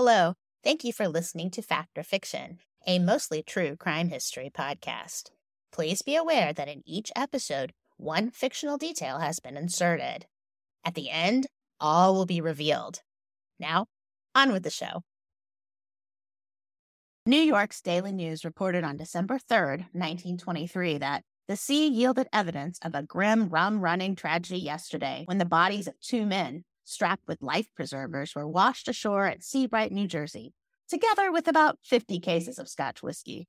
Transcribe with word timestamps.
Hello. 0.00 0.34
Thank 0.62 0.84
you 0.84 0.92
for 0.92 1.08
listening 1.08 1.50
to 1.50 1.60
Fact 1.60 1.98
or 1.98 2.04
Fiction, 2.04 2.60
a 2.86 3.00
mostly 3.00 3.42
true 3.42 3.74
crime 3.74 4.10
history 4.10 4.48
podcast. 4.48 5.30
Please 5.72 6.02
be 6.02 6.14
aware 6.14 6.52
that 6.52 6.68
in 6.68 6.84
each 6.86 7.10
episode, 7.16 7.72
one 7.96 8.30
fictional 8.30 8.78
detail 8.78 9.18
has 9.18 9.40
been 9.40 9.56
inserted. 9.56 10.26
At 10.84 10.94
the 10.94 11.10
end, 11.10 11.48
all 11.80 12.14
will 12.14 12.26
be 12.26 12.40
revealed. 12.40 13.00
Now, 13.58 13.86
on 14.36 14.52
with 14.52 14.62
the 14.62 14.70
show. 14.70 15.02
New 17.26 17.40
York's 17.40 17.80
Daily 17.80 18.12
News 18.12 18.44
reported 18.44 18.84
on 18.84 18.98
December 18.98 19.40
3rd, 19.50 19.88
1923, 19.94 20.98
that 20.98 21.24
the 21.48 21.56
sea 21.56 21.88
yielded 21.88 22.28
evidence 22.32 22.78
of 22.84 22.94
a 22.94 23.02
grim 23.02 23.48
rum 23.48 23.80
running 23.80 24.14
tragedy 24.14 24.60
yesterday 24.60 25.24
when 25.24 25.38
the 25.38 25.44
bodies 25.44 25.88
of 25.88 25.98
two 25.98 26.24
men, 26.24 26.62
strapped 26.88 27.28
with 27.28 27.42
life 27.42 27.68
preservers, 27.74 28.34
were 28.34 28.48
washed 28.48 28.88
ashore 28.88 29.26
at 29.26 29.44
Seabright, 29.44 29.92
New 29.92 30.06
Jersey, 30.06 30.52
together 30.88 31.30
with 31.30 31.46
about 31.48 31.78
50 31.84 32.18
cases 32.20 32.58
of 32.58 32.68
Scotch 32.68 33.02
whiskey. 33.02 33.46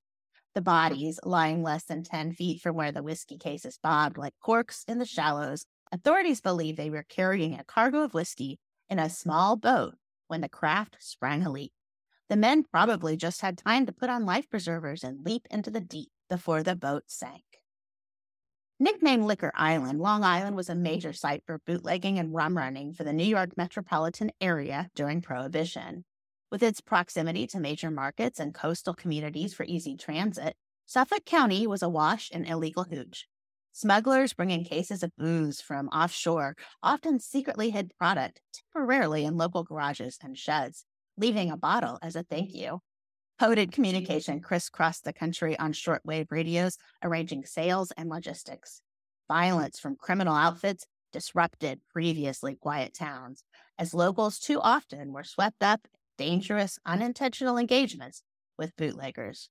The 0.56 0.62
bodies, 0.62 1.20
lying 1.24 1.64
less 1.64 1.86
than 1.86 2.04
10 2.04 2.34
feet 2.34 2.62
from 2.62 2.76
where 2.76 2.92
the 2.92 3.04
whiskey 3.04 3.38
cases 3.38 3.80
bobbed 3.82 4.18
like 4.18 4.34
corks 4.42 4.84
in 4.88 5.00
the 5.00 5.06
shallows, 5.06 5.66
authorities 5.92 6.42
believe 6.42 6.76
they 6.76 6.90
were 6.90 7.06
carrying 7.08 7.54
a 7.54 7.64
cargo 7.64 8.02
of 8.02 8.14
whiskey 8.14 8.60
in 8.90 9.00
a 9.00 9.10
small 9.10 9.56
boat 9.56 9.96
when 10.28 10.42
the 10.42 10.50
craft 10.50 10.98
sprang 11.00 11.46
a 11.46 11.52
leak. 11.52 11.72
The 12.30 12.38
men 12.38 12.64
probably 12.64 13.18
just 13.18 13.42
had 13.42 13.58
time 13.58 13.86
to 13.86 13.92
put 13.92 14.10
on 14.10 14.26
life 14.26 14.50
preservers 14.50 15.04
and 15.04 15.26
leap 15.26 15.48
into 15.50 15.72
the 15.72 15.82
deep 15.82 16.10
before 16.30 16.62
the 16.62 16.76
boat 16.76 17.04
sank. 17.08 17.44
Nicknamed 18.82 19.26
Liquor 19.26 19.52
Island, 19.56 20.00
Long 20.00 20.24
Island 20.24 20.56
was 20.56 20.70
a 20.70 20.76
major 20.76 21.12
site 21.12 21.44
for 21.46 21.60
bootlegging 21.60 22.18
and 22.18 22.34
rum 22.34 22.56
running 22.58 22.94
for 22.94 23.04
the 23.04 23.12
New 23.14 23.26
York 23.26 23.58
metropolitan 23.58 24.32
area 24.40 24.90
during 24.96 25.22
Prohibition. 25.22 26.06
With 26.50 26.64
its 26.64 26.80
proximity 26.82 27.46
to 27.48 27.60
major 27.60 27.92
markets 27.92 28.40
and 28.40 28.54
coastal 28.54 28.94
communities 28.94 29.54
for 29.54 29.66
easy 29.66 29.98
transit, 29.98 30.56
Suffolk 30.86 31.26
County 31.26 31.68
was 31.68 31.84
awash 31.84 32.32
in 32.32 32.46
illegal 32.46 32.86
hooch. 32.86 33.28
Smugglers 33.74 34.34
bringing 34.34 34.64
cases 34.64 35.04
of 35.04 35.16
booze 35.18 35.62
from 35.62 35.90
offshore 35.90 36.56
often 36.82 37.20
secretly 37.20 37.70
hid 37.72 37.94
product 37.98 38.42
temporarily 38.54 39.26
in 39.26 39.38
local 39.38 39.64
garages 39.64 40.18
and 40.24 40.38
sheds, 40.38 40.86
leaving 41.18 41.52
a 41.52 41.58
bottle 41.58 42.00
as 42.02 42.16
a 42.16 42.24
thank 42.24 42.54
you. 42.54 42.82
Coded 43.40 43.70
mm-hmm. 43.70 43.76
communication 43.76 44.42
crisscrossed 44.42 45.06
the 45.06 45.14
country 45.14 45.58
on 45.58 45.72
shortwave 45.72 46.30
radios, 46.30 46.78
arranging 47.02 47.46
sales 47.46 47.92
and 47.96 48.10
logistics. 48.10 48.82
Mm-hmm. 49.30 49.34
Violence 49.34 49.80
from 49.80 49.96
criminal 49.96 50.36
outfits 50.36 50.86
disrupted 51.14 51.80
previously 51.90 52.56
quiet 52.56 52.94
towns, 52.94 53.44
as 53.78 53.94
locals 53.94 54.40
too 54.40 54.60
often 54.60 55.14
were 55.14 55.24
swept 55.24 55.64
up 55.64 55.80
in 55.86 56.26
dangerous, 56.26 56.78
unintentional 56.86 57.58
engagements 57.58 58.24
with 58.58 58.76
bootleggers. 58.76 59.50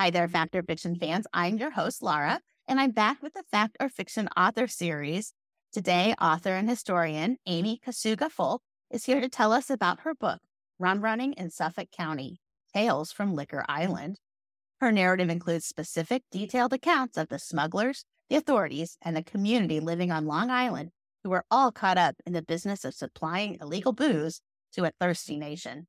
Hi 0.00 0.10
there, 0.10 0.26
Fact 0.26 0.56
or 0.56 0.64
Fiction 0.64 0.96
fans. 0.96 1.28
I'm 1.32 1.58
your 1.58 1.70
host, 1.70 2.02
Laura, 2.02 2.40
and 2.66 2.80
I'm 2.80 2.90
back 2.90 3.22
with 3.22 3.34
the 3.34 3.44
Fact 3.52 3.76
or 3.78 3.88
Fiction 3.88 4.28
author 4.36 4.66
series. 4.66 5.32
Today, 5.72 6.14
author 6.20 6.56
and 6.56 6.68
historian 6.68 7.36
Amy 7.46 7.80
Kasuga 7.86 8.28
Folk 8.28 8.62
is 8.90 9.04
here 9.04 9.20
to 9.20 9.28
tell 9.28 9.52
us 9.52 9.70
about 9.70 10.00
her 10.00 10.14
book, 10.14 10.40
Rum 10.80 11.02
Running 11.02 11.34
in 11.34 11.50
Suffolk 11.50 11.90
County 11.96 12.40
Tales 12.74 13.12
from 13.12 13.34
Liquor 13.34 13.64
Island. 13.68 14.18
Her 14.80 14.92
narrative 14.92 15.30
includes 15.30 15.66
specific, 15.66 16.22
detailed 16.30 16.72
accounts 16.72 17.16
of 17.16 17.28
the 17.28 17.38
smugglers, 17.38 18.04
the 18.28 18.36
authorities, 18.36 18.96
and 19.02 19.16
the 19.16 19.22
community 19.22 19.80
living 19.80 20.12
on 20.12 20.26
Long 20.26 20.50
Island 20.50 20.90
who 21.22 21.30
were 21.30 21.44
all 21.50 21.72
caught 21.72 21.98
up 21.98 22.16
in 22.26 22.32
the 22.32 22.42
business 22.42 22.84
of 22.84 22.94
supplying 22.94 23.58
illegal 23.60 23.92
booze 23.92 24.40
to 24.72 24.84
a 24.84 24.92
thirsty 25.00 25.36
nation. 25.36 25.86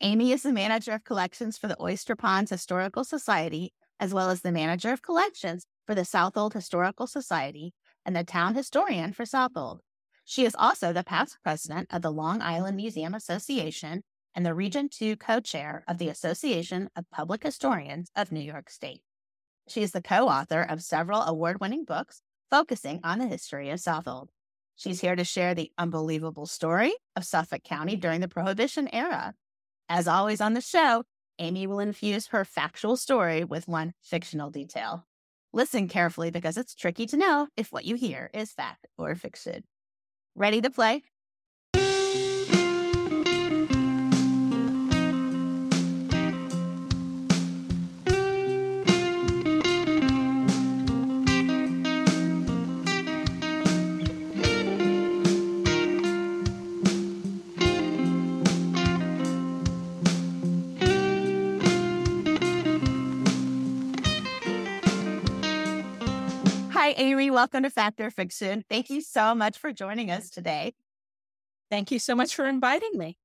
Amy 0.00 0.32
is 0.32 0.42
the 0.42 0.52
manager 0.52 0.92
of 0.92 1.04
collections 1.04 1.56
for 1.56 1.68
the 1.68 1.80
Oyster 1.80 2.16
Ponds 2.16 2.50
Historical 2.50 3.04
Society, 3.04 3.72
as 4.00 4.12
well 4.12 4.30
as 4.30 4.42
the 4.42 4.52
manager 4.52 4.92
of 4.92 5.02
collections 5.02 5.66
for 5.86 5.94
the 5.94 6.04
Southold 6.04 6.54
Historical 6.54 7.06
Society 7.06 7.72
and 8.04 8.16
the 8.16 8.24
town 8.24 8.54
historian 8.54 9.12
for 9.12 9.24
Southold. 9.24 9.80
She 10.24 10.44
is 10.44 10.56
also 10.58 10.92
the 10.92 11.04
past 11.04 11.38
president 11.42 11.88
of 11.92 12.02
the 12.02 12.10
Long 12.10 12.42
Island 12.42 12.76
Museum 12.76 13.14
Association 13.14 14.02
and 14.34 14.44
the 14.46 14.54
Region 14.54 14.88
2 14.88 15.16
co 15.16 15.40
chair 15.40 15.84
of 15.86 15.98
the 15.98 16.08
Association 16.08 16.88
of 16.96 17.10
Public 17.10 17.42
Historians 17.42 18.10
of 18.16 18.32
New 18.32 18.40
York 18.40 18.70
State. 18.70 19.02
She 19.68 19.82
is 19.82 19.92
the 19.92 20.02
co 20.02 20.28
author 20.28 20.62
of 20.62 20.82
several 20.82 21.22
award 21.22 21.60
winning 21.60 21.84
books 21.84 22.22
focusing 22.50 23.00
on 23.04 23.18
the 23.18 23.26
history 23.26 23.70
of 23.70 23.80
Southold. 23.80 24.30
She's 24.76 25.00
here 25.00 25.16
to 25.16 25.24
share 25.24 25.54
the 25.54 25.70
unbelievable 25.78 26.46
story 26.46 26.92
of 27.14 27.24
Suffolk 27.24 27.62
County 27.62 27.96
during 27.96 28.20
the 28.20 28.28
Prohibition 28.28 28.88
era. 28.92 29.34
As 29.88 30.08
always 30.08 30.40
on 30.40 30.54
the 30.54 30.60
show, 30.60 31.04
Amy 31.38 31.66
will 31.66 31.80
infuse 31.80 32.28
her 32.28 32.44
factual 32.44 32.96
story 32.96 33.44
with 33.44 33.68
one 33.68 33.92
fictional 34.02 34.50
detail. 34.50 35.06
Listen 35.52 35.88
carefully 35.88 36.30
because 36.30 36.56
it's 36.56 36.74
tricky 36.74 37.06
to 37.06 37.16
know 37.16 37.48
if 37.56 37.72
what 37.72 37.84
you 37.84 37.94
hear 37.94 38.30
is 38.32 38.52
fact 38.52 38.86
or 38.96 39.14
fiction. 39.14 39.64
Ready 40.34 40.62
to 40.62 40.70
play? 40.70 41.02
Hi, 66.92 67.04
Amy. 67.04 67.30
Welcome 67.30 67.62
to 67.62 67.70
Fact 67.70 68.02
or 68.02 68.10
Fiction. 68.10 68.64
Thank 68.68 68.90
you 68.90 69.00
so 69.00 69.34
much 69.34 69.56
for 69.56 69.72
joining 69.72 70.10
us 70.10 70.28
today. 70.28 70.74
Thank 71.70 71.90
you 71.90 71.98
so 71.98 72.14
much 72.14 72.34
for 72.34 72.44
inviting 72.44 72.90
me. 72.92 73.16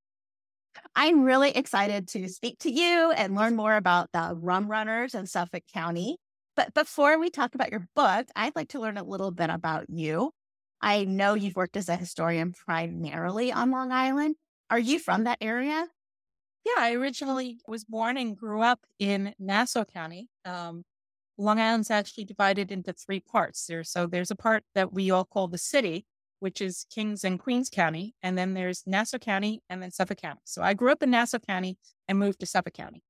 I'm 0.95 1.23
really 1.23 1.51
excited 1.51 2.07
to 2.09 2.29
speak 2.29 2.59
to 2.59 2.71
you 2.71 3.11
and 3.11 3.35
learn 3.35 3.57
more 3.57 3.75
about 3.75 4.09
the 4.13 4.33
rum 4.39 4.71
runners 4.71 5.13
in 5.15 5.25
Suffolk 5.25 5.63
County. 5.73 6.15
But 6.55 6.73
before 6.73 7.19
we 7.19 7.29
talk 7.29 7.55
about 7.55 7.71
your 7.71 7.89
book, 7.93 8.27
I'd 8.37 8.55
like 8.55 8.69
to 8.69 8.79
learn 8.79 8.97
a 8.97 9.03
little 9.03 9.31
bit 9.31 9.49
about 9.49 9.89
you. 9.89 10.31
I 10.81 11.03
know 11.03 11.33
you've 11.33 11.57
worked 11.57 11.75
as 11.75 11.89
a 11.89 11.97
historian 11.97 12.53
primarily 12.53 13.51
on 13.51 13.71
Long 13.71 13.91
Island. 13.91 14.35
Are 14.69 14.79
you 14.79 14.97
from 14.97 15.25
that 15.25 15.39
area? 15.41 15.87
Yeah, 16.65 16.75
I 16.77 16.93
originally 16.93 17.59
was 17.67 17.83
born 17.83 18.15
and 18.15 18.37
grew 18.37 18.61
up 18.61 18.79
in 18.97 19.33
Nassau 19.37 19.83
County, 19.83 20.29
um, 20.45 20.85
Long 21.37 21.59
Island's 21.59 21.91
actually 21.91 22.25
divided 22.25 22.71
into 22.71 22.93
three 22.93 23.19
parts. 23.19 23.65
There, 23.65 23.83
so 23.83 24.07
there's 24.07 24.31
a 24.31 24.35
part 24.35 24.63
that 24.73 24.91
we 24.91 25.11
all 25.11 25.25
call 25.25 25.47
the 25.47 25.57
city, 25.57 26.05
which 26.39 26.61
is 26.61 26.85
Kings 26.89 27.23
and 27.23 27.39
Queens 27.39 27.69
County, 27.69 28.15
and 28.21 28.37
then 28.37 28.53
there's 28.53 28.83
Nassau 28.85 29.19
County 29.19 29.61
and 29.69 29.81
then 29.81 29.91
Suffolk 29.91 30.19
County. 30.19 30.41
So 30.45 30.61
I 30.61 30.73
grew 30.73 30.91
up 30.91 31.03
in 31.03 31.11
Nassau 31.11 31.39
County 31.39 31.77
and 32.07 32.19
moved 32.19 32.39
to 32.39 32.45
Suffolk 32.45 32.73
County. 32.73 33.03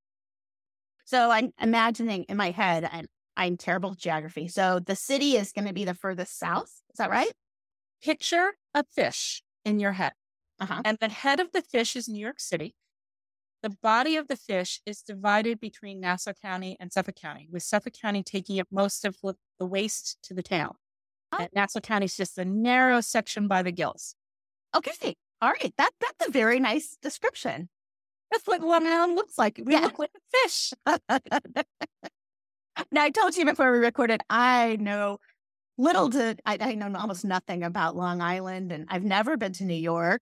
So 1.06 1.32
I'm 1.32 1.52
imagining 1.62 2.24
in 2.24 2.36
my 2.36 2.52
head, 2.52 2.90
I'm, 2.92 3.06
I'm 3.38 3.56
terrible 3.56 3.92
with 3.92 4.00
geography. 4.00 4.50
So 4.50 4.80
the 4.80 4.96
city 4.96 5.38
is 5.38 5.54
going 5.54 5.68
to 5.68 5.74
be 5.74 5.86
the 5.86 5.94
furthest 5.94 6.38
south. 6.38 6.70
Is 6.92 6.98
that 6.98 7.10
right? 7.10 7.32
Picture 8.04 8.54
a 8.74 8.84
fish 8.84 9.42
in 9.64 9.80
your 9.80 9.94
head. 9.94 10.14
Uh-huh. 10.60 10.82
And 10.84 10.98
the 11.00 11.10
head 11.10 11.40
of 11.40 11.52
the 11.54 11.62
fish 11.62 11.96
is 11.96 12.10
New 12.10 12.20
York 12.20 12.40
City. 12.40 12.76
The 13.68 13.76
body 13.84 14.16
of 14.16 14.30
the 14.30 14.38
fish 14.38 14.80
is 14.86 15.02
divided 15.02 15.60
between 15.60 16.00
Nassau 16.00 16.32
County 16.42 16.78
and 16.80 16.90
Suffolk 16.90 17.18
County, 17.18 17.50
with 17.52 17.64
Suffolk 17.64 17.92
County 18.02 18.24
taking 18.24 18.62
up 18.62 18.68
most 18.72 19.04
of 19.04 19.18
the 19.22 19.66
waste 19.66 20.20
to 20.24 20.34
the 20.34 20.42
town. 20.42 20.76
Oh. 21.34 21.40
And 21.40 21.50
Nassau 21.54 21.82
County 21.82 22.06
is 22.06 22.16
just 22.16 22.38
a 22.38 22.46
narrow 22.46 23.02
section 23.02 23.50
by 23.50 23.64
the 23.64 23.74
gills. 23.74 24.16
Okay. 24.74 25.18
All 25.42 25.50
right. 25.50 25.74
That 25.78 25.92
that's 26.00 26.30
a 26.30 26.32
very 26.32 26.62
nice 26.62 26.98
description. 27.02 27.68
That's 28.32 28.48
what 28.48 28.62
Long 28.62 28.88
Island 28.88 29.16
looks 29.16 29.38
like. 29.38 29.60
We 29.62 29.74
yeah. 29.74 29.82
look 29.82 30.00
like 30.00 30.12
a 30.16 30.38
fish. 30.38 30.72
now 32.90 33.04
I 33.04 33.10
told 33.10 33.36
you 33.36 33.44
before 33.44 33.70
we 33.74 33.80
recorded, 33.80 34.22
I 34.30 34.78
know 34.80 35.18
little 35.78 36.10
to 36.12 36.38
I, 36.46 36.58
I 36.62 36.76
know 36.76 36.98
almost 36.98 37.26
nothing 37.26 37.64
about 37.64 37.98
Long 37.98 38.22
Island 38.22 38.72
and 38.72 38.86
I've 38.88 39.04
never 39.04 39.36
been 39.36 39.52
to 39.54 39.66
New 39.66 39.74
York. 39.74 40.22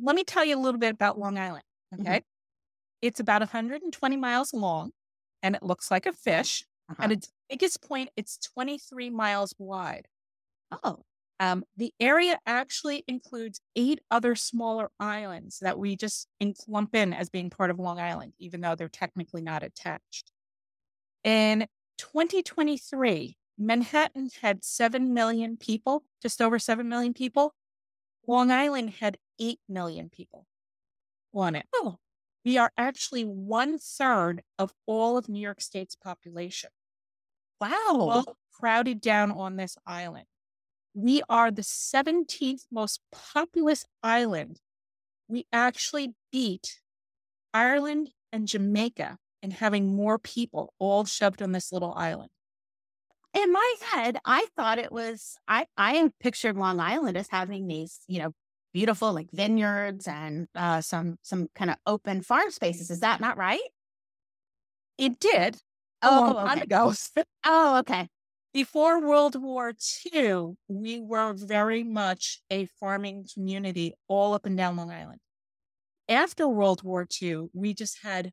Let 0.00 0.14
me 0.14 0.22
tell 0.22 0.44
you 0.44 0.56
a 0.56 0.62
little 0.62 0.78
bit 0.78 0.94
about 0.94 1.18
Long 1.18 1.36
Island. 1.38 1.64
Okay. 1.94 2.18
Mm-hmm. 2.18 2.31
It's 3.02 3.20
about 3.20 3.40
120 3.40 4.16
miles 4.16 4.54
long 4.54 4.92
and 5.42 5.56
it 5.56 5.62
looks 5.62 5.90
like 5.90 6.06
a 6.06 6.12
fish. 6.12 6.64
Uh-huh. 6.88 7.02
At 7.02 7.12
its 7.12 7.30
biggest 7.50 7.82
point, 7.82 8.10
it's 8.16 8.38
23 8.38 9.10
miles 9.10 9.54
wide. 9.58 10.06
Oh. 10.82 11.00
Um, 11.40 11.64
the 11.76 11.92
area 11.98 12.38
actually 12.46 13.02
includes 13.08 13.60
eight 13.74 14.00
other 14.12 14.36
smaller 14.36 14.90
islands 15.00 15.58
that 15.60 15.76
we 15.76 15.96
just 15.96 16.28
clump 16.64 16.94
in 16.94 17.12
as 17.12 17.30
being 17.30 17.50
part 17.50 17.70
of 17.70 17.80
Long 17.80 17.98
Island, 17.98 18.34
even 18.38 18.60
though 18.60 18.76
they're 18.76 18.88
technically 18.88 19.42
not 19.42 19.64
attached. 19.64 20.30
In 21.24 21.66
2023, 21.98 23.36
Manhattan 23.58 24.30
had 24.40 24.64
7 24.64 25.12
million 25.12 25.56
people, 25.56 26.04
just 26.20 26.40
over 26.40 26.60
7 26.60 26.88
million 26.88 27.12
people. 27.12 27.54
Long 28.26 28.52
Island 28.52 28.90
had 29.00 29.18
8 29.40 29.58
million 29.68 30.10
people. 30.10 30.46
on 31.34 31.56
it. 31.56 31.66
Oh, 31.74 31.98
we 32.44 32.58
are 32.58 32.72
actually 32.76 33.24
one 33.24 33.78
third 33.78 34.42
of 34.58 34.72
all 34.86 35.16
of 35.16 35.28
New 35.28 35.40
York 35.40 35.60
State's 35.60 35.96
population. 35.96 36.70
Wow. 37.60 37.70
All 37.88 38.36
crowded 38.52 39.00
down 39.00 39.30
on 39.30 39.56
this 39.56 39.76
island. 39.86 40.26
We 40.94 41.22
are 41.28 41.50
the 41.50 41.62
17th 41.62 42.66
most 42.70 43.00
populous 43.10 43.84
island. 44.02 44.60
We 45.28 45.46
actually 45.52 46.14
beat 46.30 46.80
Ireland 47.54 48.10
and 48.32 48.46
Jamaica 48.46 49.18
in 49.42 49.50
having 49.52 49.94
more 49.94 50.18
people 50.18 50.74
all 50.78 51.04
shoved 51.04 51.42
on 51.42 51.52
this 51.52 51.72
little 51.72 51.94
island. 51.94 52.30
In 53.34 53.52
my 53.52 53.74
head, 53.92 54.18
I 54.24 54.46
thought 54.56 54.78
it 54.78 54.92
was 54.92 55.36
I 55.48 55.66
I 55.76 56.10
pictured 56.20 56.56
Long 56.56 56.80
Island 56.80 57.16
as 57.16 57.28
having 57.30 57.66
these, 57.66 58.00
you 58.06 58.18
know, 58.18 58.32
beautiful 58.72 59.12
like 59.12 59.28
vineyards 59.32 60.08
and 60.08 60.48
uh, 60.54 60.80
some 60.80 61.18
some 61.22 61.48
kind 61.54 61.70
of 61.70 61.76
open 61.86 62.22
farm 62.22 62.50
spaces. 62.50 62.90
Is 62.90 63.00
that 63.00 63.20
not 63.20 63.36
right? 63.36 63.60
It 64.98 65.18
did. 65.18 65.56
Oh, 66.02 66.38
okay. 66.38 66.62
ago. 66.62 66.92
oh, 67.44 67.78
okay. 67.78 68.08
Before 68.52 69.00
World 69.00 69.40
War 69.40 69.72
II, 70.14 70.56
we 70.68 71.00
were 71.00 71.32
very 71.32 71.84
much 71.84 72.40
a 72.50 72.66
farming 72.78 73.26
community 73.32 73.94
all 74.08 74.34
up 74.34 74.44
and 74.44 74.56
down 74.56 74.76
Long 74.76 74.90
Island. 74.90 75.20
After 76.08 76.46
World 76.46 76.82
War 76.82 77.06
II, 77.22 77.46
we 77.54 77.72
just 77.72 77.98
had 78.02 78.30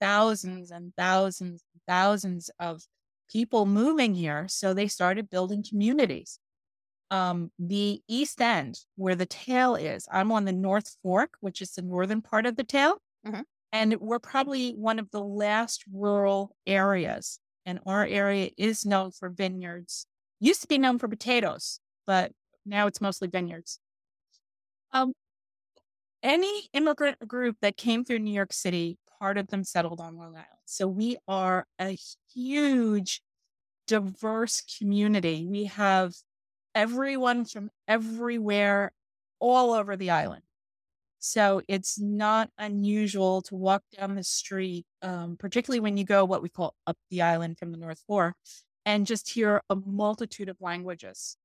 thousands 0.00 0.70
and 0.70 0.92
thousands 0.96 1.62
and 1.72 1.82
thousands 1.86 2.50
of 2.58 2.82
people 3.30 3.66
moving 3.66 4.14
here. 4.14 4.46
So 4.48 4.74
they 4.74 4.88
started 4.88 5.30
building 5.30 5.64
communities. 5.68 6.40
Um, 7.10 7.50
the 7.58 8.00
East 8.08 8.40
End, 8.40 8.78
where 8.96 9.14
the 9.14 9.26
tail 9.26 9.76
is, 9.76 10.08
I'm 10.10 10.32
on 10.32 10.44
the 10.44 10.52
North 10.52 10.96
Fork, 11.02 11.34
which 11.40 11.60
is 11.60 11.72
the 11.72 11.82
northern 11.82 12.22
part 12.22 12.46
of 12.46 12.56
the 12.56 12.64
tail. 12.64 12.96
Mm-hmm. 13.26 13.42
And 13.72 14.00
we're 14.00 14.18
probably 14.18 14.72
one 14.72 14.98
of 14.98 15.10
the 15.10 15.20
last 15.20 15.84
rural 15.92 16.56
areas 16.66 17.40
and 17.66 17.80
our 17.86 18.04
area 18.04 18.50
is 18.56 18.84
known 18.84 19.10
for 19.10 19.28
vineyards. 19.28 20.06
Used 20.40 20.62
to 20.62 20.68
be 20.68 20.78
known 20.78 20.98
for 20.98 21.08
potatoes, 21.08 21.80
but 22.06 22.32
now 22.66 22.86
it's 22.86 23.00
mostly 23.00 23.28
vineyards. 23.28 23.78
Um, 24.92 25.12
any 26.22 26.68
immigrant 26.72 27.26
group 27.26 27.56
that 27.62 27.76
came 27.76 28.04
through 28.04 28.20
New 28.20 28.32
York 28.32 28.52
City, 28.52 28.98
part 29.18 29.38
of 29.38 29.48
them 29.48 29.64
settled 29.64 30.00
on 30.00 30.16
Long 30.16 30.34
Island. 30.34 30.46
So 30.66 30.86
we 30.86 31.16
are 31.26 31.66
a 31.80 31.96
huge, 32.34 33.22
diverse 33.86 34.62
community. 34.78 35.46
We 35.48 35.64
have 35.64 36.14
everyone 36.74 37.44
from 37.44 37.70
everywhere 37.88 38.92
all 39.38 39.72
over 39.72 39.96
the 39.96 40.10
island. 40.10 40.42
So 41.18 41.62
it's 41.68 41.98
not 41.98 42.50
unusual 42.58 43.40
to 43.42 43.54
walk 43.54 43.82
down 43.98 44.14
the 44.14 44.22
street, 44.22 44.84
um, 45.00 45.36
particularly 45.38 45.80
when 45.80 45.96
you 45.96 46.04
go 46.04 46.24
what 46.24 46.42
we 46.42 46.50
call 46.50 46.74
up 46.86 46.98
the 47.10 47.22
island 47.22 47.58
from 47.58 47.72
the 47.72 47.78
North 47.78 48.02
Fork, 48.06 48.34
and 48.84 49.06
just 49.06 49.30
hear 49.30 49.62
a 49.70 49.76
multitude 49.76 50.50
of 50.50 50.60
languages 50.60 51.38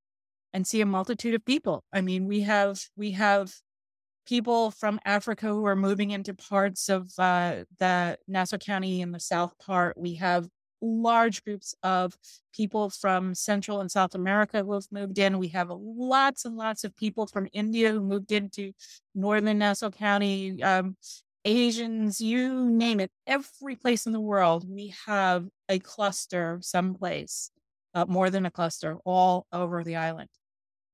and 0.51 0.67
see 0.67 0.81
a 0.81 0.85
multitude 0.85 1.33
of 1.33 1.45
people. 1.45 1.85
I 1.93 2.01
mean, 2.01 2.25
we 2.25 2.41
have 2.41 2.81
we 2.97 3.11
have 3.11 3.53
people 4.27 4.71
from 4.71 4.99
Africa 5.05 5.47
who 5.47 5.65
are 5.65 5.75
moving 5.75 6.11
into 6.11 6.33
parts 6.33 6.89
of 6.89 7.11
uh, 7.17 7.63
the 7.79 8.17
Nassau 8.27 8.57
County 8.57 9.01
in 9.01 9.11
the 9.11 9.19
south 9.19 9.57
part. 9.59 9.97
We 9.97 10.15
have 10.15 10.47
large 10.81 11.43
groups 11.43 11.75
of 11.83 12.17
people 12.53 12.89
from 12.89 13.35
Central 13.35 13.81
and 13.81 13.91
South 13.91 14.15
America 14.15 14.63
who 14.63 14.73
have 14.73 14.87
moved 14.91 15.17
in. 15.17 15.39
We 15.39 15.49
have 15.49 15.69
lots 15.71 16.45
and 16.45 16.55
lots 16.55 16.83
of 16.83 16.95
people 16.95 17.27
from 17.27 17.47
India 17.53 17.91
who 17.91 18.01
moved 18.01 18.31
into 18.31 18.73
northern 19.13 19.59
Nassau 19.59 19.89
County, 19.89 20.61
um, 20.63 20.95
Asians, 21.45 22.19
you 22.19 22.69
name 22.69 22.99
it. 22.99 23.11
Every 23.25 23.75
place 23.75 24.05
in 24.05 24.11
the 24.11 24.19
world, 24.19 24.69
we 24.69 24.93
have 25.05 25.47
a 25.69 25.79
cluster 25.79 26.59
someplace, 26.61 27.51
uh, 27.93 28.05
more 28.07 28.29
than 28.29 28.45
a 28.45 28.51
cluster, 28.51 28.97
all 29.05 29.47
over 29.51 29.83
the 29.83 29.95
island. 29.95 30.29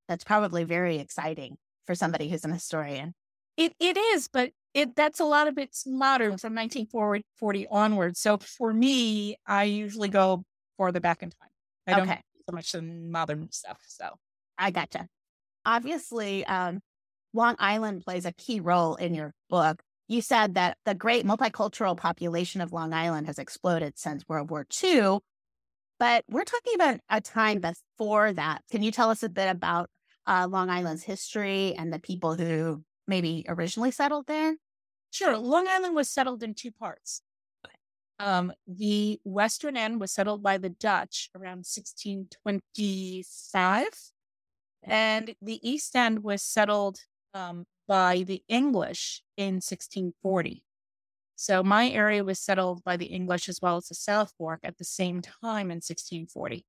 That's 0.08 0.24
probably 0.24 0.64
very 0.64 0.98
exciting 0.98 1.56
for 1.84 1.94
somebody 1.94 2.28
who's 2.28 2.44
an 2.44 2.52
historian. 2.52 3.14
It 3.56 3.74
it 3.80 3.96
is, 3.96 4.28
but 4.28 4.52
it 4.76 4.94
that's 4.94 5.20
a 5.20 5.24
lot 5.24 5.48
of 5.48 5.56
it's 5.56 5.86
modern 5.86 6.36
from 6.36 6.54
1940 6.54 7.66
onwards. 7.70 8.20
So 8.20 8.36
for 8.36 8.74
me, 8.74 9.38
I 9.46 9.64
usually 9.64 10.10
go 10.10 10.44
further 10.76 11.00
back 11.00 11.22
in 11.22 11.30
time. 11.30 11.48
I 11.86 11.94
don't 11.94 12.08
so 12.08 12.54
much 12.54 12.74
in 12.74 13.10
modern 13.10 13.50
stuff. 13.50 13.78
So 13.86 14.10
I 14.58 14.70
gotcha. 14.70 15.08
Obviously, 15.64 16.44
um, 16.44 16.80
Long 17.32 17.56
Island 17.58 18.04
plays 18.04 18.26
a 18.26 18.32
key 18.32 18.60
role 18.60 18.96
in 18.96 19.14
your 19.14 19.32
book. 19.48 19.82
You 20.08 20.20
said 20.20 20.54
that 20.54 20.76
the 20.84 20.94
great 20.94 21.24
multicultural 21.24 21.96
population 21.96 22.60
of 22.60 22.72
Long 22.72 22.92
Island 22.92 23.26
has 23.28 23.38
exploded 23.38 23.98
since 23.98 24.28
World 24.28 24.50
War 24.50 24.66
II, 24.84 25.18
but 25.98 26.24
we're 26.28 26.44
talking 26.44 26.74
about 26.74 27.00
a 27.08 27.22
time 27.22 27.60
before 27.60 28.32
that. 28.34 28.62
Can 28.70 28.82
you 28.82 28.92
tell 28.92 29.08
us 29.08 29.22
a 29.22 29.28
bit 29.30 29.48
about 29.48 29.88
uh, 30.26 30.46
Long 30.50 30.68
Island's 30.68 31.02
history 31.02 31.74
and 31.76 31.90
the 31.90 31.98
people 31.98 32.34
who 32.34 32.84
maybe 33.08 33.46
originally 33.48 33.90
settled 33.90 34.26
there? 34.26 34.54
Sure. 35.16 35.36
Long 35.38 35.66
Island 35.66 35.94
was 35.94 36.10
settled 36.10 36.42
in 36.42 36.52
two 36.52 36.70
parts. 36.70 37.22
Um, 38.18 38.52
the 38.66 39.18
western 39.24 39.74
end 39.74 39.98
was 39.98 40.12
settled 40.12 40.42
by 40.42 40.58
the 40.58 40.68
Dutch 40.68 41.30
around 41.34 41.64
1625, 41.64 43.86
and 44.82 45.34
the 45.40 45.58
east 45.66 45.96
end 45.96 46.22
was 46.22 46.42
settled 46.42 46.98
um, 47.32 47.64
by 47.88 48.24
the 48.26 48.42
English 48.46 49.22
in 49.38 49.54
1640. 49.54 50.62
So 51.34 51.62
my 51.62 51.88
area 51.88 52.22
was 52.22 52.38
settled 52.38 52.84
by 52.84 52.98
the 52.98 53.06
English 53.06 53.48
as 53.48 53.58
well 53.62 53.78
as 53.78 53.88
the 53.88 53.94
South 53.94 54.34
Fork 54.36 54.60
at 54.64 54.76
the 54.76 54.84
same 54.84 55.22
time 55.22 55.70
in 55.70 55.76
1640. 55.76 56.66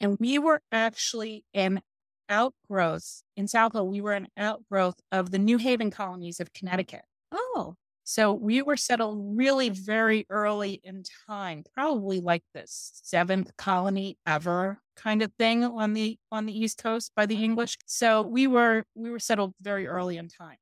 And 0.00 0.16
we 0.20 0.38
were 0.38 0.62
actually 0.70 1.44
an 1.52 1.80
outgrowth 2.28 3.24
in 3.36 3.48
Southold, 3.48 3.90
we 3.90 4.00
were 4.00 4.12
an 4.12 4.28
outgrowth 4.36 5.00
of 5.10 5.32
the 5.32 5.38
New 5.38 5.58
Haven 5.58 5.90
colonies 5.90 6.38
of 6.38 6.52
Connecticut. 6.52 7.02
Oh. 7.32 7.74
So 8.08 8.32
we 8.32 8.62
were 8.62 8.78
settled 8.78 9.36
really 9.36 9.68
very 9.68 10.24
early 10.30 10.80
in 10.82 11.02
time, 11.28 11.62
probably 11.74 12.20
like 12.20 12.42
the 12.54 12.62
seventh 12.64 13.54
colony 13.58 14.16
ever 14.26 14.80
kind 14.96 15.20
of 15.20 15.30
thing 15.38 15.62
on 15.62 15.92
the 15.92 16.16
on 16.32 16.46
the 16.46 16.58
East 16.58 16.82
Coast 16.82 17.12
by 17.14 17.26
the 17.26 17.34
mm-hmm. 17.34 17.44
English. 17.44 17.76
So 17.84 18.22
we 18.22 18.46
were 18.46 18.84
we 18.94 19.10
were 19.10 19.18
settled 19.18 19.52
very 19.60 19.86
early 19.86 20.16
in 20.16 20.28
time. 20.28 20.56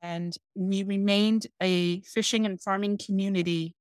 And 0.00 0.32
we 0.54 0.84
remained 0.84 1.48
a 1.60 2.02
fishing 2.02 2.46
and 2.46 2.62
farming 2.62 3.00
community 3.04 3.74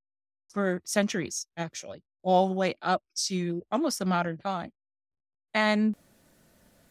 for 0.49 0.81
centuries, 0.83 1.45
actually, 1.55 2.01
all 2.23 2.47
the 2.47 2.55
way 2.55 2.73
up 2.81 3.03
to 3.27 3.61
almost 3.71 3.99
the 3.99 4.05
modern 4.05 4.39
time. 4.39 4.71
And 5.53 5.93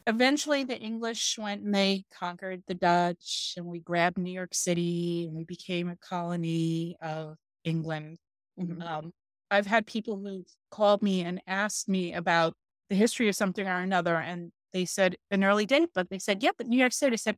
eventually 0.07 0.65
the 0.65 0.79
English 0.79 1.39
went 1.39 1.63
and 1.63 1.75
they 1.75 2.05
conquered 2.13 2.63
the 2.67 2.75
Dutch 2.75 3.55
and 3.57 3.67
we 3.67 3.81
grabbed 3.81 4.19
New 4.19 4.33
York 4.33 4.55
City 4.55 5.27
and 5.27 5.37
we 5.37 5.45
became 5.45 5.89
a 5.89 5.97
colony 5.97 6.97
of 7.01 7.37
England. 7.65 8.19
Mm-hmm. 8.61 8.83
Um, 8.83 9.13
I've 9.51 9.67
had 9.67 9.87
people 9.87 10.17
who 10.17 10.45
called 10.71 11.03
me 11.03 11.23
and 11.23 11.41
asked 11.47 11.89
me 11.89 12.13
about 12.13 12.55
the 12.91 12.97
history 12.97 13.29
of 13.29 13.37
something 13.37 13.67
or 13.67 13.79
another. 13.79 14.17
And 14.17 14.53
they 14.73 14.85
said 14.85 15.17
an 15.31 15.45
early 15.45 15.67
date, 15.67 15.91
but 15.95 16.11
they 16.11 16.19
said, 16.19 16.43
yeah, 16.43 16.51
but 16.57 16.67
New 16.67 16.79
York 16.79 16.93
City 16.93 17.15
I 17.15 17.17
said, 17.17 17.37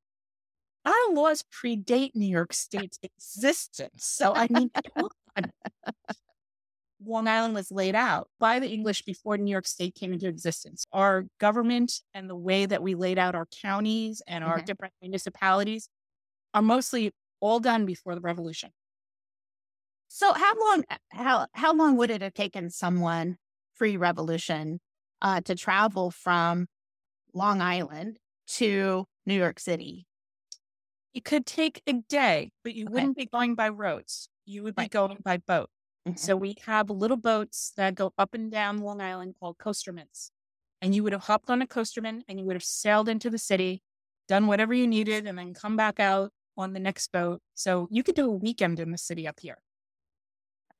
our 0.85 1.15
laws 1.15 1.43
predate 1.43 2.13
New 2.15 2.27
York 2.27 2.53
State's 2.53 2.99
existence. 3.03 4.05
So 4.05 4.33
I 4.35 4.47
mean, 4.51 4.71
Long 7.07 7.29
Island 7.29 7.55
was 7.55 7.71
laid 7.71 7.95
out 7.95 8.29
by 8.39 8.59
the 8.59 8.69
English 8.69 9.03
before 9.03 9.37
New 9.37 9.51
York 9.51 9.67
State 9.67 9.95
came 9.95 10.13
into 10.13 10.29
existence. 10.29 10.85
Our 10.93 11.27
government 11.39 12.01
and 12.13 12.29
the 12.29 12.37
way 12.37 12.67
that 12.67 12.83
we 12.83 12.95
laid 12.95 13.19
out 13.19 13.35
our 13.35 13.47
counties 13.63 14.23
and 14.27 14.43
our 14.43 14.57
mm-hmm. 14.57 14.65
different 14.65 14.95
municipalities 15.01 15.89
are 16.53 16.63
mostly 16.63 17.13
all 17.41 17.61
done 17.61 17.87
before 17.87 18.15
the 18.15 18.21
revolution. 18.21 18.71
So 20.09 20.33
how 20.33 20.55
long 20.59 20.85
how 21.11 21.47
how 21.53 21.75
long 21.75 21.97
would 21.97 22.11
it 22.11 22.23
have 22.23 22.35
taken 22.35 22.71
someone 22.71 23.37
pre-revolution 23.77 24.81
uh, 25.21 25.41
to 25.43 25.55
travel 25.55 26.11
from 26.11 26.67
Long 27.35 27.61
Island 27.61 28.19
to 28.49 29.07
New 29.27 29.35
York 29.35 29.59
City? 29.61 30.07
It 31.13 31.25
could 31.25 31.47
take 31.47 31.83
a 31.87 31.95
day, 31.95 32.51
but 32.63 32.75
you 32.75 32.85
okay. 32.85 32.95
wouldn't 32.95 33.17
be 33.17 33.27
going 33.27 33.55
by 33.55 33.69
roads. 33.69 34.29
You 34.45 34.63
would 34.63 34.77
be 34.77 34.83
right. 34.83 34.91
going 34.91 35.19
by 35.25 35.39
boat. 35.39 35.71
Mm-hmm. 36.07 36.17
So 36.17 36.37
we 36.37 36.57
have 36.67 36.89
little 36.89 37.17
boats 37.17 37.73
that 37.77 37.97
go 37.97 38.13
up 38.17 38.33
and 38.35 38.51
down 38.51 38.79
Long 38.79 39.01
Island 39.01 39.35
called 39.41 39.59
coastermans. 39.59 40.31
And 40.81 40.95
you 40.95 41.03
would 41.03 41.13
have 41.13 41.25
hopped 41.25 41.51
on 41.51 41.63
a 41.63 41.67
coasterman 41.67 42.23
and 42.29 42.39
you 42.39 42.47
would 42.47 42.55
have 42.55 42.63
sailed 42.63 43.09
into 43.09 43.29
the 43.29 43.39
city, 43.39 43.83
done 44.29 44.47
whatever 44.47 44.73
you 44.73 44.87
needed, 44.87 45.27
and 45.27 45.37
then 45.37 45.53
come 45.55 45.77
back 45.77 45.99
out 45.99 46.31
on 46.57 46.75
the 46.75 46.81
next 46.81 47.11
boat. 47.11 47.41
So 47.55 47.89
you 47.91 48.03
could 48.03 48.15
do 48.15 48.27
a 48.27 48.37
weekend 48.37 48.79
in 48.79 48.93
the 48.93 48.99
city 48.99 49.27
up 49.27 49.41
here 49.41 49.59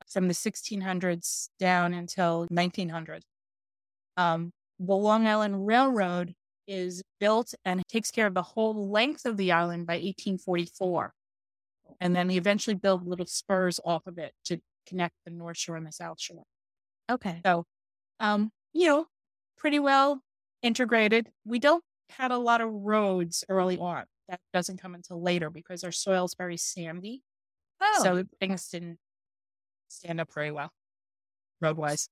from 0.07 0.29
the 0.29 0.35
1600s 0.35 1.49
down 1.59 1.93
until 1.93 2.47
1900. 2.51 3.25
Um, 4.17 4.53
the 4.79 4.95
Long 4.95 5.27
Island 5.27 5.67
Railroad 5.67 6.35
is 6.69 7.03
built 7.19 7.55
and 7.65 7.83
takes 7.89 8.11
care 8.11 8.27
of 8.27 8.35
the 8.35 8.43
whole 8.43 8.91
length 8.91 9.25
of 9.25 9.37
the 9.37 9.53
island 9.53 9.87
by 9.87 9.95
1844. 9.95 11.13
And 12.01 12.15
then 12.15 12.29
they 12.29 12.37
eventually 12.37 12.75
build 12.75 13.07
little 13.07 13.27
spurs 13.27 13.81
off 13.85 14.07
of 14.07 14.19
it 14.19 14.33
to 14.45 14.61
connect 14.87 15.15
the 15.25 15.31
North 15.31 15.57
Shore 15.59 15.77
and 15.77 15.87
the 15.87 15.93
South 15.93 16.21
Shore. 16.21 16.45
Okay. 17.11 17.41
So, 17.45 17.65
um, 18.21 18.51
you 18.73 18.87
know, 18.89 19.07
pretty 19.59 19.79
well 19.79 20.21
integrated. 20.63 21.29
We 21.45 21.59
don't 21.59 21.85
have 22.11 22.31
a 22.31 22.39
lot 22.39 22.61
of 22.61 22.71
roads 22.73 23.45
early 23.49 23.79
on. 23.79 24.05
That 24.29 24.41
doesn't 24.53 24.81
come 24.81 24.95
until 24.95 25.23
later 25.23 25.51
because 25.51 25.85
our 25.85 25.93
soil's 25.93 26.35
very 26.37 26.57
sandy. 26.57 27.23
Oh, 27.81 28.01
So 28.03 28.25
things 28.41 28.69
didn't 28.69 28.99
stand 29.89 30.21
up 30.21 30.33
very 30.33 30.51
well 30.51 30.71
road 31.61 31.77
wise. 31.77 32.09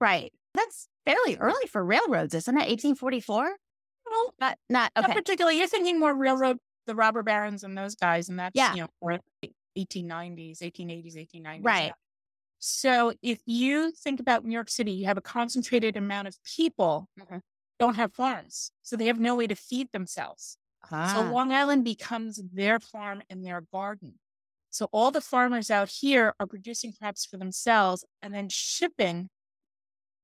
right. 0.00 0.32
That's 0.54 0.88
fairly 1.04 1.36
early 1.38 1.66
for 1.68 1.84
railroads, 1.84 2.34
isn't 2.34 2.54
it? 2.54 2.68
1844? 2.68 3.56
Well, 4.10 4.34
Not, 4.40 4.58
not, 4.68 4.90
not 4.96 5.12
particularly. 5.12 5.58
You're 5.58 5.68
thinking 5.68 6.00
more 6.00 6.12
railroad, 6.14 6.58
the 6.86 6.94
robber 6.96 7.22
barons 7.22 7.62
and 7.62 7.76
those 7.78 7.94
guys, 7.94 8.28
and 8.28 8.38
that's, 8.38 8.56
Yeah. 8.56 8.74
you 8.74 8.80
know, 8.82 8.88
1890s, 9.76 10.60
1880s, 10.62 11.16
1890s. 11.16 11.64
Right. 11.64 11.92
So 12.58 13.14
if 13.22 13.40
you 13.46 13.90
think 13.92 14.20
about 14.20 14.44
New 14.44 14.52
York 14.52 14.70
City, 14.70 14.92
you 14.92 15.06
have 15.06 15.16
a 15.18 15.22
concentrated 15.22 15.96
amount 15.96 16.28
of 16.28 16.36
people 16.44 17.08
Mhm. 17.18 17.40
don't 17.78 17.94
have 17.94 18.14
farms. 18.14 18.72
So 18.82 18.96
they 18.96 19.06
have 19.06 19.18
no 19.20 19.34
way 19.34 19.46
to 19.46 19.54
feed 19.54 19.92
themselves. 19.92 20.58
So 20.84 21.20
Ah, 21.22 21.30
Long 21.32 21.52
Island 21.52 21.84
becomes 21.84 22.36
their 22.52 22.78
farm 22.80 23.22
and 23.30 23.44
their 23.44 23.62
garden. 23.62 24.18
So 24.70 24.88
all 24.92 25.10
the 25.10 25.20
farmers 25.20 25.70
out 25.70 25.88
here 25.88 26.34
are 26.38 26.46
producing 26.46 26.92
crops 26.92 27.24
for 27.26 27.38
themselves 27.38 28.04
and 28.22 28.34
then 28.34 28.48
shipping 28.48 29.30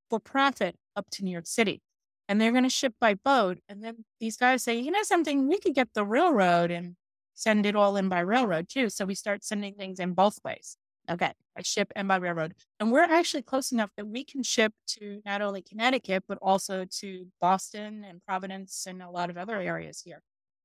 for 0.09 0.21
profit 0.21 0.77
up 0.95 1.11
to 1.11 1.25
New 1.25 1.31
York 1.33 1.47
City. 1.47 1.83
And 2.29 2.41
they're 2.41 2.53
going 2.53 2.65
to 2.65 2.71
ship 2.71 2.95
by 3.01 3.15
boat. 3.15 3.59
And 3.69 3.83
then 3.83 4.05
these 4.21 4.37
guys 4.37 4.63
say, 4.63 4.79
you 4.79 4.91
know 4.91 5.03
something, 5.03 5.49
we 5.49 5.59
could 5.59 5.75
get 5.75 5.95
the 5.95 6.05
railroad 6.05 6.71
and 6.71 6.97
send 7.37 7.65
it 7.67 7.77
all 7.77 7.97
in 7.97 8.09
by 8.09 8.21
railroad 8.21 8.69
too. 8.69 8.91
So 8.91 9.05
we 9.05 9.15
start 9.15 9.45
sending 9.45 9.75
things 9.75 10.01
in 10.01 10.15
both 10.15 10.39
ways 10.45 10.77
okay. 11.11 11.33
by 11.55 11.63
ship 11.63 11.93
and 11.95 12.09
by 12.09 12.17
railroad. 12.17 12.55
And 12.81 12.91
we're 12.91 13.03
actually 13.03 13.43
close 13.43 13.73
enough 13.73 13.91
that 13.97 14.07
we 14.07 14.25
can 14.25 14.43
ship 14.43 14.73
to 14.99 15.21
not 15.25 15.43
only 15.43 15.63
Connecticut, 15.63 16.25
but 16.29 16.39
also 16.43 16.85
to 17.01 17.27
Boston 17.41 18.05
and 18.09 18.23
Providence 18.27 18.87
and 18.89 19.03
a 19.03 19.11
lot 19.11 19.31
of 19.31 19.37
other 19.37 19.57
areas 19.61 20.03
here. 20.05 20.23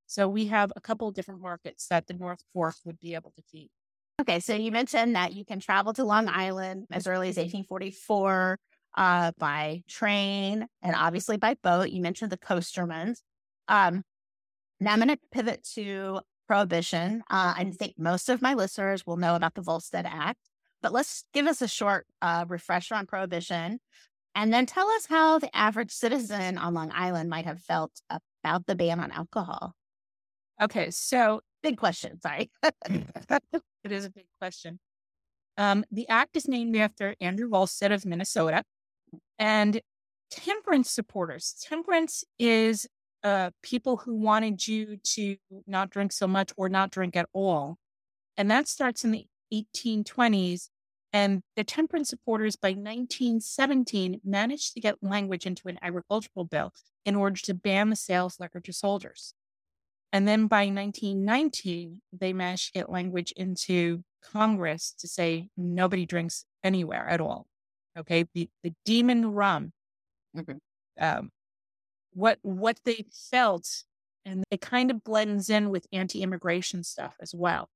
So 0.08 0.28
we 0.28 0.48
have 0.48 0.72
a 0.76 0.82
couple 0.82 1.08
of 1.08 1.14
different 1.14 1.42
markets 1.42 1.88
that 1.90 2.08
the 2.08 2.14
North 2.14 2.44
Fork 2.54 2.76
would 2.86 3.00
be 3.00 3.16
able 3.16 3.32
to 3.36 3.42
feed. 3.52 3.70
Okay. 4.20 4.40
So 4.40 4.54
you 4.54 4.72
mentioned 4.72 5.16
that 5.16 5.34
you 5.34 5.46
can 5.46 5.60
travel 5.60 5.94
to 5.94 6.04
Long 6.04 6.28
Island 6.28 6.88
as 6.92 7.08
early 7.08 7.30
as 7.30 7.38
1844 7.38 8.60
uh, 8.98 9.32
by 9.38 9.84
train 9.88 10.68
and 10.82 10.96
obviously 10.96 11.38
by 11.38 11.56
boat. 11.64 11.90
You 11.90 12.02
mentioned 12.02 12.32
the 12.32 12.38
coastermans. 12.38 13.20
Um, 13.68 14.04
now 14.80 14.94
I'm 14.94 15.00
going 15.00 15.10
to 15.10 15.20
pivot 15.32 15.66
to 15.76 16.22
prohibition. 16.52 17.24
Uh, 17.30 17.54
I 17.56 17.72
think 17.72 17.94
most 17.98 18.28
of 18.28 18.42
my 18.42 18.56
listeners 18.56 19.06
will 19.06 19.18
know 19.18 19.36
about 19.36 19.56
the 19.56 19.62
Volstead 19.62 20.06
Act, 20.06 20.40
but 20.82 20.92
let's 20.92 21.24
give 21.34 21.48
us 21.48 21.62
a 21.62 21.68
short 21.68 22.06
uh, 22.22 22.44
refresher 22.48 22.96
on 22.96 23.06
prohibition 23.06 23.80
and 24.36 24.54
then 24.54 24.66
tell 24.66 24.90
us 24.90 25.06
how 25.06 25.40
the 25.40 25.56
average 25.56 25.92
citizen 25.92 26.58
on 26.58 26.74
Long 26.74 26.92
Island 26.94 27.30
might 27.30 27.46
have 27.46 27.62
felt 27.62 27.92
about 28.10 28.66
the 28.66 28.76
ban 28.76 29.00
on 29.00 29.12
alcohol. 29.12 29.74
Okay, 30.62 30.92
so 30.92 31.42
Big 31.62 31.78
question. 31.78 32.20
Sorry. 32.22 32.50
it 32.64 33.92
is 33.92 34.06
a 34.06 34.10
big 34.10 34.26
question. 34.40 34.80
Um, 35.58 35.86
the 35.92 36.08
act 36.10 36.36
is 36.36 36.48
named 36.48 36.76
after 36.76 37.16
Andrew 37.22 37.50
Volstead 37.50 37.92
of 37.92 38.06
Minnesota 38.06 38.64
and 39.38 39.82
temperance 40.32 40.90
supporters. 40.90 41.56
Temperance 41.62 42.24
is 42.40 42.88
uh, 43.24 43.52
people 43.62 43.98
who 43.98 44.16
wanted 44.16 44.68
you 44.68 44.98
to 45.04 45.38
not 45.68 45.90
drink 45.90 46.12
so 46.12 46.28
much 46.28 46.52
or 46.58 46.70
not 46.70 46.92
drink 46.92 47.16
at 47.16 47.30
all. 47.34 47.78
And 48.38 48.50
that 48.50 48.68
starts 48.68 49.04
in 49.04 49.12
the 49.12 49.28
1820s. 49.54 50.70
And 51.14 51.44
the 51.58 51.64
temperance 51.64 52.10
supporters 52.10 52.56
by 52.56 52.70
1917 52.70 54.22
managed 54.24 54.74
to 54.74 54.80
get 54.80 54.96
language 55.02 55.46
into 55.46 55.68
an 55.68 55.78
agricultural 55.82 56.46
bill 56.46 56.72
in 57.06 57.16
order 57.16 57.40
to 57.42 57.54
ban 57.54 57.90
the 57.90 57.96
sales 57.96 58.36
of 58.36 58.42
liquor 58.42 58.62
to 58.62 58.72
soldiers. 58.74 59.34
And 60.14 60.28
then 60.28 60.48
by 60.48 60.66
1919, 60.66 62.02
they 62.14 62.34
managed 62.34 62.68
to 62.68 62.80
get 62.80 62.90
language 62.90 63.34
into 63.36 64.04
Congress 64.24 64.94
to 65.00 65.08
say 65.08 65.50
nobody 65.58 66.06
drinks 66.06 66.46
anywhere 66.64 67.08
at 67.08 67.22
all. 67.22 67.48
Okay. 67.98 68.26
The, 68.34 68.50
the 68.64 68.74
demon 68.86 69.34
rum, 69.34 69.74
Mhm. 70.36 70.60
um, 71.00 71.30
what, 72.14 72.40
what 72.42 72.80
they 72.86 73.06
felt, 73.12 73.84
and 74.26 74.44
it 74.52 74.62
kind 74.62 74.92
of 74.92 75.04
blends 75.04 75.50
in 75.50 75.70
with 75.70 75.88
anti 75.92 76.22
immigration 76.22 76.84
stuff 76.84 77.16
as 77.22 77.34
well. 77.34 77.70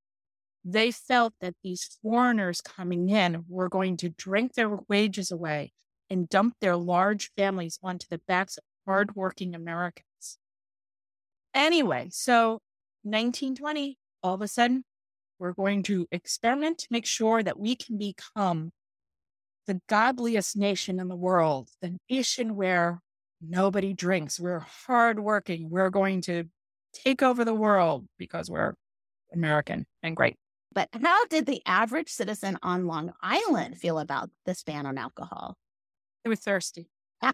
They 0.64 0.92
felt 0.92 1.34
that 1.42 1.56
these 1.64 1.98
foreigners 2.02 2.62
coming 2.62 3.10
in 3.10 3.46
were 3.48 3.70
going 3.70 3.98
to 3.98 4.10
drink 4.10 4.54
their 4.54 4.80
wages 4.90 5.32
away 5.32 5.74
and 6.10 6.30
dump 6.30 6.56
their 6.60 6.76
large 6.76 7.32
families 7.38 7.80
onto 7.84 8.08
the 8.10 8.22
backs 8.28 8.58
of 8.58 8.64
hardworking 8.86 9.56
Americans. 9.56 10.38
Anyway, 11.54 12.08
so 12.12 12.62
1920, 13.04 13.98
all 14.24 14.34
of 14.34 14.42
a 14.42 14.48
sudden, 14.48 14.84
we're 15.40 15.54
going 15.54 15.84
to 15.84 16.08
experiment 16.12 16.80
to 16.80 16.88
make 16.90 17.06
sure 17.06 17.44
that 17.44 17.60
we 17.60 17.76
can 17.76 17.98
become 17.98 18.72
the 19.68 19.80
godliest 19.88 20.56
nation 20.58 21.00
in 21.00 21.08
the 21.08 21.16
world, 21.16 21.70
the 21.82 21.98
nation 22.10 22.56
where 22.56 23.02
nobody 23.42 23.94
drinks. 23.94 24.40
We're 24.40 24.66
hardworking. 24.88 25.70
We're 25.70 25.90
going 25.90 26.22
to 26.24 26.46
take 26.94 27.22
over 27.22 27.46
the 27.46 27.54
world 27.54 28.08
because 28.18 28.50
we're 28.50 28.74
American 29.34 29.86
and 30.04 30.16
great. 30.16 30.36
But 30.74 30.90
how 31.02 31.26
did 31.28 31.46
the 31.46 31.62
average 31.66 32.10
citizen 32.10 32.58
on 32.62 32.86
Long 32.86 33.14
Island 33.22 33.78
feel 33.78 34.00
about 34.00 34.30
this 34.46 34.64
ban 34.64 34.86
on 34.86 34.98
alcohol? 34.98 35.56
They 36.24 36.30
were 36.30 36.36
thirsty. 36.36 36.88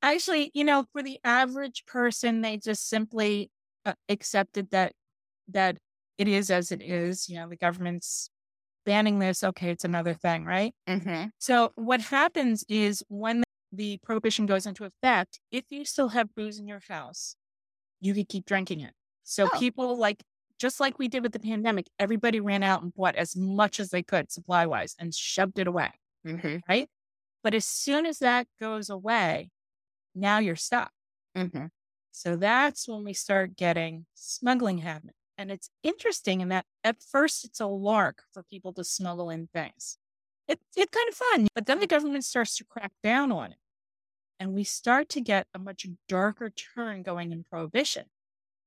Actually, 0.00 0.50
you 0.54 0.62
know, 0.62 0.84
for 0.92 1.02
the 1.02 1.18
average 1.24 1.84
person, 1.86 2.40
they 2.40 2.56
just 2.56 2.88
simply 2.88 3.50
uh, 3.84 3.94
accepted 4.08 4.70
that 4.70 4.92
that 5.48 5.76
it 6.18 6.28
is 6.28 6.50
as 6.50 6.70
it 6.70 6.82
is. 6.82 7.28
You 7.28 7.40
know, 7.40 7.48
the 7.48 7.56
government's 7.56 8.30
banning 8.86 9.18
this. 9.18 9.42
Okay, 9.42 9.70
it's 9.70 9.84
another 9.84 10.14
thing, 10.14 10.44
right? 10.44 10.72
hmm 10.86 11.24
So 11.38 11.72
what 11.74 12.00
happens 12.00 12.64
is 12.68 13.02
when 13.08 13.42
the 13.72 13.98
prohibition 13.98 14.46
goes 14.46 14.66
into 14.66 14.84
effect, 14.84 15.40
if 15.50 15.66
you 15.70 15.84
still 15.84 16.08
have 16.10 16.34
booze 16.34 16.58
in 16.58 16.68
your 16.68 16.80
house, 16.88 17.36
you 18.00 18.14
can 18.14 18.26
keep 18.26 18.46
drinking 18.46 18.80
it. 18.80 18.94
So 19.24 19.48
Oh. 19.48 19.50
people 19.50 19.96
like 19.98 20.24
just 20.58 20.80
like 20.80 20.98
we 20.98 21.08
did 21.08 21.22
with 21.22 21.32
the 21.32 21.40
pandemic, 21.40 21.88
everybody 21.98 22.40
ran 22.40 22.62
out 22.64 22.82
and 22.82 22.94
bought 22.94 23.16
as 23.16 23.36
much 23.36 23.80
as 23.80 23.90
they 23.90 24.02
could 24.02 24.32
supply 24.32 24.66
wise 24.66 24.96
and 24.98 25.14
shoved 25.14 25.58
it 25.58 25.66
away, 25.68 25.92
hmm 26.24 26.58
right? 26.68 26.88
But 27.42 27.54
as 27.54 27.66
soon 27.66 28.06
as 28.06 28.20
that 28.20 28.48
goes 28.60 28.90
away, 28.90 29.50
now 30.14 30.38
you're 30.38 30.56
stuck. 30.56 30.92
hmm 31.34 31.68
So 32.10 32.36
that's 32.36 32.88
when 32.88 33.04
we 33.04 33.12
start 33.14 33.56
getting 33.56 34.06
smuggling 34.14 34.78
happening. 34.78 35.14
And 35.36 35.50
it's 35.52 35.70
interesting 35.82 36.40
in 36.40 36.48
that 36.48 36.66
at 36.82 37.02
first 37.02 37.44
it's 37.44 37.60
a 37.60 37.66
lark 37.66 38.24
for 38.32 38.42
people 38.42 38.72
to 38.74 38.84
smuggle 38.84 39.30
in 39.30 39.46
things. 39.48 39.98
It, 40.48 40.60
it's 40.76 40.90
kind 40.90 41.08
of 41.08 41.14
fun, 41.14 41.48
but 41.54 41.66
then 41.66 41.80
the 41.80 41.86
government 41.86 42.24
starts 42.24 42.56
to 42.56 42.64
crack 42.64 42.92
down 43.02 43.32
on 43.32 43.52
it. 43.52 43.58
And 44.40 44.54
we 44.54 44.64
start 44.64 45.08
to 45.10 45.20
get 45.20 45.46
a 45.54 45.58
much 45.58 45.86
darker 46.08 46.50
turn 46.50 47.02
going 47.02 47.32
in 47.32 47.44
prohibition. 47.44 48.06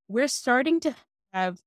We're 0.08 0.28
starting 0.28 0.80
to 0.82 0.96
have 1.34 1.60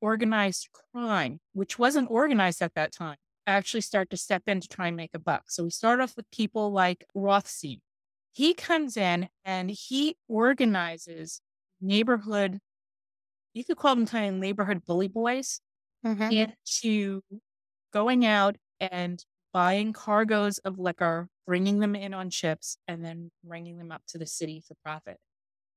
organized 0.00 0.68
crime, 0.72 1.40
which 1.52 1.78
wasn't 1.78 2.10
organized 2.10 2.62
at 2.62 2.74
that 2.74 2.92
time, 2.92 3.16
actually 3.46 3.80
start 3.82 4.10
to 4.10 4.16
step 4.16 4.44
in 4.46 4.60
to 4.60 4.68
try 4.68 4.88
and 4.88 4.96
make 4.96 5.12
a 5.14 5.18
buck. 5.18 5.44
So 5.50 5.64
we 5.64 5.70
start 5.70 6.00
off 6.00 6.16
with 6.16 6.30
people 6.30 6.72
like 6.72 7.06
Rothstein. 7.14 7.80
He 8.32 8.54
comes 8.54 8.96
in 8.96 9.28
and 9.44 9.70
he 9.70 10.16
organizes 10.28 11.40
neighborhood, 11.80 12.60
you 13.54 13.64
could 13.64 13.76
call 13.78 13.94
them 13.94 14.06
kind 14.06 14.34
of 14.34 14.40
neighborhood 14.40 14.84
bully 14.84 15.08
boys 15.08 15.60
hmm 16.04 16.30
into 16.30 17.22
going 17.92 18.26
out 18.26 18.56
and 18.80 19.24
buying 19.52 19.92
cargoes 19.92 20.58
of 20.58 20.78
liquor, 20.78 21.28
bringing 21.46 21.78
them 21.78 21.94
in 21.94 22.14
on 22.14 22.30
ships, 22.30 22.76
and 22.86 23.04
then 23.04 23.30
bringing 23.44 23.78
them 23.78 23.92
up 23.92 24.02
to 24.08 24.18
the 24.18 24.26
city 24.26 24.62
for 24.66 24.74
profit. 24.84 25.18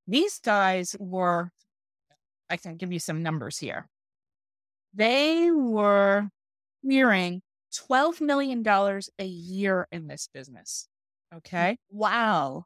These 0.07 0.39
guys 0.39 0.95
were, 0.99 1.51
I 2.49 2.57
can 2.57 2.77
give 2.77 2.91
you 2.91 2.99
some 2.99 3.23
numbers 3.23 3.57
here. 3.57 3.87
They 4.93 5.51
were 5.51 6.29
clearing 6.83 7.41
$12 7.73 8.21
million 8.21 8.65
a 8.67 9.25
year 9.25 9.87
in 9.91 10.07
this 10.07 10.27
business. 10.33 10.87
Hmm. 11.31 11.37
Okay. 11.37 11.77
Wow. 11.91 12.65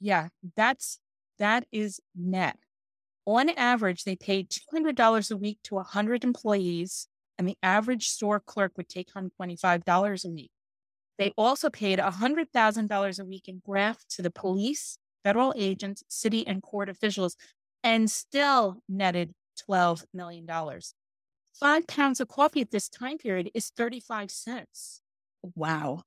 Yeah, 0.00 0.28
that's 0.56 0.98
that 1.38 1.66
is 1.72 2.00
net. 2.14 2.56
On 3.26 3.48
average, 3.50 4.04
they 4.04 4.16
paid 4.16 4.50
$200 4.72 5.30
a 5.30 5.36
week 5.36 5.58
to 5.64 5.74
100 5.74 6.22
employees, 6.22 7.08
and 7.38 7.48
the 7.48 7.56
average 7.62 8.08
store 8.08 8.40
clerk 8.40 8.72
would 8.76 8.88
take 8.88 9.10
home 9.12 9.30
$25 9.40 10.24
a 10.24 10.28
week. 10.28 10.50
They 11.18 11.32
also 11.36 11.70
paid 11.70 11.98
$100,000 11.98 13.18
a 13.20 13.24
week 13.24 13.48
in 13.48 13.62
graft 13.64 14.10
to 14.16 14.22
the 14.22 14.30
police, 14.30 14.98
federal 15.24 15.54
agents, 15.56 16.02
city, 16.08 16.46
and 16.46 16.62
court 16.62 16.88
officials, 16.88 17.36
and 17.82 18.10
still 18.10 18.82
netted 18.88 19.32
$12 19.68 20.04
million. 20.12 20.46
Five 21.58 21.86
pounds 21.86 22.20
of 22.20 22.28
coffee 22.28 22.60
at 22.60 22.70
this 22.70 22.88
time 22.88 23.16
period 23.16 23.50
is 23.54 23.70
35 23.70 24.30
cents. 24.30 25.00
Wow. 25.54 26.02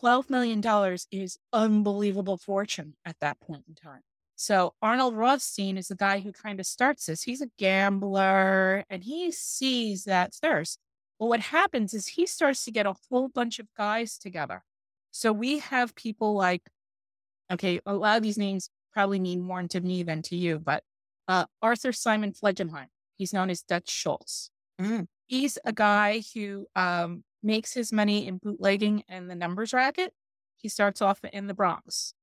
$12 0.00 0.30
million 0.30 0.96
is 1.10 1.36
unbelievable 1.52 2.38
fortune 2.38 2.94
at 3.04 3.16
that 3.20 3.40
point 3.40 3.64
in 3.68 3.74
time. 3.74 4.00
So 4.42 4.74
Arnold 4.82 5.14
Rothstein 5.14 5.78
is 5.78 5.86
the 5.86 5.94
guy 5.94 6.18
who 6.18 6.32
kind 6.32 6.58
of 6.58 6.66
starts 6.66 7.06
this. 7.06 7.22
He's 7.22 7.40
a 7.40 7.50
gambler 7.58 8.84
and 8.90 9.04
he 9.04 9.30
sees 9.30 10.02
that 10.02 10.34
thirst. 10.34 10.80
Well, 11.20 11.28
what 11.28 11.38
happens 11.38 11.94
is 11.94 12.08
he 12.08 12.26
starts 12.26 12.64
to 12.64 12.72
get 12.72 12.84
a 12.84 12.96
whole 13.08 13.28
bunch 13.28 13.60
of 13.60 13.68
guys 13.78 14.18
together. 14.18 14.64
So 15.12 15.32
we 15.32 15.60
have 15.60 15.94
people 15.94 16.34
like, 16.34 16.62
okay, 17.52 17.78
a 17.86 17.94
lot 17.94 18.16
of 18.16 18.24
these 18.24 18.36
names 18.36 18.68
probably 18.92 19.20
mean 19.20 19.42
more 19.42 19.62
to 19.62 19.80
me 19.80 20.02
than 20.02 20.22
to 20.22 20.34
you, 20.34 20.58
but 20.58 20.82
uh, 21.28 21.44
Arthur 21.62 21.92
Simon 21.92 22.32
Flegenheim, 22.32 22.88
he's 23.16 23.32
known 23.32 23.48
as 23.48 23.62
Dutch 23.62 23.90
Schultz. 23.90 24.50
Mm. 24.80 25.06
He's 25.28 25.56
a 25.64 25.72
guy 25.72 26.20
who 26.34 26.66
um, 26.74 27.22
makes 27.44 27.74
his 27.74 27.92
money 27.92 28.26
in 28.26 28.38
bootlegging 28.38 29.04
and 29.08 29.30
the 29.30 29.36
numbers 29.36 29.72
racket. 29.72 30.12
He 30.56 30.68
starts 30.68 31.00
off 31.00 31.20
in 31.32 31.46
the 31.46 31.54
Bronx. 31.54 32.14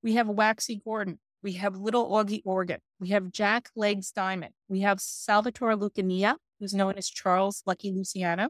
We 0.00 0.14
have 0.14 0.28
Waxy 0.28 0.80
Gordon. 0.84 1.18
We 1.46 1.52
have 1.52 1.76
Little 1.76 2.10
Augie 2.10 2.42
Orgen. 2.42 2.78
We 2.98 3.10
have 3.10 3.30
Jack 3.30 3.70
Legs 3.76 4.10
Diamond. 4.10 4.52
We 4.68 4.80
have 4.80 5.00
Salvatore 5.00 5.76
Lucania, 5.76 6.38
who's 6.58 6.74
known 6.74 6.94
as 6.96 7.08
Charles 7.08 7.62
Lucky 7.64 7.92
Luciano. 7.92 8.48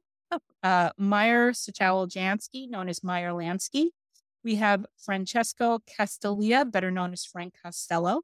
Uh, 0.63 0.91
Meyer 0.97 1.53
Jansky, 1.53 2.71
known 2.71 2.89
as 2.89 3.05
Meyer 3.05 3.33
Lansky. 3.33 3.89
We 4.43 4.55
have 4.55 4.87
Francesco 4.97 5.81
Castiglia, 5.87 6.65
better 6.73 6.91
known 6.91 7.13
as 7.13 7.27
Frank 7.27 7.53
Costello. 7.63 8.23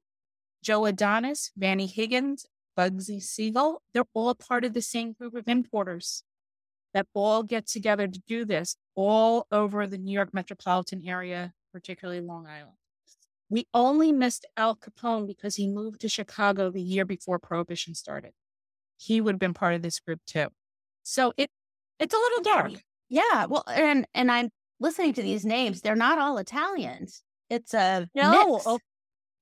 Joe 0.63 0.87
Adonis, 0.87 1.51
Vanny 1.55 1.87
Higgins, 1.87 2.47
Bugsy 2.75 3.23
Siegel. 3.23 3.83
They're 3.93 4.05
all 4.15 4.35
part 4.35 4.65
of 4.65 4.73
the 4.73 4.81
same 4.81 5.13
group 5.13 5.35
of 5.35 5.49
importers 5.49 6.25
that 6.95 7.07
all 7.13 7.43
get 7.43 7.67
together 7.67 8.09
to 8.09 8.23
do 8.27 8.47
this 8.47 8.77
all 8.95 9.47
over 9.53 9.87
the 9.87 9.99
New 9.99 10.15
York 10.15 10.33
metropolitan 10.33 11.07
area, 11.07 11.53
particularly 11.75 12.23
Long 12.23 12.47
Island. 12.47 12.79
We 13.53 13.67
only 13.75 14.13
missed 14.13 14.47
Al 14.57 14.77
Capone 14.77 15.27
because 15.27 15.57
he 15.57 15.69
moved 15.69 16.01
to 16.01 16.09
Chicago 16.09 16.71
the 16.71 16.81
year 16.81 17.05
before 17.05 17.39
Prohibition 17.39 17.95
started. 17.95 18.33
He 18.97 19.21
would 19.21 19.35
have 19.35 19.41
been 19.41 19.53
part 19.53 19.75
of 19.75 19.83
this 19.83 20.01
group 20.01 20.21
too. 20.27 20.47
So 21.03 21.35
it 21.37 21.51
it's 21.99 22.15
a 22.15 22.17
little 22.17 22.43
dark. 22.43 22.73
Yeah. 23.11 23.45
Well, 23.45 23.65
and 23.69 24.07
and 24.15 24.33
I'm 24.33 24.49
listening 24.81 25.13
to 25.13 25.23
these 25.23 25.45
names. 25.45 25.83
They're 25.83 25.95
not 25.95 26.19
all 26.19 26.39
Italians. 26.39 27.23
It's 27.51 27.75
a 27.75 28.09
no. 28.15 28.53
Mix. 28.55 28.65
Oh, 28.67 28.79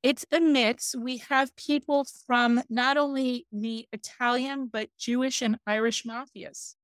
it's 0.02 0.26
a 0.33 0.40
mix. 0.40 0.97
We 0.97 1.19
have 1.29 1.55
people 1.55 2.05
from 2.26 2.64
not 2.69 2.97
only 2.97 3.47
the 3.52 3.87
Italian 3.93 4.69
but 4.73 4.88
Jewish 4.99 5.40
and 5.40 5.57
Irish 5.69 6.02
mafias 6.02 6.75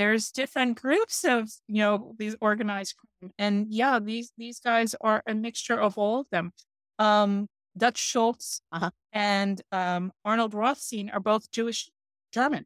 there's 0.00 0.30
different 0.30 0.80
groups 0.80 1.24
of 1.24 1.50
you 1.68 1.82
know 1.82 2.14
these 2.18 2.34
organized 2.40 2.94
crime 2.96 3.32
and 3.38 3.66
yeah 3.68 3.98
these 3.98 4.32
these 4.38 4.58
guys 4.58 4.94
are 5.02 5.22
a 5.26 5.34
mixture 5.34 5.78
of 5.78 5.98
all 5.98 6.20
of 6.20 6.26
them 6.32 6.52
um 6.98 7.46
dutch 7.76 7.98
schultz 7.98 8.62
uh-huh. 8.72 8.90
and 9.12 9.60
um 9.72 10.10
arnold 10.24 10.54
rothstein 10.54 11.10
are 11.10 11.20
both 11.20 11.50
jewish 11.50 11.90
german 12.32 12.64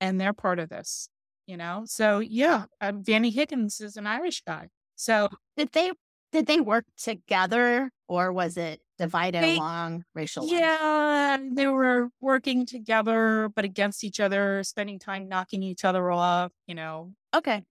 and 0.00 0.20
they're 0.20 0.32
part 0.32 0.58
of 0.58 0.68
this 0.68 1.08
you 1.46 1.56
know 1.56 1.84
so 1.86 2.18
yeah 2.18 2.64
um, 2.80 3.04
vanny 3.04 3.30
higgins 3.30 3.80
is 3.80 3.96
an 3.96 4.08
irish 4.08 4.42
guy 4.44 4.66
so 4.96 5.28
did 5.56 5.70
they 5.70 5.92
did 6.32 6.46
they 6.46 6.60
work 6.60 6.86
together 6.98 7.88
or 8.08 8.32
was 8.32 8.56
it 8.56 8.80
divided 9.00 9.42
they, 9.42 9.56
along 9.56 10.04
racial 10.14 10.42
lines? 10.44 10.52
Yeah, 10.52 11.38
they 11.52 11.66
were 11.66 12.10
working 12.20 12.66
together 12.66 13.50
but 13.54 13.64
against 13.64 14.04
each 14.04 14.20
other, 14.20 14.62
spending 14.62 14.98
time 14.98 15.28
knocking 15.28 15.62
each 15.62 15.84
other 15.84 16.10
off, 16.10 16.52
you 16.66 16.74
know. 16.74 17.12
Okay. 17.34 17.62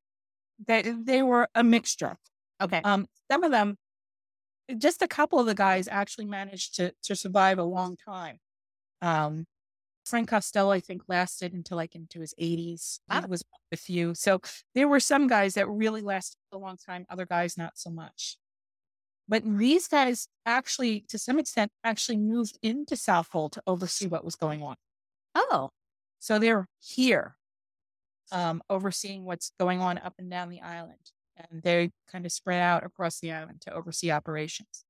They 0.68 0.82
they 0.82 1.22
were 1.22 1.48
a 1.56 1.64
mixture. 1.64 2.18
Okay. 2.62 2.82
Um 2.84 3.08
some 3.32 3.44
of 3.44 3.52
them 3.52 3.78
just 4.78 5.02
a 5.02 5.08
couple 5.08 5.40
of 5.40 5.46
the 5.46 5.56
guys 5.56 5.88
actually 5.88 6.26
managed 6.26 6.76
to 6.76 6.94
to 7.04 7.16
survive 7.16 7.60
a 7.60 7.64
long 7.64 7.96
time. 7.96 8.40
Um 9.02 9.46
Frank 10.06 10.30
Costello, 10.30 10.72
I 10.72 10.80
think, 10.80 11.04
lasted 11.08 11.54
until 11.54 11.78
like 11.78 11.94
into 11.94 12.20
his 12.20 12.34
80s. 12.42 13.00
Wow. 13.08 13.22
He 13.22 13.28
was 13.28 13.44
a 13.72 13.78
few. 13.78 14.16
So 14.16 14.42
there 14.74 14.88
were 14.88 15.00
some 15.00 15.28
guys 15.28 15.54
that 15.54 15.70
really 15.70 16.02
lasted 16.02 16.38
a 16.52 16.58
long 16.58 16.78
time, 16.78 17.06
other 17.12 17.28
guys 17.28 17.58
not 17.58 17.78
so 17.78 17.92
much. 17.92 18.38
But 19.30 19.44
these 19.46 19.88
guys 19.88 20.28
actually, 20.46 21.06
to 21.08 21.20
some 21.20 21.38
extent, 21.38 21.72
actually 21.84 22.18
moved 22.18 22.58
into 22.64 22.96
Southold 22.96 23.54
to 23.54 23.64
oversee 23.68 24.08
what 24.08 24.26
was 24.26 24.36
going 24.36 24.64
on. 24.64 24.76
Oh. 25.36 25.70
So 26.18 26.40
they're 26.40 26.66
here 26.82 27.36
um, 28.32 28.62
overseeing 28.70 29.26
what's 29.26 29.52
going 29.60 29.82
on 29.82 30.00
up 30.00 30.16
and 30.18 30.32
down 30.32 30.50
the 30.50 30.62
island. 30.62 31.12
And 31.38 31.62
they 31.62 31.92
kind 32.12 32.26
of 32.26 32.32
spread 32.32 32.62
out 32.62 32.84
across 32.84 33.20
the 33.20 33.32
island 33.32 33.62
to 33.62 33.74
oversee 33.74 34.12
operations. 34.12 34.84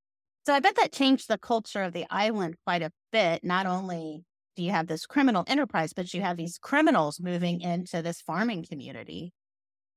So 0.46 0.54
I 0.54 0.62
bet 0.62 0.78
that 0.78 0.94
changed 0.94 1.28
the 1.28 1.38
culture 1.38 1.84
of 1.84 1.94
the 1.94 2.06
island 2.10 2.56
quite 2.66 2.82
a 2.82 2.92
bit. 3.12 3.44
Not 3.44 3.66
only 3.66 4.24
do 4.56 4.64
you 4.64 4.72
have 4.72 4.88
this 4.88 5.06
criminal 5.06 5.44
enterprise, 5.48 5.94
but 5.94 6.14
you 6.14 6.22
have 6.22 6.38
these 6.38 6.58
criminals 6.58 7.20
moving 7.20 7.62
into 7.62 8.02
this 8.02 8.22
farming 8.22 8.66
community. 8.68 9.34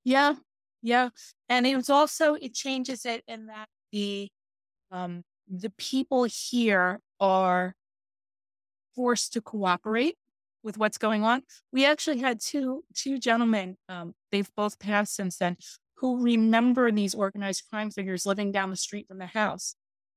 Yeah. 0.04 0.34
Yeah. 0.82 1.10
And 1.48 1.66
it 1.66 1.76
was 1.76 1.88
also, 1.88 2.34
it 2.34 2.54
changes 2.54 3.06
it 3.06 3.22
in 3.28 3.46
that 3.46 3.68
the 3.92 4.28
um, 4.90 5.22
the 5.48 5.70
people 5.70 6.24
here 6.24 7.00
are 7.20 7.74
forced 8.94 9.32
to 9.34 9.40
cooperate 9.40 10.16
with 10.62 10.78
what's 10.78 10.98
going 10.98 11.24
on. 11.24 11.42
We 11.72 11.84
actually 11.84 12.18
had 12.18 12.40
two 12.40 12.84
two 12.94 13.18
gentlemen, 13.18 13.76
um, 13.88 14.14
they've 14.30 14.50
both 14.56 14.78
passed 14.78 15.14
since 15.14 15.38
then, 15.38 15.56
who 15.96 16.22
remember 16.22 16.90
these 16.90 17.14
organized 17.14 17.64
crime 17.70 17.90
figures 17.90 18.26
living 18.26 18.52
down 18.52 18.70
the 18.70 18.76
street 18.76 19.06
from 19.08 19.18
the 19.18 19.26
house. 19.26 19.74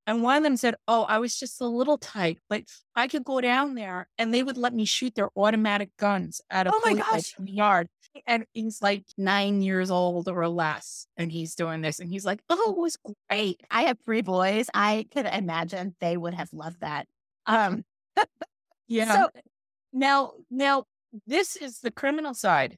And 0.07 0.21
one 0.21 0.37
of 0.37 0.43
them 0.43 0.57
said, 0.57 0.75
Oh, 0.87 1.03
I 1.03 1.17
was 1.17 1.37
just 1.37 1.59
a 1.61 1.65
little 1.65 1.97
tight, 1.97 2.39
but 2.49 2.63
I 2.95 3.07
could 3.07 3.23
go 3.23 3.41
down 3.41 3.75
there 3.75 4.07
and 4.17 4.33
they 4.33 4.43
would 4.43 4.57
let 4.57 4.73
me 4.73 4.85
shoot 4.85 5.15
their 5.15 5.29
automatic 5.35 5.89
guns 5.97 6.41
at 6.49 6.67
a 6.67 6.71
oh 6.73 6.81
my 6.85 6.93
gosh. 6.93 7.33
yard. 7.39 7.87
And 8.27 8.45
he's 8.53 8.81
like 8.81 9.03
nine 9.17 9.61
years 9.61 9.91
old 9.91 10.27
or 10.27 10.47
less. 10.47 11.07
And 11.17 11.31
he's 11.31 11.55
doing 11.55 11.81
this. 11.81 11.99
And 11.99 12.09
he's 12.09 12.25
like, 12.25 12.41
Oh, 12.49 12.73
it 12.77 12.79
was 12.79 12.97
great. 13.29 13.61
I 13.69 13.83
have 13.83 13.99
three 14.03 14.21
boys. 14.21 14.67
I 14.73 15.07
could 15.13 15.25
imagine 15.25 15.95
they 15.99 16.17
would 16.17 16.33
have 16.33 16.49
loved 16.53 16.81
that. 16.81 17.07
Um 17.45 17.83
Yeah. 18.87 19.13
So 19.13 19.29
now 19.93 20.33
now 20.49 20.85
this 21.25 21.55
is 21.55 21.79
the 21.79 21.91
criminal 21.91 22.33
side. 22.33 22.77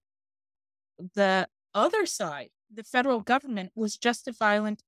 The 1.16 1.48
other 1.74 2.06
side, 2.06 2.50
the 2.74 2.84
federal 2.84 3.22
government 3.22 3.72
was 3.76 3.98
just 3.98 4.28
as 4.28 4.38
violent, 4.38 4.82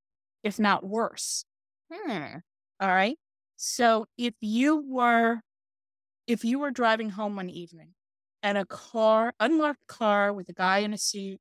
if 0.43 0.59
not 0.59 0.83
worse. 0.83 1.45
Hmm. 1.91 2.37
All 2.79 2.89
right. 2.89 3.17
So 3.57 4.05
if 4.17 4.33
you 4.41 4.83
were 4.87 5.41
if 6.27 6.45
you 6.45 6.59
were 6.59 6.71
driving 6.71 7.09
home 7.11 7.35
one 7.35 7.49
evening 7.49 7.93
and 8.41 8.57
a 8.57 8.65
car, 8.65 9.33
unmarked 9.39 9.87
car 9.87 10.33
with 10.33 10.49
a 10.49 10.53
guy 10.53 10.79
in 10.79 10.93
a 10.93 10.97
suit 10.97 11.39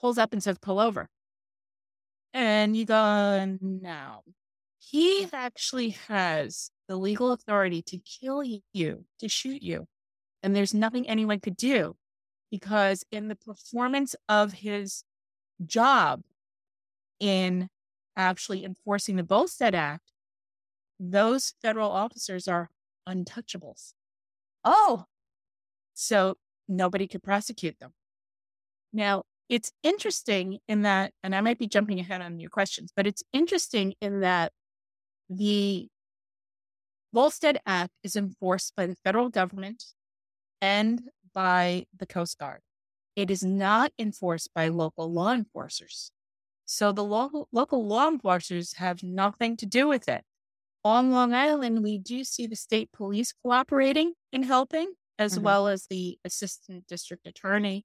pulls 0.00 0.18
up 0.18 0.32
and 0.32 0.42
says, 0.42 0.58
pull 0.58 0.80
over. 0.80 1.08
And 2.32 2.76
you 2.76 2.84
go, 2.84 3.58
no. 3.60 4.22
He 4.78 5.28
actually 5.32 5.90
has 6.08 6.70
the 6.88 6.96
legal 6.96 7.32
authority 7.32 7.80
to 7.82 7.98
kill 7.98 8.42
you, 8.42 9.04
to 9.18 9.28
shoot 9.28 9.62
you. 9.62 9.86
And 10.42 10.54
there's 10.54 10.74
nothing 10.74 11.08
anyone 11.08 11.40
could 11.40 11.56
do 11.56 11.96
because 12.50 13.04
in 13.10 13.28
the 13.28 13.36
performance 13.36 14.14
of 14.28 14.52
his 14.52 15.04
job 15.64 16.22
in 17.18 17.68
actually 18.16 18.64
enforcing 18.64 19.16
the 19.16 19.22
Volstead 19.22 19.74
Act, 19.74 20.12
those 21.00 21.54
federal 21.62 21.90
officers 21.90 22.46
are 22.46 22.68
untouchables. 23.08 23.94
Oh, 24.64 25.06
so 25.94 26.36
nobody 26.68 27.06
could 27.06 27.22
prosecute 27.22 27.78
them. 27.78 27.92
Now, 28.92 29.24
it's 29.48 29.72
interesting 29.82 30.58
in 30.68 30.82
that, 30.82 31.12
and 31.22 31.34
I 31.34 31.40
might 31.40 31.58
be 31.58 31.66
jumping 31.66 32.00
ahead 32.00 32.20
on 32.20 32.40
your 32.40 32.50
questions, 32.50 32.92
but 32.94 33.06
it's 33.06 33.22
interesting 33.32 33.94
in 34.00 34.20
that 34.20 34.52
the 35.28 35.88
Volstead 37.12 37.58
Act 37.66 37.92
is 38.02 38.16
enforced 38.16 38.74
by 38.76 38.86
the 38.86 38.96
federal 39.04 39.28
government 39.28 39.84
and 40.60 41.02
by 41.32 41.86
the 41.96 42.06
Coast 42.06 42.38
Guard. 42.38 42.60
It 43.16 43.30
is 43.30 43.44
not 43.44 43.92
enforced 43.98 44.50
by 44.54 44.68
local 44.68 45.12
law 45.12 45.32
enforcers. 45.32 46.10
So 46.64 46.90
the 46.90 47.04
local, 47.04 47.48
local 47.52 47.86
law 47.86 48.08
enforcers 48.08 48.74
have 48.74 49.02
nothing 49.02 49.56
to 49.58 49.66
do 49.66 49.86
with 49.86 50.08
it. 50.08 50.24
On 50.84 51.12
Long 51.12 51.32
Island, 51.34 51.82
we 51.82 51.98
do 51.98 52.24
see 52.24 52.46
the 52.46 52.56
state 52.56 52.90
police 52.92 53.32
cooperating 53.32 54.14
and 54.32 54.44
helping, 54.44 54.94
as 55.18 55.34
mm-hmm. 55.34 55.44
well 55.44 55.68
as 55.68 55.86
the 55.86 56.18
assistant 56.24 56.86
district 56.86 57.26
attorney. 57.26 57.84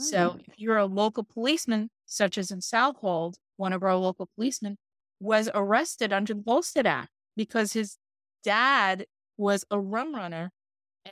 Mm-hmm. 0.00 0.04
So 0.04 0.30
mm. 0.30 0.40
if 0.48 0.54
you're 0.56 0.76
a 0.76 0.86
local 0.86 1.24
policeman, 1.24 1.90
such 2.06 2.38
as 2.38 2.50
in 2.50 2.60
Southold, 2.60 3.36
one 3.56 3.72
of 3.72 3.82
our 3.82 3.96
local 3.96 4.28
policemen 4.34 4.76
was 5.20 5.48
arrested 5.54 6.12
under 6.12 6.34
the 6.34 6.42
Volstead 6.42 6.86
Act 6.86 7.10
because 7.36 7.72
his 7.72 7.96
dad 8.42 9.06
was 9.36 9.64
a 9.70 9.78
rum 9.78 10.14
runner 10.14 10.50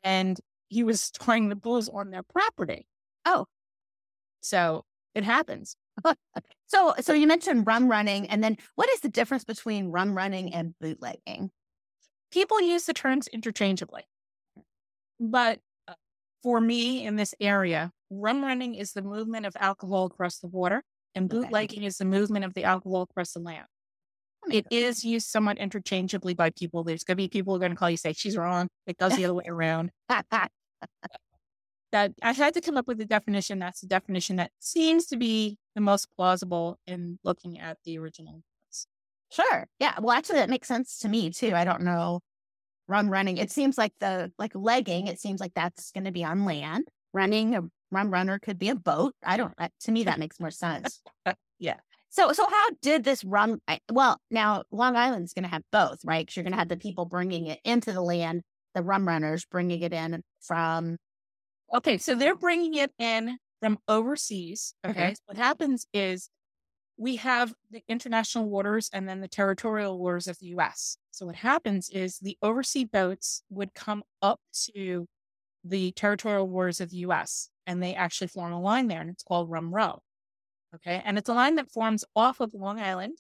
and 0.05 0.39
he 0.69 0.85
was 0.85 1.01
storing 1.15 1.49
the 1.49 1.57
booze 1.57 1.89
on 1.89 2.11
their 2.11 2.23
property. 2.23 2.87
Oh. 3.25 3.47
So 4.41 4.85
it 5.15 5.25
happens. 5.25 5.77
so 6.67 6.95
so 7.01 7.13
you 7.13 7.27
mentioned 7.27 7.67
rum 7.67 7.89
running 7.89 8.27
and 8.29 8.43
then 8.43 8.57
what 8.77 8.89
is 8.91 9.01
the 9.01 9.09
difference 9.09 9.45
between 9.45 9.91
rum 9.91 10.17
running 10.17 10.53
and 10.53 10.75
bootlegging? 10.81 11.51
People 12.31 12.61
use 12.63 12.85
the 12.85 12.95
terms 12.95 13.29
interchangeably. 13.29 14.05
But 15.23 15.61
uh, 15.87 15.95
for 16.43 16.61
me 16.61 17.07
in 17.07 17.15
this 17.15 17.33
area, 17.41 17.93
rum 18.11 18.43
running 18.43 18.75
is 18.75 18.93
the 18.93 19.03
movement 19.03 19.47
of 19.47 19.57
alcohol 19.59 20.07
across 20.07 20.39
the 20.39 20.49
water 20.49 20.83
and 21.15 21.29
bootlegging 21.29 21.81
okay. 21.81 21.87
is 21.87 21.99
the 21.99 22.05
movement 22.05 22.45
of 22.45 22.55
the 22.55 22.65
alcohol 22.65 23.03
across 23.03 23.33
the 23.33 23.39
land. 23.41 23.67
It 24.51 24.67
is 24.73 25.05
used 25.05 25.29
somewhat 25.29 25.59
interchangeably 25.59 26.35
by 26.35 26.51
people. 26.51 26.83
There's 26.83 27.05
going 27.05 27.15
to 27.15 27.23
be 27.23 27.29
people 27.29 27.53
who 27.53 27.59
are 27.59 27.61
going 27.61 27.71
to 27.71 27.77
call 27.77 27.91
you 27.91 27.97
say 27.97 28.13
she's 28.13 28.37
wrong. 28.37 28.67
It 28.89 28.99
goes 28.99 29.15
the 29.15 29.25
other 29.25 29.35
way 29.35 29.45
around. 29.47 29.93
that 30.09 30.51
I 32.21 32.33
had 32.33 32.55
to 32.55 32.61
come 32.61 32.77
up 32.77 32.89
with 32.89 33.01
a 33.01 33.05
definition. 33.05 33.61
That's 33.61 33.83
the 33.83 33.87
definition 33.87 34.37
that 34.37 34.51
seems 34.59 35.07
to 35.07 35.17
be 35.17 35.59
the 35.77 35.81
most 35.81 36.09
plausible 36.17 36.81
in 36.89 37.21
looking 37.23 37.61
at 37.61 37.79
the 37.85 37.99
original. 37.99 38.43
Sure. 39.31 39.69
Yeah. 39.79 39.95
Well, 40.01 40.17
actually, 40.17 40.41
that 40.41 40.51
makes 40.51 40.67
sense 40.67 40.99
to 40.99 41.09
me 41.09 41.31
too. 41.31 41.53
I 41.55 41.65
don't 41.65 41.83
know 41.83 42.19
rum 42.93 43.09
running. 43.09 43.39
It 43.39 43.51
seems 43.51 43.79
like 43.79 43.93
the 44.01 44.31
like 44.39 44.53
legging. 44.55 45.07
It 45.07 45.19
seems 45.19 45.41
like 45.41 45.55
that's 45.55 45.91
going 45.91 46.05
to 46.05 46.13
be 46.13 46.25
on 46.25 46.45
land. 46.45 46.87
Running 47.15 47.57
a 47.57 47.63
rum 47.91 48.11
runner 48.11 48.39
could 48.39 48.59
be 48.59 48.69
a 48.69 48.75
boat. 48.75 49.15
I 49.25 49.37
don't. 49.37 49.55
To 49.81 49.93
me, 49.93 50.05
that 50.05 50.19
makes 50.19 50.39
more 50.39 50.51
sense. 50.51 51.03
yeah. 51.59 51.77
So, 52.11 52.33
so 52.33 52.47
how 52.47 52.69
did 52.83 53.05
this 53.05 53.25
rum? 53.25 53.61
Well, 53.91 54.21
now 54.31 54.65
Long 54.71 54.97
Island's 54.97 55.33
going 55.33 55.45
to 55.45 55.49
have 55.49 55.63
both, 55.73 56.01
right? 56.05 56.27
Because 56.27 56.37
you're 56.37 56.45
going 56.45 56.53
to 56.53 56.59
have 56.59 56.69
the 56.69 56.77
people 56.77 57.07
bringing 57.07 57.47
it 57.47 57.59
into 57.65 57.93
the 57.93 58.03
land, 58.03 58.43
the 58.75 58.83
rum 58.83 59.09
runners 59.09 59.47
bringing 59.47 59.81
it 59.81 59.95
in 59.95 60.23
from. 60.41 60.99
Okay, 61.75 61.97
so 61.97 62.15
they're 62.15 62.37
bringing 62.37 62.75
it 62.75 62.93
in 62.99 63.39
from 63.61 63.79
overseas. 63.89 64.75
Okay, 64.85 64.91
okay. 64.91 65.15
So 65.15 65.21
what 65.25 65.39
happens 65.39 65.87
is 65.95 66.29
we 66.99 67.17
have 67.17 67.55
the 67.71 67.83
international 67.89 68.51
waters 68.51 68.91
and 68.93 69.09
then 69.09 69.23
the 69.23 69.29
territorial 69.29 69.99
waters 69.99 70.29
of 70.29 70.39
the 70.39 70.49
U.S. 70.49 70.99
So 71.13 71.27
what 71.27 71.37
happens 71.37 71.91
is 71.91 72.19
the 72.19 72.37
overseas 72.43 72.89
boats 72.91 73.43
would 73.51 73.75
come 73.75 74.03
up 74.21 74.41
to 74.75 75.07
the 75.65 75.93
territorial 75.93 76.49
waters 76.49 76.81
of 76.81 76.91
the 76.91 76.97
U.S. 76.99 77.49
and 77.67 77.83
they 77.83 77.95
actually 77.95 78.27
form 78.27 78.53
a 78.53 78.61
line 78.61 78.89
there, 78.89 79.01
and 79.01 79.11
it's 79.11 79.23
called 79.23 79.51
Rum 79.51 79.73
Row. 79.73 80.01
Okay. 80.75 81.03
And 81.05 81.19
it's 81.19 81.29
a 81.29 81.35
line 81.35 81.57
that 81.57 81.71
forms 81.71 82.05
off 82.17 82.41
of 82.41 82.55
Long 82.55 82.81
Island. 82.81 83.19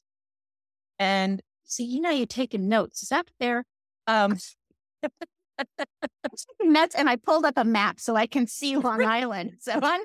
And 0.98 1.42
see, 1.64 1.84
you 1.84 2.00
know, 2.00 2.10
you're 2.10 2.26
taking 2.26 2.68
notes. 2.68 3.02
Is 3.02 3.10
that 3.10 3.28
fair? 3.38 3.64
Um, 4.06 4.38
that's, 6.72 6.94
and 6.94 7.08
I 7.08 7.16
pulled 7.16 7.44
up 7.44 7.54
a 7.56 7.64
map 7.64 8.00
so 8.00 8.16
I 8.16 8.26
can 8.26 8.46
see 8.46 8.76
Long 8.76 9.04
Island. 9.04 9.56
So 9.60 9.78
on. 9.78 10.00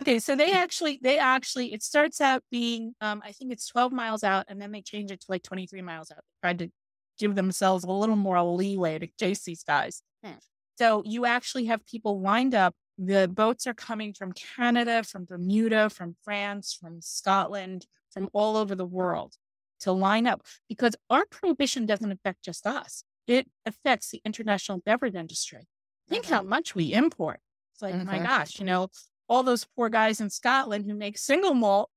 Okay, 0.00 0.18
so 0.18 0.34
they 0.34 0.52
actually, 0.52 0.98
they 1.02 1.18
actually, 1.18 1.72
it 1.72 1.82
starts 1.82 2.20
out 2.20 2.42
being, 2.50 2.94
um, 3.00 3.20
I 3.24 3.32
think 3.32 3.52
it's 3.52 3.68
12 3.68 3.92
miles 3.92 4.24
out, 4.24 4.46
and 4.48 4.60
then 4.60 4.72
they 4.72 4.80
change 4.80 5.10
it 5.10 5.20
to 5.20 5.26
like 5.28 5.42
23 5.42 5.82
miles 5.82 6.10
out. 6.10 6.16
They 6.18 6.48
tried 6.48 6.58
to 6.60 6.70
give 7.18 7.34
themselves 7.34 7.84
a 7.84 7.90
little 7.90 8.16
more 8.16 8.42
leeway 8.42 8.98
to 8.98 9.08
chase 9.18 9.44
these 9.44 9.62
guys. 9.62 10.02
Hmm. 10.24 10.32
So 10.78 11.02
you 11.04 11.26
actually 11.26 11.66
have 11.66 11.84
people 11.86 12.20
lined 12.20 12.54
up 12.54 12.74
the 12.98 13.28
boats 13.28 13.66
are 13.66 13.74
coming 13.74 14.12
from 14.12 14.32
Canada, 14.32 15.02
from 15.02 15.24
Bermuda, 15.24 15.90
from 15.90 16.16
France, 16.22 16.76
from 16.78 17.00
Scotland, 17.00 17.86
from 18.10 18.28
all 18.32 18.56
over 18.56 18.74
the 18.74 18.86
world 18.86 19.34
to 19.80 19.92
line 19.92 20.26
up 20.26 20.42
because 20.68 20.94
our 21.10 21.24
prohibition 21.26 21.86
doesn't 21.86 22.12
affect 22.12 22.44
just 22.44 22.66
us. 22.66 23.04
It 23.26 23.48
affects 23.66 24.10
the 24.10 24.20
international 24.24 24.78
beverage 24.78 25.14
industry. 25.14 25.66
Think 26.08 26.26
how 26.26 26.40
mm-hmm. 26.40 26.50
much 26.50 26.74
we 26.74 26.92
import. 26.92 27.40
It's 27.74 27.82
like, 27.82 27.94
mm-hmm. 27.94 28.06
my 28.06 28.18
gosh, 28.18 28.58
you 28.58 28.66
know, 28.66 28.88
all 29.28 29.42
those 29.42 29.66
poor 29.76 29.88
guys 29.88 30.20
in 30.20 30.30
Scotland 30.30 30.84
who 30.86 30.94
make 30.94 31.16
single 31.16 31.54
malt, 31.54 31.90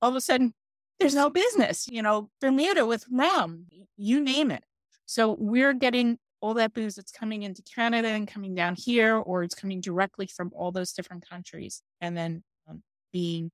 all 0.00 0.10
of 0.10 0.16
a 0.16 0.20
sudden 0.20 0.54
there's 1.00 1.14
no 1.14 1.30
business, 1.30 1.88
you 1.90 2.02
know, 2.02 2.30
Bermuda 2.40 2.86
with 2.86 3.06
rum, 3.10 3.66
you 3.96 4.20
name 4.20 4.50
it. 4.50 4.64
So 5.06 5.36
we're 5.38 5.74
getting 5.74 6.18
all 6.40 6.54
that 6.54 6.74
booze 6.74 6.96
that's 6.96 7.12
coming 7.12 7.42
into 7.42 7.62
Canada 7.62 8.08
and 8.08 8.26
coming 8.26 8.54
down 8.54 8.74
here, 8.76 9.16
or 9.16 9.42
it's 9.42 9.54
coming 9.54 9.80
directly 9.80 10.26
from 10.26 10.50
all 10.54 10.72
those 10.72 10.92
different 10.92 11.28
countries 11.28 11.82
and 12.00 12.16
then 12.16 12.42
um, 12.68 12.82
being 13.12 13.50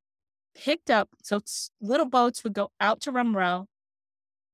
picked 0.54 0.90
up. 0.90 1.08
So 1.22 1.40
little 1.80 2.06
boats 2.06 2.42
would 2.44 2.54
go 2.54 2.70
out 2.80 3.02
to 3.02 3.12
Rum 3.12 3.36
Row. 3.36 3.66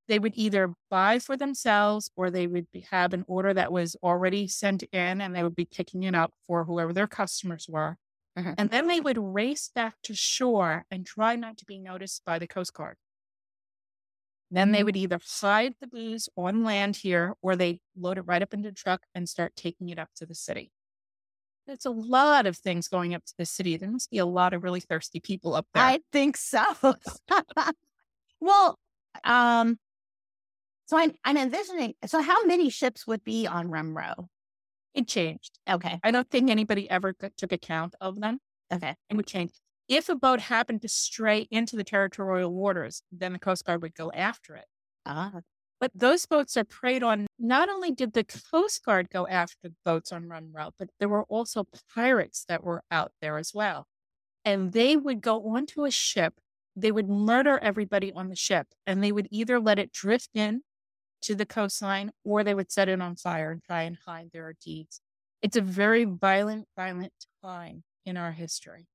They 0.08 0.18
would 0.18 0.34
either 0.36 0.74
buy 0.90 1.18
for 1.18 1.36
themselves 1.36 2.10
or 2.16 2.30
they 2.30 2.46
would 2.46 2.70
be, 2.72 2.86
have 2.90 3.14
an 3.14 3.24
order 3.26 3.54
that 3.54 3.72
was 3.72 3.96
already 4.02 4.48
sent 4.48 4.82
in 4.92 5.20
and 5.20 5.34
they 5.34 5.42
would 5.42 5.56
be 5.56 5.64
picking 5.64 6.02
it 6.02 6.14
up 6.14 6.32
for 6.46 6.64
whoever 6.64 6.92
their 6.92 7.06
customers 7.06 7.66
were. 7.68 7.96
Mm-hmm. 8.38 8.52
And 8.58 8.70
then 8.70 8.88
they 8.88 9.00
would 9.00 9.18
race 9.18 9.70
back 9.74 9.94
to 10.02 10.14
shore 10.14 10.84
and 10.90 11.06
try 11.06 11.36
not 11.36 11.56
to 11.58 11.64
be 11.64 11.78
noticed 11.78 12.24
by 12.24 12.38
the 12.38 12.46
Coast 12.46 12.74
Guard. 12.74 12.96
Then 14.50 14.72
they 14.72 14.84
would 14.84 14.96
either 14.96 15.18
hide 15.40 15.74
the 15.80 15.86
booze 15.86 16.28
on 16.36 16.64
land 16.64 16.96
here 16.96 17.34
or 17.42 17.56
they 17.56 17.80
load 17.96 18.18
it 18.18 18.22
right 18.22 18.42
up 18.42 18.54
into 18.54 18.68
a 18.68 18.72
truck 18.72 19.02
and 19.14 19.28
start 19.28 19.56
taking 19.56 19.88
it 19.88 19.98
up 19.98 20.10
to 20.16 20.26
the 20.26 20.34
city. 20.34 20.70
There's 21.66 21.86
a 21.86 21.90
lot 21.90 22.46
of 22.46 22.56
things 22.56 22.88
going 22.88 23.14
up 23.14 23.24
to 23.24 23.34
the 23.38 23.46
city. 23.46 23.76
There 23.76 23.90
must 23.90 24.10
be 24.10 24.18
a 24.18 24.26
lot 24.26 24.52
of 24.52 24.62
really 24.62 24.80
thirsty 24.80 25.18
people 25.18 25.54
up 25.54 25.66
there. 25.72 25.82
I 25.82 26.00
think 26.12 26.36
so. 26.36 26.62
well, 28.40 28.78
um, 29.24 29.78
so 30.86 30.98
I'm, 30.98 31.14
I'm 31.24 31.38
envisioning. 31.38 31.94
So, 32.04 32.20
how 32.20 32.44
many 32.44 32.68
ships 32.68 33.06
would 33.06 33.24
be 33.24 33.46
on 33.46 33.70
Rum 33.70 33.96
Row? 33.96 34.28
It 34.94 35.08
changed. 35.08 35.58
Okay. 35.68 35.98
I 36.02 36.10
don't 36.10 36.30
think 36.30 36.50
anybody 36.50 36.88
ever 36.88 37.12
took 37.12 37.52
account 37.52 37.94
of 38.00 38.20
them. 38.20 38.38
Okay. 38.72 38.94
It 39.10 39.16
would 39.16 39.26
change. 39.26 39.50
If 39.88 40.08
a 40.08 40.14
boat 40.14 40.40
happened 40.40 40.82
to 40.82 40.88
stray 40.88 41.46
into 41.50 41.76
the 41.76 41.84
territorial 41.84 42.52
waters, 42.54 43.02
then 43.12 43.32
the 43.32 43.38
Coast 43.38 43.64
Guard 43.64 43.82
would 43.82 43.94
go 43.94 44.10
after 44.12 44.54
it. 44.54 44.64
Ah. 45.04 45.40
But 45.80 45.90
those 45.94 46.24
boats 46.24 46.56
are 46.56 46.64
preyed 46.64 47.02
on. 47.02 47.26
Not 47.38 47.68
only 47.68 47.90
did 47.90 48.14
the 48.14 48.24
Coast 48.24 48.84
Guard 48.84 49.10
go 49.10 49.26
after 49.26 49.70
boats 49.84 50.12
on 50.12 50.28
Rum 50.28 50.50
Row, 50.52 50.70
but 50.78 50.88
there 50.98 51.08
were 51.08 51.24
also 51.24 51.66
pirates 51.94 52.44
that 52.48 52.64
were 52.64 52.82
out 52.90 53.12
there 53.20 53.36
as 53.36 53.52
well. 53.52 53.86
And 54.44 54.72
they 54.72 54.96
would 54.96 55.20
go 55.20 55.54
onto 55.54 55.84
a 55.84 55.90
ship, 55.90 56.34
they 56.76 56.92
would 56.92 57.08
murder 57.08 57.58
everybody 57.58 58.12
on 58.12 58.28
the 58.28 58.36
ship, 58.36 58.68
and 58.86 59.02
they 59.02 59.12
would 59.12 59.28
either 59.30 59.60
let 59.60 59.78
it 59.78 59.92
drift 59.92 60.30
in 60.34 60.62
to 61.24 61.34
the 61.34 61.46
coastline 61.46 62.10
or 62.24 62.44
they 62.44 62.54
would 62.54 62.70
set 62.70 62.88
it 62.88 63.00
on 63.00 63.16
fire 63.16 63.50
and 63.50 63.62
try 63.62 63.82
and 63.82 63.98
hide 64.06 64.30
their 64.32 64.54
deeds. 64.64 65.00
It's 65.42 65.56
a 65.56 65.60
very 65.60 66.04
violent, 66.04 66.66
violent 66.76 67.12
time 67.42 67.82
in 68.06 68.16
our 68.16 68.32
history. 68.32 68.86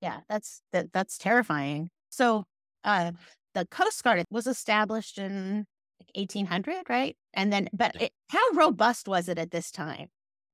Yeah, 0.00 0.20
that's 0.28 0.62
that, 0.72 0.92
that's 0.92 1.18
terrifying. 1.18 1.90
So, 2.10 2.44
uh, 2.84 3.12
the 3.54 3.66
Coast 3.66 4.02
Guard 4.02 4.24
was 4.30 4.46
established 4.46 5.18
in 5.18 5.66
like 6.00 6.10
1800, 6.14 6.88
right? 6.88 7.16
And 7.32 7.52
then, 7.52 7.68
but 7.72 8.00
it, 8.00 8.12
how 8.28 8.50
robust 8.52 9.08
was 9.08 9.28
it 9.28 9.38
at 9.38 9.50
this 9.50 9.70
time? 9.70 10.08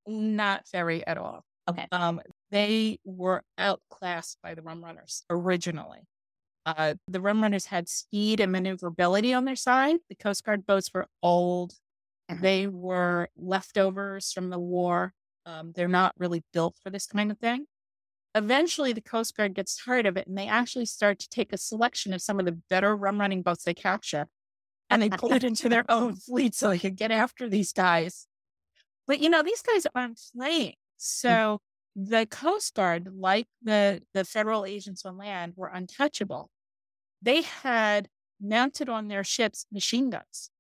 Not 0.07 0.65
very 0.71 1.07
at 1.07 1.19
all. 1.19 1.45
Okay. 1.69 1.87
Um, 1.93 2.21
they 2.51 2.99
were 3.05 3.43
outclassed 3.59 4.39
by 4.43 4.55
the 4.55 4.63
rum 4.63 4.85
runners 4.85 5.25
originally. 5.31 6.01
Uh, 6.67 6.95
the 7.09 7.21
rum 7.21 7.43
runners 7.43 7.67
had 7.67 7.89
speed 7.89 8.41
and 8.41 8.53
maneuverability 8.53 9.33
on 9.33 9.45
their 9.45 9.57
side. 9.57 9.97
The 10.09 10.15
Coast 10.15 10.45
Guard 10.45 10.67
boats 10.67 10.91
were 10.93 11.07
old. 11.23 11.73
Mm-hmm. 12.31 12.43
They 12.43 12.67
were 12.67 13.29
leftovers 13.37 14.33
from 14.33 14.51
the 14.51 14.59
war. 14.59 15.15
Um, 15.47 15.73
they're 15.75 15.89
not 15.89 16.15
really 16.19 16.45
built 16.53 16.77
for 16.83 16.91
this 16.91 17.07
kind 17.07 17.31
of 17.31 17.39
thing 17.39 17.67
eventually 18.35 18.93
the 18.93 19.01
Coast 19.01 19.37
Guard 19.37 19.55
gets 19.55 19.83
tired 19.83 20.07
of 20.07 20.17
it 20.17 20.27
and 20.27 20.37
they 20.37 20.47
actually 20.47 20.87
start 20.87 21.19
to 21.21 21.29
take 21.29 21.53
a 21.53 21.59
selection 21.59 22.13
of 22.13 22.23
some 22.23 22.39
of 22.39 22.47
the 22.47 22.59
better 22.69 22.95
rum 22.95 23.21
running 23.21 23.43
boats 23.43 23.65
they 23.65 23.75
capture 23.75 24.29
and 24.89 25.03
they 25.03 25.11
put 25.11 25.33
it 25.33 25.45
into 25.45 25.69
their 25.69 25.85
own 25.89 26.17
fleet 26.17 26.55
so 26.55 26.69
they 26.71 26.79
can 26.79 26.95
get 26.95 27.11
after 27.11 27.49
these 27.49 27.73
guys. 27.73 28.27
But 29.07 29.21
you 29.21 29.31
know, 29.31 29.43
these 29.43 29.63
guys 29.63 29.87
aren't 29.95 30.21
playing. 30.37 30.71
Mm. 30.71 30.75
So 30.99 31.61
the 31.97 32.27
Coast 32.27 32.75
Guard, 32.75 33.11
like 33.17 33.49
the, 33.63 34.03
the 34.15 34.25
federal 34.25 34.65
agents 34.65 35.05
on 35.05 35.19
land, 35.19 35.55
were 35.57 35.69
untouchable. 35.69 36.51
They 37.23 37.43
had 37.43 38.09
mounted 38.41 38.89
on 38.89 39.09
their 39.09 39.25
ships 39.25 39.67
machine 39.73 40.11
guns 40.11 40.51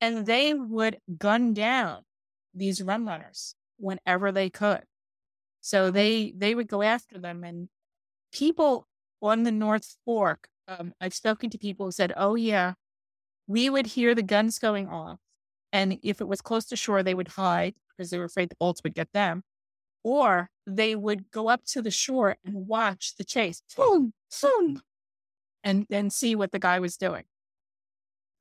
and 0.00 0.26
they 0.26 0.54
would 0.54 0.98
gun 1.18 1.54
down 1.54 2.02
these 2.54 2.82
rum 2.82 3.06
runners 3.06 3.54
whenever 3.78 4.32
they 4.32 4.50
could. 4.50 4.82
So 5.60 5.90
they 5.90 6.32
they 6.36 6.54
would 6.54 6.68
go 6.68 6.82
after 6.82 7.18
them, 7.18 7.44
and 7.44 7.68
people 8.32 8.88
on 9.22 9.44
the 9.44 9.52
North 9.52 9.96
Fork. 10.04 10.48
Um, 10.68 10.94
I've 11.00 11.14
spoken 11.14 11.50
to 11.50 11.58
people 11.58 11.86
who 11.86 11.92
said, 11.92 12.12
"Oh 12.16 12.34
yeah, 12.36 12.74
we 13.48 13.70
would 13.70 13.86
hear 13.88 14.14
the 14.14 14.22
guns 14.22 14.58
going 14.58 14.88
off, 14.88 15.18
and 15.72 15.98
if 16.02 16.20
it 16.20 16.28
was 16.28 16.40
close 16.42 16.66
to 16.66 16.76
shore, 16.76 17.02
they 17.02 17.14
would 17.14 17.28
hide 17.28 17.74
because 17.90 18.10
they 18.10 18.18
were 18.18 18.24
afraid 18.26 18.50
the 18.50 18.56
bolts 18.60 18.82
would 18.84 18.94
get 18.94 19.12
them, 19.12 19.42
or 20.02 20.50
they 20.66 20.94
would 20.94 21.30
go 21.30 21.48
up 21.48 21.64
to 21.66 21.82
the 21.82 21.90
shore 21.90 22.36
and 22.44 22.66
watch 22.66 23.14
the 23.16 23.24
chase, 23.24 23.62
boom, 23.76 24.12
boom, 24.42 24.82
and 25.64 25.86
then 25.88 26.10
see 26.10 26.34
what 26.34 26.52
the 26.52 26.58
guy 26.58 26.78
was 26.80 26.96
doing." 26.96 27.24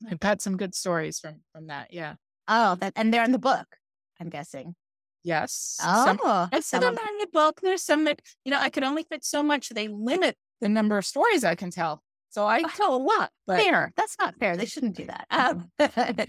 I've 0.09 0.21
had 0.23 0.41
some 0.41 0.55
good 0.57 0.73
stories 0.75 1.19
from 1.19 1.41
from 1.53 1.67
that. 1.67 1.93
Yeah. 1.93 2.15
Oh, 2.47 2.75
that 2.75 2.93
and 2.95 3.13
they're 3.13 3.23
in 3.23 3.31
the 3.31 3.39
book. 3.39 3.77
I'm 4.19 4.29
guessing. 4.29 4.75
Yes. 5.23 5.77
Oh, 5.83 6.05
Some, 6.05 6.49
and 6.53 6.63
some 6.63 6.81
some 6.81 6.93
of- 6.93 6.99
in 6.99 7.17
the 7.19 7.27
book. 7.31 7.59
There's 7.61 7.83
some 7.83 8.05
that, 8.05 8.21
you 8.45 8.51
know, 8.51 8.59
I 8.59 8.69
could 8.69 8.83
only 8.83 9.03
fit 9.03 9.25
so 9.25 9.43
much. 9.43 9.69
They 9.69 9.87
limit 9.89 10.37
the 10.61 10.69
number 10.69 10.97
of 10.97 11.05
stories 11.05 11.43
I 11.43 11.55
can 11.55 11.71
tell. 11.71 12.01
So 12.29 12.45
I 12.47 12.63
tell 12.63 12.95
a 12.95 12.97
lot. 12.97 13.31
But 13.45 13.59
fair. 13.61 13.91
That's 13.97 14.15
not 14.19 14.35
fair. 14.39 14.55
They 14.55 14.65
shouldn't 14.65 14.95
do 14.95 15.05
that. 15.07 15.25
Um, 15.29 15.71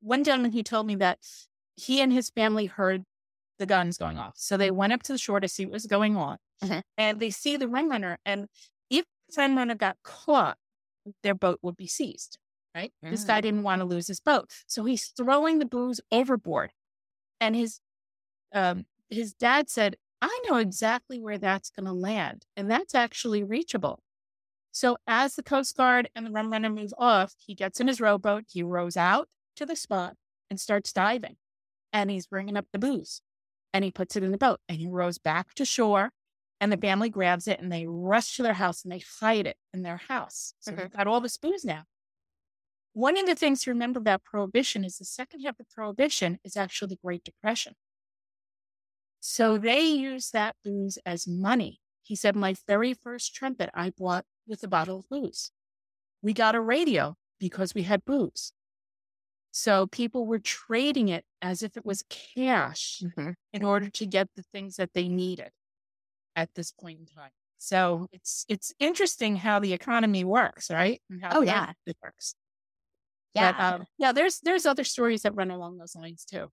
one 0.00 0.24
gentleman, 0.24 0.52
he 0.52 0.62
told 0.62 0.86
me 0.86 0.94
that 0.96 1.18
he 1.76 2.00
and 2.00 2.12
his 2.12 2.30
family 2.30 2.66
heard 2.66 3.04
the 3.60 3.66
guns 3.66 3.96
going 3.98 4.18
off. 4.18 4.34
So 4.36 4.56
they 4.56 4.72
went 4.72 4.92
up 4.92 5.02
to 5.04 5.12
the 5.12 5.18
shore 5.18 5.38
to 5.38 5.46
see 5.46 5.64
what 5.66 5.74
was 5.74 5.86
going 5.86 6.16
on. 6.16 6.38
Mhm. 6.64 6.82
And 6.98 7.20
they 7.20 7.30
see 7.30 7.56
the 7.56 7.68
rum 7.68 7.88
runner. 7.90 8.18
And 8.24 8.48
if 8.88 9.04
the 9.28 9.42
rum 9.42 9.56
runner 9.56 9.76
got 9.76 9.98
caught, 10.02 10.58
their 11.22 11.34
boat 11.34 11.60
would 11.62 11.76
be 11.76 11.86
seized. 11.86 12.38
Right. 12.74 12.92
This 13.02 13.24
guy 13.24 13.40
didn't 13.40 13.62
want 13.64 13.80
to 13.80 13.84
lose 13.84 14.06
his 14.06 14.20
boat. 14.20 14.50
So 14.66 14.84
he's 14.84 15.08
throwing 15.08 15.58
the 15.58 15.66
booze 15.66 16.00
overboard. 16.10 16.72
And 17.40 17.54
his 17.54 17.80
um 18.52 18.86
his 19.08 19.34
dad 19.34 19.68
said, 19.68 19.96
I 20.22 20.40
know 20.48 20.56
exactly 20.56 21.18
where 21.18 21.38
that's 21.38 21.70
gonna 21.70 21.92
land. 21.92 22.46
And 22.56 22.70
that's 22.70 22.94
actually 22.94 23.42
reachable. 23.42 24.02
So 24.72 24.98
as 25.06 25.34
the 25.34 25.42
Coast 25.42 25.76
Guard 25.76 26.10
and 26.14 26.26
the 26.26 26.30
rum 26.30 26.50
runner 26.52 26.70
move 26.70 26.94
off, 26.96 27.34
he 27.38 27.54
gets 27.54 27.80
in 27.80 27.88
his 27.88 28.00
rowboat, 28.00 28.44
he 28.48 28.62
rows 28.62 28.96
out 28.96 29.28
to 29.56 29.66
the 29.66 29.76
spot 29.76 30.16
and 30.48 30.60
starts 30.60 30.92
diving. 30.92 31.36
And 31.92 32.10
he's 32.10 32.26
bringing 32.28 32.56
up 32.56 32.66
the 32.72 32.78
booze 32.78 33.20
and 33.72 33.84
he 33.84 33.90
puts 33.90 34.16
it 34.16 34.22
in 34.22 34.32
the 34.32 34.38
boat 34.38 34.60
and 34.68 34.78
he 34.78 34.88
rows 34.88 35.18
back 35.18 35.54
to 35.54 35.64
shore. 35.64 36.10
And 36.60 36.70
the 36.70 36.76
mm. 36.76 36.82
family 36.82 37.08
grabs 37.08 37.48
it 37.48 37.60
and 37.60 37.72
they 37.72 37.86
rush 37.86 38.36
to 38.36 38.42
their 38.42 38.54
house 38.54 38.82
and 38.82 38.92
they 38.92 39.02
hide 39.20 39.46
it 39.46 39.56
in 39.72 39.82
their 39.82 39.96
house. 39.96 40.52
So 40.60 40.72
Okay. 40.72 40.82
they've 40.82 40.90
mm-hmm. 40.90 40.98
got 40.98 41.06
all 41.06 41.20
this 41.20 41.38
booze 41.38 41.64
now. 41.64 41.84
One 42.92 43.16
of 43.16 43.26
the 43.26 43.34
things 43.34 43.62
to 43.62 43.70
remember 43.70 43.98
about 44.00 44.24
Prohibition 44.24 44.84
is 44.84 44.98
the 44.98 45.04
second 45.04 45.40
half 45.40 45.60
of 45.60 45.70
Prohibition 45.70 46.38
is 46.44 46.56
actually 46.56 46.88
the 46.88 46.98
Great 47.02 47.24
Depression. 47.24 47.74
So 49.20 49.58
they 49.58 49.80
use 49.80 50.30
that 50.30 50.56
booze 50.64 50.98
as 51.06 51.26
money. 51.26 51.80
He 52.02 52.16
said, 52.16 52.34
My 52.34 52.56
very 52.66 52.94
first 52.94 53.34
trumpet 53.34 53.70
I 53.74 53.90
bought 53.90 54.24
with 54.46 54.62
a 54.64 54.68
bottle 54.68 54.98
of 54.98 55.08
booze. 55.08 55.52
We 56.20 56.32
got 56.32 56.54
a 56.54 56.60
radio 56.60 57.16
because 57.38 57.74
we 57.74 57.82
had 57.82 58.04
booze. 58.04 58.52
So 59.52 59.86
people 59.88 60.26
were 60.26 60.38
trading 60.38 61.08
it 61.08 61.24
as 61.42 61.62
if 61.62 61.76
it 61.76 61.84
was 61.84 62.04
cash 62.08 63.02
Mhm. 63.02 63.34
in 63.52 63.64
order 63.64 63.90
to 63.90 64.06
get 64.06 64.28
the 64.36 64.42
things 64.42 64.76
that 64.76 64.92
they 64.94 65.08
needed 65.08 65.52
at 66.36 66.54
this 66.54 66.72
point 66.72 67.00
in 67.00 67.06
time. 67.06 67.32
So 67.58 68.08
it's 68.12 68.46
it's 68.48 68.74
interesting 68.80 69.36
how 69.36 69.60
the 69.60 69.72
economy 69.74 70.24
works, 70.24 70.70
right? 70.70 71.02
How 71.22 71.34
Oh, 71.34 71.42
yeah. 71.42 71.74
market 71.86 71.96
works. 72.02 72.34
yeah, 73.34 73.54
But, 73.56 73.58
um, 73.58 73.86
yeah, 73.98 74.12
there's 74.12 74.40
there's 74.40 74.66
other 74.66 74.84
stories 74.84 75.22
that 75.22 75.34
run 75.34 75.50
along 75.50 75.78
those 75.78 75.94
lines 75.94 76.24
too. 76.24 76.50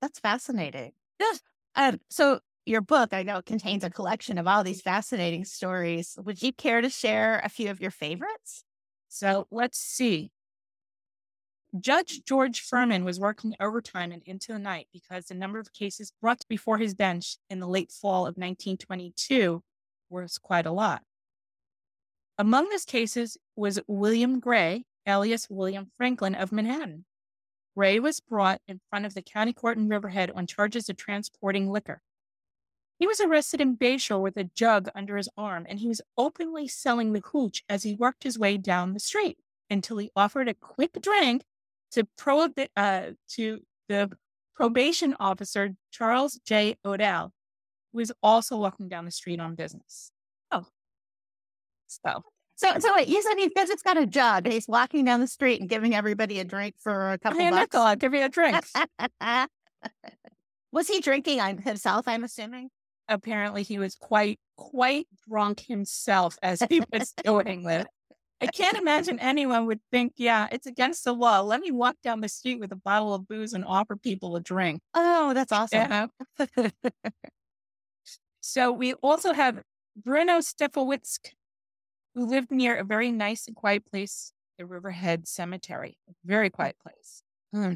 that's 0.00 0.18
fascinating. 0.20 0.92
Yes. 1.18 1.40
Um, 1.74 2.00
so 2.10 2.40
your 2.66 2.80
book, 2.80 3.12
I 3.12 3.22
know, 3.22 3.42
contains 3.42 3.84
a 3.84 3.90
collection 3.90 4.38
of 4.38 4.46
all 4.46 4.64
these 4.64 4.80
fascinating 4.80 5.44
stories. 5.44 6.16
Would 6.24 6.42
you 6.42 6.52
care 6.52 6.80
to 6.80 6.88
share 6.90 7.40
a 7.40 7.48
few 7.48 7.70
of 7.70 7.80
your 7.80 7.90
favorites? 7.90 8.64
So 9.08 9.46
let's 9.50 9.78
see. 9.78 10.32
Judge 11.80 12.22
George 12.24 12.60
mm-hmm. 12.60 12.76
Furman 12.76 13.04
was 13.04 13.18
working 13.18 13.54
overtime 13.58 14.12
and 14.12 14.22
into 14.24 14.52
the 14.52 14.58
night 14.58 14.86
because 14.92 15.26
the 15.26 15.34
number 15.34 15.58
of 15.58 15.72
cases 15.72 16.12
brought 16.20 16.44
before 16.48 16.78
his 16.78 16.94
bench 16.94 17.36
in 17.50 17.60
the 17.60 17.66
late 17.66 17.90
fall 17.90 18.22
of 18.22 18.36
1922 18.36 19.62
was 20.08 20.38
quite 20.38 20.66
a 20.66 20.72
lot. 20.72 21.02
Among 22.38 22.68
those 22.68 22.84
cases 22.84 23.36
was 23.56 23.80
William 23.86 24.40
Gray, 24.40 24.84
alias 25.06 25.48
William 25.50 25.90
Franklin 25.96 26.34
of 26.34 26.52
Manhattan. 26.52 27.04
Gray 27.76 27.98
was 27.98 28.20
brought 28.20 28.60
in 28.68 28.80
front 28.88 29.04
of 29.04 29.14
the 29.14 29.22
county 29.22 29.52
court 29.52 29.76
in 29.76 29.88
Riverhead 29.88 30.30
on 30.30 30.46
charges 30.46 30.88
of 30.88 30.96
transporting 30.96 31.70
liquor. 31.70 32.00
He 33.00 33.06
was 33.08 33.20
arrested 33.20 33.60
in 33.60 33.76
Bayshore 33.76 34.20
with 34.20 34.36
a 34.36 34.44
jug 34.44 34.88
under 34.94 35.16
his 35.16 35.28
arm, 35.36 35.66
and 35.68 35.80
he 35.80 35.88
was 35.88 36.00
openly 36.16 36.68
selling 36.68 37.12
the 37.12 37.22
hooch 37.32 37.64
as 37.68 37.82
he 37.82 37.94
worked 37.94 38.22
his 38.22 38.38
way 38.38 38.56
down 38.56 38.94
the 38.94 39.00
street 39.00 39.38
until 39.68 39.98
he 39.98 40.12
offered 40.14 40.48
a 40.48 40.54
quick 40.54 41.00
drink 41.02 41.42
to 41.94 42.04
prohibit 42.16 42.70
uh, 42.76 43.10
to 43.30 43.60
the 43.88 44.10
probation 44.54 45.16
officer 45.18 45.70
Charles 45.90 46.38
J. 46.46 46.76
Odell, 46.84 47.32
who 47.92 47.98
was 47.98 48.12
also 48.22 48.56
walking 48.56 48.88
down 48.88 49.04
the 49.04 49.10
street 49.10 49.40
on 49.40 49.54
business. 49.54 50.10
Oh, 50.50 50.66
so 51.86 52.22
So, 52.56 52.78
so 52.78 52.94
wait, 52.94 53.08
you 53.08 53.22
said 53.22 53.34
he 53.36 53.50
it's 53.54 53.82
got 53.82 53.96
a 53.96 54.06
job 54.06 54.44
and 54.44 54.52
he's 54.52 54.68
walking 54.68 55.04
down 55.04 55.20
the 55.20 55.26
street 55.26 55.60
and 55.60 55.68
giving 55.68 55.94
everybody 55.94 56.40
a 56.40 56.44
drink 56.44 56.74
for 56.78 57.12
a 57.12 57.18
couple 57.18 57.40
hey, 57.40 57.50
bucks. 57.50 57.74
nickel, 57.74 57.96
give 57.96 58.14
you 58.14 58.24
a 58.24 58.28
drink. 58.28 58.64
Was 60.72 60.88
he 60.88 61.00
drinking 61.00 61.40
on 61.40 61.58
himself? 61.58 62.08
I'm 62.08 62.24
assuming. 62.24 62.70
Apparently, 63.06 63.62
he 63.62 63.78
was 63.78 63.94
quite 63.96 64.40
quite 64.56 65.06
drunk 65.28 65.60
himself 65.60 66.38
as 66.42 66.62
he 66.68 66.82
was 66.92 67.12
doing 67.24 67.62
this. 67.62 67.84
I 68.40 68.46
can't 68.46 68.76
imagine 68.76 69.18
anyone 69.18 69.66
would 69.66 69.80
think, 69.90 70.14
yeah, 70.16 70.48
it's 70.52 70.66
against 70.66 71.04
the 71.04 71.14
law. 71.14 71.40
Let 71.40 71.60
me 71.60 71.70
walk 71.70 71.96
down 72.02 72.20
the 72.20 72.28
street 72.28 72.60
with 72.60 72.72
a 72.72 72.76
bottle 72.76 73.14
of 73.14 73.26
booze 73.28 73.52
and 73.52 73.64
offer 73.64 73.96
people 73.96 74.36
a 74.36 74.40
drink. 74.40 74.82
Oh, 74.94 75.32
that's 75.34 75.52
awesome. 75.52 76.10
Yeah. 76.58 76.70
so 78.40 78.72
we 78.72 78.94
also 78.94 79.32
have 79.32 79.62
Bruno 79.96 80.38
Stefowitzk, 80.38 81.30
who 82.14 82.26
lived 82.26 82.50
near 82.50 82.76
a 82.76 82.84
very 82.84 83.12
nice 83.12 83.46
and 83.46 83.56
quiet 83.56 83.84
place, 83.90 84.32
the 84.58 84.66
Riverhead 84.66 85.26
Cemetery. 85.26 85.96
A 86.08 86.12
very 86.24 86.50
quiet 86.50 86.76
place. 86.78 87.22
Hmm. 87.52 87.74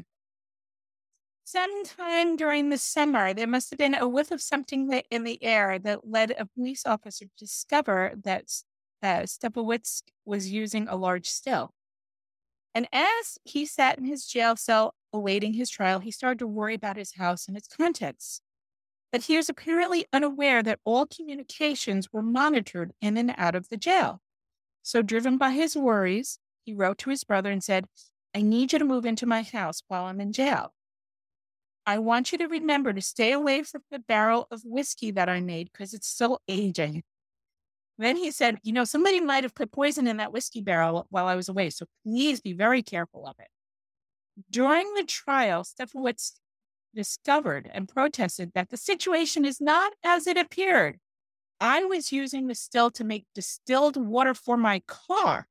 Sometime 1.45 2.35
during 2.35 2.69
the 2.69 2.77
summer, 2.77 3.33
there 3.33 3.47
must 3.47 3.71
have 3.71 3.79
been 3.79 3.95
a 3.95 4.07
whiff 4.07 4.29
of 4.29 4.39
something 4.39 5.01
in 5.09 5.23
the 5.23 5.43
air 5.43 5.79
that 5.79 6.07
led 6.07 6.29
a 6.37 6.45
police 6.45 6.85
officer 6.85 7.25
to 7.25 7.31
discover 7.39 8.13
that 8.23 8.51
uh, 9.01 9.23
Stepowitzk 9.23 10.03
was 10.25 10.51
using 10.51 10.87
a 10.87 10.95
large 10.95 11.27
still. 11.29 11.71
And 12.75 12.87
as 12.91 13.37
he 13.43 13.65
sat 13.65 13.97
in 13.97 14.05
his 14.05 14.25
jail 14.25 14.55
cell 14.55 14.93
awaiting 15.11 15.53
his 15.53 15.69
trial, 15.69 15.99
he 15.99 16.11
started 16.11 16.39
to 16.39 16.47
worry 16.47 16.75
about 16.75 16.97
his 16.97 17.15
house 17.15 17.47
and 17.47 17.57
its 17.57 17.67
contents. 17.67 18.41
But 19.11 19.23
he 19.23 19.37
was 19.37 19.49
apparently 19.49 20.05
unaware 20.13 20.61
that 20.61 20.79
all 20.85 21.07
communications 21.07 22.09
were 22.13 22.21
monitored 22.21 22.91
in 23.01 23.17
and 23.17 23.33
out 23.37 23.55
of 23.55 23.69
the 23.69 23.77
jail. 23.77 24.21
So, 24.83 25.01
driven 25.01 25.37
by 25.37 25.51
his 25.51 25.75
worries, 25.75 26.37
he 26.63 26.73
wrote 26.73 26.99
to 26.99 27.09
his 27.09 27.23
brother 27.23 27.51
and 27.51 27.63
said, 27.63 27.85
I 28.35 28.43
need 28.43 28.71
you 28.71 28.79
to 28.79 28.85
move 28.85 29.05
into 29.05 29.25
my 29.25 29.41
house 29.41 29.81
while 29.87 30.05
I'm 30.05 30.21
in 30.21 30.31
jail. 30.31 30.73
I 31.85 31.97
want 31.97 32.31
you 32.31 32.37
to 32.37 32.47
remember 32.47 32.93
to 32.93 33.01
stay 33.01 33.31
away 33.31 33.63
from 33.63 33.81
the 33.89 33.97
barrel 33.97 34.47
of 34.51 34.61
whiskey 34.63 35.09
that 35.11 35.27
I 35.27 35.41
made 35.41 35.71
because 35.71 35.95
it's 35.95 36.07
still 36.07 36.39
aging. 36.47 37.01
Then 37.99 38.15
he 38.15 38.31
said, 38.31 38.59
You 38.63 38.71
know, 38.71 38.85
somebody 38.85 39.19
might 39.19 39.43
have 39.43 39.53
put 39.53 39.73
poison 39.73 40.07
in 40.07 40.17
that 40.17 40.31
whiskey 40.31 40.61
barrel 40.61 41.05
while 41.09 41.27
I 41.27 41.35
was 41.35 41.49
away, 41.49 41.69
so 41.69 41.85
please 42.03 42.39
be 42.39 42.53
very 42.53 42.81
careful 42.81 43.27
of 43.27 43.35
it. 43.39 43.49
During 44.49 44.93
the 44.93 45.03
trial, 45.03 45.65
Stefowitz 45.65 46.39
discovered 46.95 47.69
and 47.71 47.89
protested 47.89 48.53
that 48.55 48.69
the 48.69 48.77
situation 48.77 49.43
is 49.43 49.59
not 49.59 49.91
as 50.01 50.27
it 50.27 50.37
appeared. 50.37 50.97
I 51.59 51.83
was 51.83 52.13
using 52.13 52.47
the 52.47 52.55
still 52.55 52.89
to 52.91 53.03
make 53.03 53.25
distilled 53.35 53.97
water 53.97 54.33
for 54.33 54.55
my 54.55 54.81
car. 54.87 55.49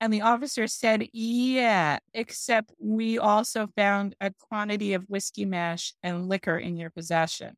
And 0.00 0.12
the 0.12 0.22
officer 0.22 0.66
said, 0.66 1.08
Yeah, 1.12 2.00
except 2.12 2.72
we 2.80 3.16
also 3.16 3.68
found 3.76 4.16
a 4.20 4.32
quantity 4.40 4.92
of 4.94 5.04
whiskey 5.04 5.44
mash 5.44 5.94
and 6.02 6.28
liquor 6.28 6.58
in 6.58 6.76
your 6.76 6.90
possession. 6.90 7.54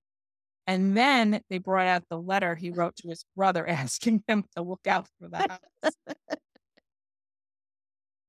And 0.70 0.96
then 0.96 1.40
they 1.50 1.58
brought 1.58 1.88
out 1.88 2.04
the 2.08 2.16
letter 2.16 2.54
he 2.54 2.70
wrote 2.70 2.94
to 2.98 3.08
his 3.08 3.24
brother 3.34 3.66
asking 3.68 4.22
him 4.28 4.44
to 4.54 4.62
look 4.62 4.86
out 4.86 5.08
for 5.18 5.28
the 5.28 5.38
house. 5.38 5.94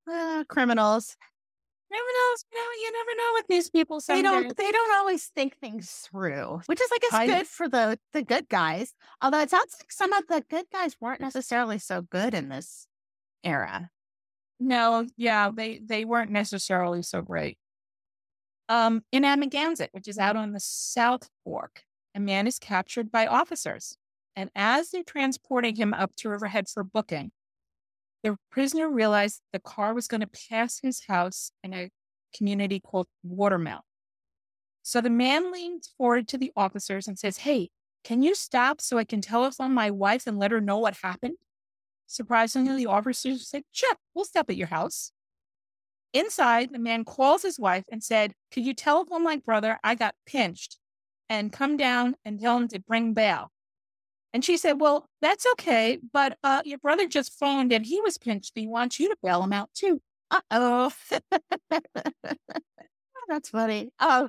Ah, 0.08 0.42
criminals. 0.48 1.16
Criminals, 1.88 2.44
you 2.52 2.58
know, 2.58 2.70
you 2.82 2.92
never 2.92 3.16
know 3.16 3.30
with 3.34 3.46
these 3.48 3.70
people. 3.70 4.00
They 4.06 4.20
don't. 4.20 4.56
They 4.56 4.72
don't 4.72 4.94
always 4.96 5.26
think 5.36 5.56
things 5.58 6.08
through, 6.10 6.60
which 6.66 6.80
is, 6.80 6.88
I 6.92 6.98
guess, 6.98 7.12
I- 7.12 7.26
good 7.26 7.46
for 7.46 7.68
the 7.68 7.96
the 8.12 8.22
good 8.24 8.48
guys. 8.48 8.94
Although 9.22 9.38
it 9.42 9.50
sounds 9.50 9.76
like 9.78 9.92
some 9.92 10.12
of 10.12 10.26
the 10.26 10.42
good 10.50 10.66
guys 10.72 10.96
weren't 11.00 11.20
necessarily 11.20 11.78
so 11.78 12.02
good 12.02 12.34
in 12.34 12.48
this 12.48 12.88
era. 13.44 13.90
No, 14.58 15.06
yeah, 15.16 15.52
they 15.54 15.78
they 15.78 16.04
weren't 16.04 16.32
necessarily 16.32 17.02
so 17.02 17.22
great. 17.22 17.58
Um, 18.68 19.02
in 19.12 19.22
Amagansett, 19.22 19.90
which 19.92 20.08
is 20.08 20.18
out 20.18 20.34
on 20.34 20.50
the 20.50 20.60
South 20.60 21.28
Fork, 21.44 21.84
a 22.14 22.20
man 22.20 22.46
is 22.46 22.58
captured 22.58 23.10
by 23.10 23.26
officers, 23.26 23.96
and 24.36 24.50
as 24.54 24.90
they're 24.90 25.02
transporting 25.02 25.76
him 25.76 25.94
up 25.94 26.14
to 26.16 26.28
Riverhead 26.28 26.68
for 26.68 26.84
booking, 26.84 27.32
the 28.22 28.36
prisoner 28.50 28.88
realized 28.88 29.40
the 29.52 29.58
car 29.58 29.94
was 29.94 30.08
going 30.08 30.20
to 30.20 30.30
pass 30.48 30.80
his 30.80 31.06
house 31.08 31.50
in 31.62 31.74
a 31.74 31.90
community 32.36 32.80
called 32.80 33.08
Watermill. 33.22 33.80
So 34.82 35.00
the 35.00 35.10
man 35.10 35.52
leans 35.52 35.92
forward 35.96 36.28
to 36.28 36.38
the 36.38 36.52
officers 36.56 37.08
and 37.08 37.18
says, 37.18 37.38
"Hey, 37.38 37.70
can 38.04 38.22
you 38.22 38.34
stop 38.34 38.80
so 38.80 38.98
I 38.98 39.04
can 39.04 39.20
telephone 39.20 39.72
my 39.72 39.90
wife 39.90 40.26
and 40.26 40.38
let 40.38 40.50
her 40.50 40.60
know 40.60 40.78
what 40.78 40.96
happened?" 41.02 41.36
Surprisingly, 42.12 42.76
the 42.76 42.90
officers 42.90 43.48
said, 43.48 43.62
Sure, 43.72 43.96
we'll 44.14 44.26
stop 44.26 44.50
at 44.50 44.56
your 44.56 44.66
house. 44.66 45.12
Inside, 46.12 46.70
the 46.70 46.78
man 46.78 47.06
calls 47.06 47.40
his 47.40 47.58
wife 47.58 47.84
and 47.90 48.04
said, 48.04 48.34
Could 48.50 48.66
you 48.66 48.74
telephone 48.74 49.24
my 49.24 49.36
brother? 49.36 49.78
I 49.82 49.94
got 49.94 50.14
pinched. 50.26 50.76
And 51.32 51.50
come 51.50 51.78
down 51.78 52.14
and 52.26 52.38
tell 52.38 52.58
him 52.58 52.68
to 52.68 52.78
bring 52.78 53.14
bail. 53.14 53.50
And 54.34 54.44
she 54.44 54.58
said, 54.58 54.80
Well, 54.80 55.06
that's 55.22 55.46
okay, 55.52 55.98
but 56.12 56.36
uh, 56.44 56.60
your 56.66 56.78
brother 56.78 57.08
just 57.08 57.38
phoned 57.38 57.72
and 57.72 57.86
he 57.86 58.02
was 58.02 58.18
pinched. 58.18 58.52
He 58.54 58.66
wants 58.66 59.00
you 59.00 59.08
to 59.08 59.16
bail 59.22 59.42
him 59.42 59.52
out 59.54 59.70
too. 59.74 60.02
Uh 60.30 60.40
oh. 60.50 60.92
that's 63.28 63.48
funny. 63.48 63.88
Oh, 63.98 64.28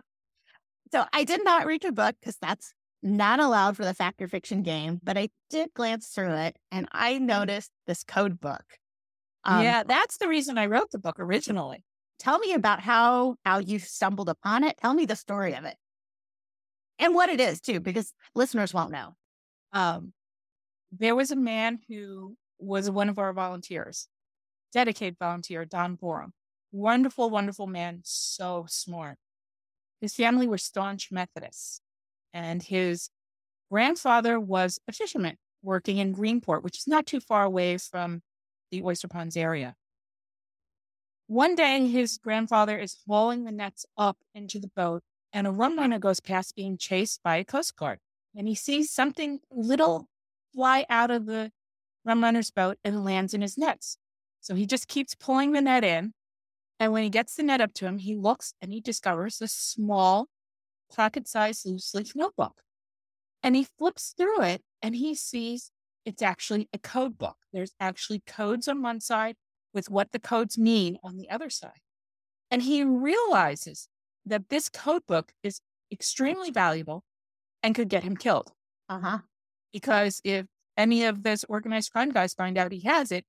so 0.94 1.04
I 1.12 1.26
did 1.26 1.44
not 1.44 1.66
read 1.66 1.84
your 1.84 1.92
book 1.92 2.16
because 2.22 2.38
that's 2.42 2.74
not 3.02 3.42
allowed 3.42 3.76
for 3.76 3.84
the 3.84 3.94
fact 3.94 4.22
or 4.22 4.30
fiction 4.30 4.64
game, 4.64 5.02
but 5.04 5.18
I 5.18 5.28
did 5.50 5.74
glance 5.74 6.08
through 6.08 6.36
it 6.36 6.56
and 6.72 6.88
I 6.94 7.18
noticed 7.18 7.72
this 7.86 8.06
code 8.06 8.40
book. 8.40 8.64
Um, 9.44 9.62
yeah, 9.62 9.84
that's 9.84 10.20
the 10.20 10.30
reason 10.30 10.58
I 10.58 10.68
wrote 10.68 10.92
the 10.92 11.00
book 11.00 11.20
originally. 11.20 11.84
Tell 12.18 12.40
me 12.40 12.54
about 12.54 12.80
how 12.80 13.36
how 13.44 13.58
you 13.58 13.80
stumbled 13.80 14.30
upon 14.30 14.64
it. 14.64 14.78
Tell 14.82 14.94
me 14.94 15.06
the 15.06 15.18
story 15.18 15.54
of 15.54 15.66
it 15.66 15.76
and 17.04 17.14
what 17.14 17.30
it 17.30 17.42
is 17.42 17.60
too, 17.60 17.82
because 17.82 18.14
listeners 18.34 18.74
won't 18.74 18.92
know. 18.92 19.16
Um, 19.74 20.14
there 20.90 21.16
was 21.16 21.32
a 21.32 21.36
man 21.36 21.80
who 21.90 22.38
was 22.60 22.90
one 22.90 23.10
of 23.10 23.20
our 23.20 23.34
volunteers, 23.34 24.08
dedicated 24.72 25.18
volunteer, 25.20 25.66
Don 25.66 25.98
Borum. 25.98 26.32
Wonderful, 26.72 27.30
wonderful 27.30 27.68
man, 27.68 28.00
so 28.04 28.66
smart. 28.70 29.18
His 30.00 30.16
family 30.16 30.48
were 30.48 30.58
staunch 30.58 31.12
Methodists, 31.12 31.82
and 32.34 32.64
his 32.64 33.10
grandfather 33.70 34.40
was 34.40 34.80
a 34.88 34.94
fisherman 34.94 35.36
working 35.62 35.98
in 35.98 36.16
Greenport, 36.16 36.64
which 36.64 36.78
is 36.78 36.88
not 36.88 37.06
too 37.06 37.20
far 37.20 37.44
away 37.44 37.78
from 37.78 38.22
the 38.72 38.82
Oyster 38.82 39.10
Ponds 39.10 39.36
area. 39.36 39.76
One 41.28 41.56
day, 41.56 41.86
his 41.86 42.18
grandfather 42.18 42.78
is 42.78 42.96
hauling 43.06 43.44
the 43.44 43.52
nets 43.52 43.86
up 43.98 44.18
into 44.34 44.58
the 44.60 44.72
boat, 44.74 45.04
and 45.34 45.48
a 45.48 45.52
rum 45.52 45.78
runner 45.78 46.00
goes 46.00 46.20
past 46.20 46.56
being 46.56 46.78
chased 46.78 47.22
by 47.24 47.38
a 47.38 47.44
Coast 47.44 47.76
Guard. 47.76 48.00
And 48.36 48.48
he 48.48 48.56
sees 48.56 48.92
something 48.92 49.40
little 49.52 50.08
fly 50.54 50.86
out 50.90 51.12
of 51.12 51.26
the 51.26 51.52
rum 52.06 52.24
runner's 52.24 52.52
boat 52.52 52.78
and 52.84 53.04
lands 53.04 53.34
in 53.34 53.42
his 53.42 53.58
nets. 53.58 53.98
So 54.42 54.56
he 54.56 54.66
just 54.66 54.88
keeps 54.88 55.16
pulling 55.16 55.52
the 55.52 55.62
net 55.62 55.84
in. 55.84 56.14
And 56.80 56.92
when 56.92 57.04
he 57.04 57.10
gets 57.10 57.36
the 57.36 57.44
net 57.44 57.62
up 57.62 57.74
to 57.76 57.86
him, 57.86 57.98
he 57.98 58.16
looks 58.16 58.54
and 58.62 58.72
he 58.72 58.80
discovers 58.80 59.42
a 59.42 59.48
small, 59.48 60.28
pocket 60.94 61.28
sized 61.28 61.66
loose 61.66 61.94
leaf 61.94 62.16
notebook. 62.16 62.62
And 63.42 63.56
he 63.56 63.68
flips 63.78 64.14
through 64.16 64.42
it 64.44 64.62
and 64.82 64.96
he 64.96 65.16
sees 65.16 65.72
it's 66.06 66.22
actually 66.22 66.70
a 66.74 66.78
code 66.78 67.18
book. 67.18 67.38
There's 67.52 67.74
actually 67.80 68.22
codes 68.28 68.68
on 68.68 68.82
one 68.82 69.00
side 69.00 69.36
with 69.74 69.90
what 69.90 70.12
the 70.12 70.20
codes 70.20 70.58
mean 70.58 70.98
on 71.04 71.18
the 71.18 71.30
other 71.30 71.50
side. 71.50 71.82
And 72.52 72.62
he 72.62 72.84
realizes 72.84 73.88
that 74.26 74.50
this 74.50 74.70
code 74.70 75.06
book 75.08 75.34
is 75.44 75.62
extremely 75.92 76.52
valuable 76.52 77.04
and 77.62 77.76
could 77.76 77.90
get 77.90 78.04
him 78.04 78.18
killed. 78.18 78.52
Uh 78.90 79.00
huh. 79.00 79.18
Because 79.72 80.22
if 80.24 80.46
any 80.78 81.04
of 81.06 81.24
this 81.24 81.46
organized 81.48 81.92
crime 81.92 82.12
guys 82.12 82.34
find 82.34 82.58
out 82.58 82.72
he 82.72 82.82
has 82.82 83.12
it, 83.12 83.26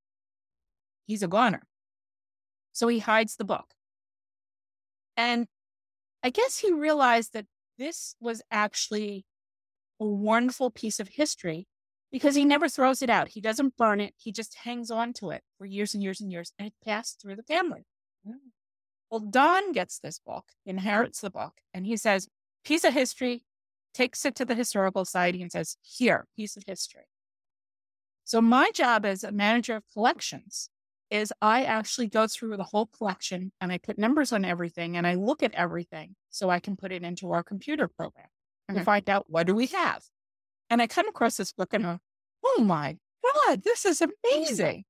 he's 1.07 1.23
a 1.23 1.29
goner. 1.29 1.63
So 2.73 2.89
he 2.89 2.99
hides 2.99 3.37
the 3.37 3.45
book. 3.45 3.75
And 5.17 5.47
I 6.23 6.31
guess 6.31 6.59
he 6.59 6.73
realized 6.73 7.33
that 7.35 7.47
this 7.79 8.17
was 8.21 8.43
actually 8.51 9.25
a 10.01 10.07
wonderful 10.07 10.71
piece 10.71 10.99
of 10.99 11.09
history 11.09 11.67
because 12.11 12.35
he 12.35 12.45
never 12.45 12.69
throws 12.69 13.03
it 13.03 13.11
out. 13.11 13.29
He 13.29 13.41
doesn't 13.41 13.77
burn 13.77 14.01
it. 14.01 14.15
He 14.17 14.33
just 14.33 14.57
hangs 14.57 14.91
on 14.91 15.13
to 15.15 15.31
it 15.31 15.43
for 15.59 15.67
years 15.67 15.95
and 15.95 16.03
years 16.03 16.21
and 16.21 16.31
years, 16.33 16.53
and 16.59 16.69
it 16.69 16.75
passed 16.85 17.21
through 17.21 17.37
the 17.37 17.43
family. 17.43 17.85
Mm. 19.15 19.21
Well, 19.23 19.31
Don 19.31 19.73
gets 19.73 19.99
this 19.99 20.19
book, 20.19 20.47
inherits 20.67 21.21
the 21.21 21.31
book, 21.31 21.55
and 21.73 21.87
he 21.87 21.97
says, 21.97 22.29
piece 22.65 22.85
of 22.85 22.95
history, 22.95 23.45
takes 23.93 24.25
it 24.25 24.35
to 24.37 24.45
the 24.45 24.55
historical 24.55 25.05
society 25.05 25.41
and 25.41 25.53
says, 25.53 25.77
here, 25.83 26.27
piece 26.37 26.57
of 26.57 26.65
history. 26.67 27.07
So 28.25 28.41
my 28.41 28.71
job 28.75 29.05
as 29.05 29.23
a 29.23 29.33
manager 29.33 29.77
of 29.77 29.85
collections 29.93 30.71
is 31.11 31.33
I 31.41 31.65
actually 31.65 32.09
go 32.09 32.27
through 32.27 32.57
the 32.57 32.65
whole 32.65 32.87
collection 32.87 33.53
and 33.61 33.71
I 33.71 33.79
put 33.79 33.99
numbers 33.99 34.33
on 34.33 34.45
everything 34.45 34.97
and 34.97 35.07
I 35.07 35.15
look 35.15 35.43
at 35.43 35.55
everything 35.55 36.17
so 36.31 36.51
I 36.51 36.59
can 36.59 36.77
put 36.77 36.91
it 36.91 37.03
into 37.03 37.31
our 37.31 37.43
computer 37.43 37.87
program 37.87 38.27
mm-hmm. 38.69 38.79
to 38.79 38.85
find 38.85 39.09
out 39.09 39.27
what 39.29 39.47
do 39.47 39.55
we 39.55 39.67
have. 39.67 40.03
And 40.71 40.83
I 40.83 40.87
come 40.87 41.07
across 41.07 41.37
this 41.37 41.53
book 41.53 41.73
and 41.73 41.87
I 41.87 41.99
oh 42.45 42.63
my 42.63 42.97
God, 43.23 43.63
this 43.63 43.85
is 43.85 44.03
amazing. 44.03 44.85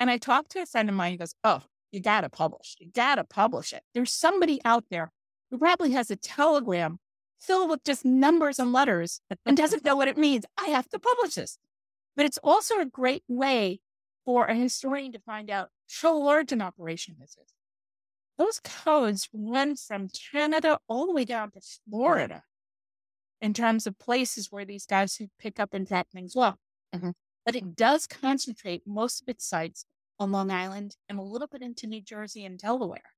And 0.00 0.10
I 0.10 0.18
talked 0.18 0.52
to 0.52 0.62
a 0.62 0.66
friend 0.66 0.88
of 0.88 0.94
mine. 0.94 1.12
He 1.12 1.16
goes, 1.16 1.34
oh, 1.44 1.62
you 1.92 2.00
got 2.00 2.22
to 2.22 2.30
publish. 2.30 2.76
You 2.80 2.90
got 2.90 3.16
to 3.16 3.24
publish 3.24 3.72
it. 3.72 3.82
There's 3.94 4.10
somebody 4.10 4.60
out 4.64 4.86
there 4.90 5.12
who 5.50 5.58
probably 5.58 5.92
has 5.92 6.10
a 6.10 6.16
telegram 6.16 6.98
filled 7.38 7.70
with 7.70 7.84
just 7.84 8.04
numbers 8.04 8.58
and 8.58 8.72
letters 8.72 9.20
and 9.44 9.56
doesn't 9.56 9.84
know 9.84 9.94
what 9.94 10.08
it 10.08 10.16
means. 10.16 10.44
I 10.58 10.68
have 10.68 10.88
to 10.88 10.98
publish 10.98 11.34
this. 11.34 11.58
But 12.16 12.26
it's 12.26 12.38
also 12.38 12.80
a 12.80 12.86
great 12.86 13.24
way 13.28 13.80
for 14.24 14.46
a 14.46 14.54
historian 14.54 15.12
to 15.12 15.18
find 15.20 15.50
out 15.50 15.68
how 16.00 16.16
large 16.16 16.52
an 16.52 16.62
operation 16.62 17.16
this 17.20 17.30
is. 17.30 17.52
Those 18.38 18.60
codes 18.60 19.28
run 19.32 19.76
from 19.76 20.08
Canada 20.32 20.78
all 20.88 21.06
the 21.06 21.12
way 21.12 21.24
down 21.24 21.50
to 21.52 21.60
Florida 21.88 22.44
in 23.40 23.52
terms 23.52 23.86
of 23.86 23.98
places 23.98 24.48
where 24.50 24.64
these 24.64 24.86
guys 24.86 25.16
who 25.16 25.26
pick 25.38 25.60
up 25.60 25.74
and 25.74 25.86
drop 25.86 26.08
things 26.10 26.34
well. 26.34 26.58
Mm-hmm. 26.94 27.10
But 27.44 27.56
it 27.56 27.76
does 27.76 28.06
concentrate 28.06 28.82
most 28.86 29.20
of 29.20 29.28
its 29.28 29.46
sites 29.46 29.84
on 30.22 30.32
Long 30.32 30.50
Island 30.50 30.96
and 31.08 31.18
a 31.18 31.22
little 31.22 31.48
bit 31.48 31.62
into 31.62 31.86
New 31.86 32.00
Jersey 32.00 32.44
and 32.44 32.58
Delaware. 32.58 33.12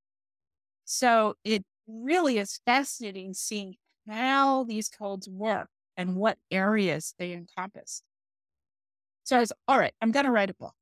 So 0.85 1.35
it 1.45 1.65
really 1.87 2.39
is 2.39 2.61
fascinating 2.67 3.35
seeing 3.35 3.77
how 4.09 4.65
these 4.65 4.89
codes 4.89 5.29
work 5.29 5.69
and 5.97 6.17
what 6.17 6.39
areas 6.51 7.15
they 7.19 7.33
encompass. 7.33 8.03
So 9.25 9.37
I 9.37 9.41
was, 9.41 9.53
all 9.69 9.79
right, 9.79 9.95
I'm 10.01 10.11
going 10.11 10.27
to 10.27 10.31
write 10.31 10.51
a 10.51 10.55
book. 10.55 10.75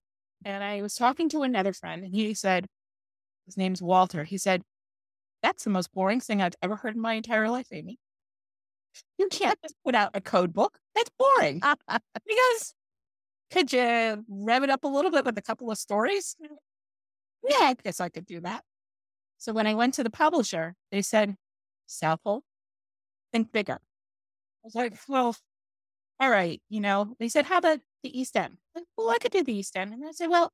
And 0.44 0.64
I 0.64 0.82
was 0.82 0.94
talking 0.94 1.28
to 1.30 1.42
another 1.42 1.72
friend 1.72 2.04
and 2.04 2.14
he 2.14 2.34
said, 2.34 2.66
his 3.46 3.56
name's 3.56 3.82
Walter. 3.82 4.24
He 4.24 4.38
said, 4.38 4.62
that's 5.42 5.64
the 5.64 5.70
most 5.70 5.92
boring 5.92 6.20
thing 6.20 6.40
I've 6.40 6.54
ever 6.62 6.76
heard 6.76 6.94
in 6.94 7.00
my 7.00 7.14
entire 7.14 7.48
life, 7.48 7.68
Amy. 7.72 7.98
You 9.18 9.28
can't 9.28 9.58
just 9.62 9.74
put 9.84 9.94
out 9.94 10.10
a 10.14 10.20
code 10.20 10.52
book. 10.52 10.78
That's 10.94 11.10
boring. 11.18 11.60
because 12.26 12.74
could 13.52 13.72
you 13.72 14.24
rev 14.28 14.62
it 14.62 14.70
up 14.70 14.84
a 14.84 14.88
little 14.88 15.10
bit 15.10 15.24
with 15.24 15.36
a 15.38 15.42
couple 15.42 15.70
of 15.70 15.78
stories? 15.78 16.36
Yeah, 17.48 17.56
I 17.60 17.76
guess 17.82 18.00
I 18.00 18.08
could 18.08 18.26
do 18.26 18.40
that. 18.40 18.62
So 19.38 19.52
when 19.52 19.66
I 19.66 19.74
went 19.74 19.94
to 19.94 20.04
the 20.04 20.10
publisher, 20.10 20.74
they 20.90 21.02
said, 21.02 21.36
Southold, 21.86 22.42
think 23.32 23.52
bigger. 23.52 23.74
I 23.74 24.64
was 24.64 24.74
like, 24.74 24.94
well, 25.08 25.36
all 26.20 26.30
right, 26.30 26.62
you 26.68 26.80
know, 26.80 27.16
they 27.18 27.28
said, 27.28 27.46
how 27.46 27.58
about 27.58 27.80
the 28.04 28.18
East 28.18 28.36
End? 28.36 28.58
Like, 28.74 28.84
well, 28.96 29.10
I 29.10 29.18
could 29.18 29.32
do 29.32 29.42
the 29.42 29.54
East 29.54 29.76
End. 29.76 29.92
And 29.92 30.04
I 30.04 30.12
said, 30.12 30.28
well, 30.28 30.52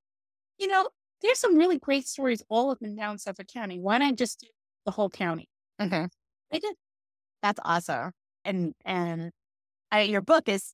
you 0.58 0.66
know, 0.66 0.88
there's 1.20 1.38
some 1.38 1.56
really 1.56 1.78
great 1.78 2.08
stories 2.08 2.42
all 2.48 2.70
up 2.70 2.78
and 2.80 2.96
down 2.96 3.18
Suffolk 3.18 3.48
County. 3.48 3.78
Why 3.78 3.98
not 3.98 4.16
just 4.16 4.40
do 4.40 4.48
the 4.86 4.92
whole 4.92 5.10
county? 5.10 5.48
Okay. 5.80 6.06
I 6.52 6.58
did. 6.58 6.74
That's 7.42 7.60
awesome 7.64 8.12
and 8.48 8.74
and 8.84 9.30
I, 9.92 10.02
your 10.02 10.22
book 10.22 10.48
is 10.48 10.72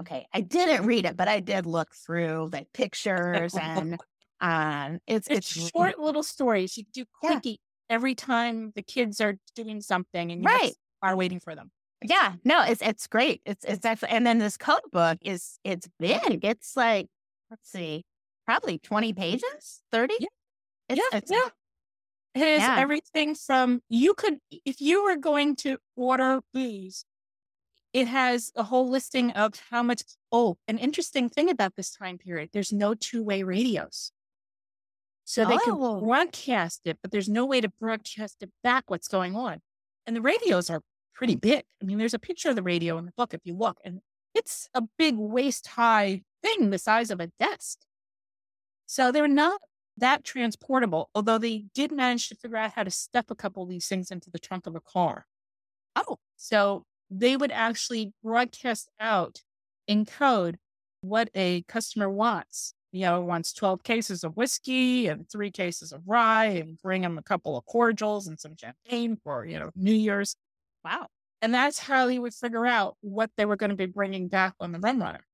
okay. 0.00 0.26
I 0.32 0.40
didn't 0.40 0.86
read 0.86 1.06
it, 1.06 1.16
but 1.16 1.28
I 1.28 1.40
did 1.40 1.66
look 1.66 1.94
through 1.94 2.50
like 2.52 2.68
pictures 2.74 3.54
and 3.54 4.00
um, 4.42 4.98
it's 5.06 5.28
it's, 5.28 5.56
it's 5.56 5.70
short 5.70 5.98
little 5.98 6.24
stories. 6.24 6.76
You 6.76 6.84
do 6.92 7.04
quickie 7.20 7.50
yeah. 7.50 7.94
every 7.94 8.14
time 8.14 8.72
the 8.74 8.82
kids 8.82 9.20
are 9.20 9.36
doing 9.54 9.80
something, 9.80 10.32
and 10.32 10.42
you 10.42 10.46
right. 10.46 10.74
are 11.00 11.16
waiting 11.16 11.38
for 11.38 11.54
them. 11.54 11.70
Yeah, 12.02 12.34
no, 12.44 12.62
it's 12.62 12.82
it's 12.82 13.06
great. 13.06 13.40
It's 13.46 13.64
it's 13.64 13.86
actually, 13.86 14.10
and 14.10 14.26
then 14.26 14.38
this 14.38 14.56
code 14.56 14.80
book 14.90 15.18
is 15.22 15.58
it's 15.62 15.88
big. 16.00 16.44
It's 16.44 16.76
like 16.76 17.06
let's 17.50 17.70
see, 17.70 18.04
probably 18.44 18.78
twenty 18.78 19.12
pages, 19.12 19.82
thirty. 19.92 20.16
Yeah, 20.18 20.26
it's, 20.88 20.98
yeah, 20.98 21.18
it's, 21.18 21.30
yeah. 21.30 21.48
It 22.34 22.48
is 22.48 22.60
yeah. 22.62 22.76
everything 22.80 23.36
from 23.36 23.80
you 23.88 24.14
could 24.14 24.38
if 24.50 24.80
you 24.80 25.04
were 25.04 25.16
going 25.16 25.54
to 25.56 25.78
order 25.94 26.40
booze, 26.52 27.04
it 27.92 28.08
has 28.08 28.52
a 28.56 28.62
whole 28.62 28.88
listing 28.88 29.30
of 29.32 29.54
how 29.70 29.82
much 29.82 30.02
oh, 30.30 30.56
an 30.66 30.78
interesting 30.78 31.28
thing 31.28 31.50
about 31.50 31.76
this 31.76 31.90
time 31.90 32.18
period, 32.18 32.50
there's 32.52 32.72
no 32.72 32.94
two-way 32.94 33.42
radios. 33.42 34.12
So 35.24 35.44
they 35.44 35.54
oh. 35.54 35.58
can 35.58 36.04
broadcast 36.04 36.82
it, 36.84 36.98
but 37.02 37.12
there's 37.12 37.28
no 37.28 37.46
way 37.46 37.60
to 37.60 37.68
broadcast 37.68 38.42
it 38.42 38.50
back 38.62 38.84
what's 38.88 39.08
going 39.08 39.36
on. 39.36 39.60
And 40.06 40.16
the 40.16 40.22
radios 40.22 40.68
are 40.70 40.82
pretty 41.14 41.36
big. 41.36 41.64
I 41.80 41.84
mean, 41.84 41.98
there's 41.98 42.14
a 42.14 42.18
picture 42.18 42.50
of 42.50 42.56
the 42.56 42.62
radio 42.62 42.98
in 42.98 43.06
the 43.06 43.12
book 43.16 43.34
if 43.34 43.40
you 43.44 43.54
look, 43.54 43.78
and 43.84 44.00
it's 44.34 44.68
a 44.74 44.82
big 44.98 45.16
waist 45.16 45.66
high 45.68 46.22
thing 46.42 46.70
the 46.70 46.78
size 46.78 47.10
of 47.10 47.20
a 47.20 47.30
desk. 47.38 47.78
So 48.86 49.12
they're 49.12 49.28
not 49.28 49.60
that 49.98 50.24
transportable, 50.24 51.10
although 51.14 51.38
they 51.38 51.66
did 51.74 51.92
manage 51.92 52.28
to 52.28 52.34
figure 52.34 52.56
out 52.56 52.72
how 52.72 52.82
to 52.82 52.90
stuff 52.90 53.26
a 53.30 53.34
couple 53.34 53.62
of 53.62 53.68
these 53.68 53.86
things 53.86 54.10
into 54.10 54.30
the 54.30 54.38
trunk 54.38 54.66
of 54.66 54.74
a 54.74 54.80
car. 54.80 55.26
Oh, 55.94 56.18
so 56.36 56.84
they 57.12 57.36
would 57.36 57.52
actually 57.52 58.12
broadcast 58.22 58.88
out 58.98 59.42
in 59.86 60.04
code 60.06 60.58
what 61.02 61.28
a 61.34 61.62
customer 61.68 62.08
wants. 62.08 62.74
You 62.92 63.02
know, 63.06 63.20
wants 63.22 63.52
12 63.54 63.82
cases 63.82 64.22
of 64.22 64.36
whiskey 64.36 65.06
and 65.06 65.28
three 65.30 65.50
cases 65.50 65.92
of 65.92 66.02
rye 66.06 66.46
and 66.46 66.76
bring 66.82 67.02
them 67.02 67.16
a 67.18 67.22
couple 67.22 67.56
of 67.56 67.64
cordials 67.64 68.26
and 68.26 68.38
some 68.38 68.54
champagne 68.56 69.16
for, 69.24 69.46
you 69.46 69.58
know, 69.58 69.70
New 69.74 69.94
Year's. 69.94 70.36
Wow. 70.84 71.06
And 71.40 71.54
that's 71.54 71.78
how 71.78 72.08
he 72.08 72.18
would 72.18 72.34
figure 72.34 72.66
out 72.66 72.96
what 73.00 73.30
they 73.36 73.44
were 73.46 73.56
going 73.56 73.70
to 73.70 73.76
be 73.76 73.86
bringing 73.86 74.28
back 74.28 74.54
on 74.60 74.72
the 74.72 74.78
Rum 74.78 75.00
Runner. 75.00 75.24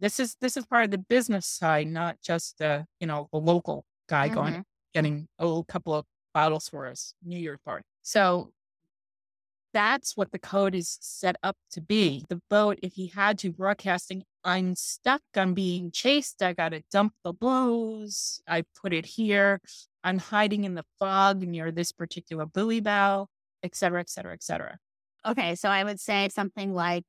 This 0.00 0.18
is 0.20 0.36
this 0.40 0.56
is 0.56 0.64
part 0.66 0.84
of 0.84 0.90
the 0.92 0.98
business 0.98 1.46
side, 1.46 1.88
not 1.88 2.16
just 2.22 2.58
the 2.58 2.86
you 3.00 3.06
know 3.06 3.28
the 3.32 3.38
local 3.38 3.84
guy 4.08 4.28
Mhm. 4.30 4.34
going 4.34 4.64
getting 4.94 5.28
a 5.38 5.44
little 5.44 5.64
couple 5.64 5.92
of 5.94 6.06
bottles 6.32 6.68
for 6.68 6.86
us 6.86 7.14
New 7.22 7.38
Year's 7.38 7.58
party. 7.64 7.84
So 8.02 8.52
that's 9.74 10.16
what 10.16 10.32
the 10.32 10.38
code 10.38 10.74
is 10.74 10.96
set 11.02 11.36
up 11.42 11.56
to 11.72 11.82
be. 11.82 12.24
The 12.30 12.40
boat, 12.48 12.78
if 12.82 12.94
he 12.94 13.08
had 13.08 13.38
to 13.40 13.52
broadcasting, 13.52 14.22
I'm 14.44 14.74
stuck, 14.76 15.20
I'm 15.34 15.52
being 15.52 15.90
chased, 15.90 16.42
I 16.42 16.54
gotta 16.54 16.82
dump 16.90 17.12
the 17.24 17.32
booze, 17.32 18.40
I 18.48 18.62
put 18.80 18.94
it 18.94 19.04
here, 19.04 19.60
I'm 20.02 20.18
hiding 20.18 20.64
in 20.64 20.74
the 20.74 20.84
fog 20.98 21.42
near 21.42 21.72
this 21.72 21.92
particular 21.92 22.46
buoy 22.46 22.80
bow, 22.80 23.26
et 23.62 23.74
cetera, 23.74 24.00
et 24.00 24.08
cetera, 24.08 24.32
et 24.32 24.42
cetera. 24.42 24.78
Okay, 25.26 25.54
so 25.56 25.68
I 25.68 25.82
would 25.82 25.98
say 25.98 26.28
something 26.30 26.72
like 26.72 27.04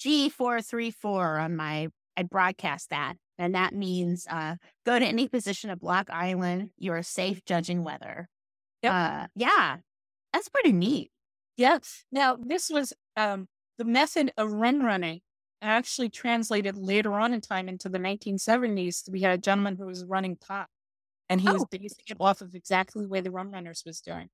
G434 0.00 1.42
on 1.42 1.56
my, 1.56 1.88
I'd 2.16 2.28
broadcast 2.28 2.90
that. 2.90 3.14
And 3.38 3.54
that 3.54 3.72
means 3.72 4.26
uh, 4.28 4.56
go 4.84 4.98
to 4.98 5.04
any 5.04 5.26
position 5.26 5.70
of 5.70 5.80
Block 5.80 6.10
Island. 6.10 6.70
You're 6.76 7.02
safe 7.02 7.42
judging 7.46 7.84
weather. 7.84 8.28
Yep. 8.82 8.92
Uh, 8.92 9.26
yeah, 9.34 9.76
that's 10.32 10.48
pretty 10.50 10.72
neat. 10.72 11.10
Yes. 11.60 12.04
Now, 12.10 12.36
this 12.40 12.70
was 12.70 12.94
um, 13.16 13.46
the 13.76 13.84
method 13.84 14.32
of 14.38 14.50
rum 14.52 14.82
running 14.82 15.20
actually 15.60 16.08
translated 16.08 16.74
later 16.76 17.12
on 17.14 17.34
in 17.34 17.42
time 17.42 17.68
into 17.68 17.90
the 17.90 17.98
1970s. 17.98 19.10
We 19.10 19.20
had 19.20 19.38
a 19.38 19.42
gentleman 19.42 19.76
who 19.76 19.84
was 19.86 20.04
running 20.06 20.36
pot, 20.36 20.68
and 21.28 21.40
he 21.42 21.50
was 21.50 21.62
Oh. 21.62 21.68
basing 21.70 22.04
it 22.08 22.16
off 22.18 22.40
of 22.40 22.54
exactly 22.54 23.02
the 23.02 23.08
way 23.10 23.20
the 23.20 23.30
Rum 23.30 23.50
Runners 23.52 23.82
was 23.84 24.00
doing. 24.00 24.30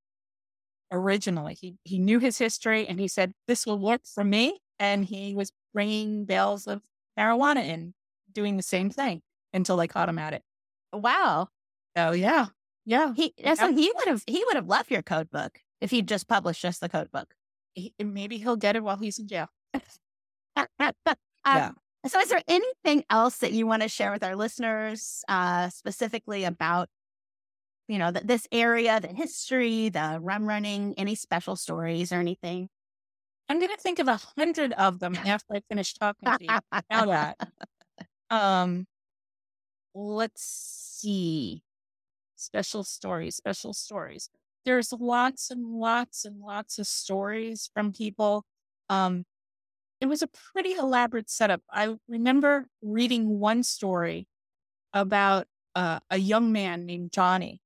Originally, 0.93 1.55
he 1.55 1.77
he 1.85 1.99
knew 1.99 2.21
his 2.21 2.39
history, 2.39 2.87
and 2.87 3.01
he 3.01 3.09
said 3.09 3.33
this 3.49 3.67
will 3.67 3.79
work 3.81 4.03
for 4.07 4.23
me. 4.25 4.61
And 4.79 5.05
he 5.07 5.35
was 5.35 5.53
bringing 5.75 6.27
bales 6.27 6.67
of 6.69 6.83
marijuana 7.19 7.65
in, 7.65 7.95
doing 8.33 8.57
the 8.57 8.63
same 8.63 8.91
thing 8.91 9.23
until 9.53 9.77
they 9.79 9.89
caught 9.89 10.09
him 10.09 10.19
at 10.19 10.33
it. 10.35 10.43
Wow. 10.93 11.49
Oh 11.97 12.13
yeah, 12.13 12.49
yeah. 12.85 13.13
He, 13.17 13.35
that's 13.43 13.61
Yep. 13.61 13.75
he 13.75 13.93
would 13.97 14.07
have 14.09 14.23
he 14.29 14.45
would 14.47 14.57
have 14.57 14.69
loved 14.69 14.91
your 14.93 15.03
code 15.03 15.31
book 15.31 15.61
if 15.81 15.91
he'd 15.91 16.09
just 16.09 16.29
published 16.29 16.63
just 16.63 16.81
the 16.81 16.89
code 16.89 17.11
book. 17.11 17.35
He, 17.75 17.93
maybe 18.03 18.39
he'll 18.39 18.57
get 18.57 18.77
it 18.77 18.83
while 18.83 18.97
he's 18.97 19.19
in 19.19 19.29
jail. 19.29 19.49
Um, 21.45 21.57
Yeah. 21.57 21.71
So, 22.07 22.21
is 22.21 22.29
there 22.29 22.43
anything 22.49 23.05
else 23.11 23.39
that 23.39 23.53
you 23.53 23.67
want 23.67 23.83
to 23.83 23.89
share 23.89 24.13
with 24.13 24.23
our 24.23 24.37
listeners, 24.37 25.25
uh, 25.29 25.69
specifically 25.71 26.45
about, 26.45 26.89
you 27.89 27.99
know, 27.99 28.13
th- 28.13 28.25
this 28.25 28.47
area, 28.53 29.01
the 29.01 29.09
history, 29.09 29.89
the 29.89 30.19
rum 30.21 30.47
running, 30.47 30.95
any 30.99 31.15
special 31.15 31.57
stories 31.57 32.13
or 32.13 32.17
anything? 32.17 32.69
I'm 33.49 33.61
gonna 33.61 33.77
think 33.77 33.99
of 33.99 34.09
a 34.09 34.17
hundred 34.37 34.73
of 34.75 34.99
them 35.01 35.15
after 35.17 35.55
I 35.55 35.63
finish 35.69 35.95
talking 35.95 36.33
to 36.33 36.45
you. 36.45 36.49
Now 36.91 37.07
that. 37.07 37.39
Um, 38.31 38.87
let's 39.95 40.43
see. 40.43 41.63
Special 42.37 42.85
stories, 42.85 43.37
special 43.37 43.73
stories. 43.73 44.31
There's 44.67 44.93
lots 44.93 45.53
and 45.53 45.65
lots 45.65 46.25
and 46.25 46.41
lots 46.41 46.81
of 46.81 46.89
stories 46.89 47.71
from 47.73 47.93
people. 47.93 48.45
Um, 48.91 49.25
it 50.01 50.07
was 50.07 50.23
a 50.23 50.29
pretty 50.53 50.73
elaborate 50.73 51.31
setup. 51.31 51.63
I 51.71 51.95
remember 52.09 52.67
reading 52.83 53.39
one 53.39 53.63
story 53.63 54.27
about 54.93 55.47
uh, 55.77 56.01
a 56.11 56.19
young 56.19 56.51
man 56.51 56.85
named 56.85 57.13
Johnny 57.13 57.61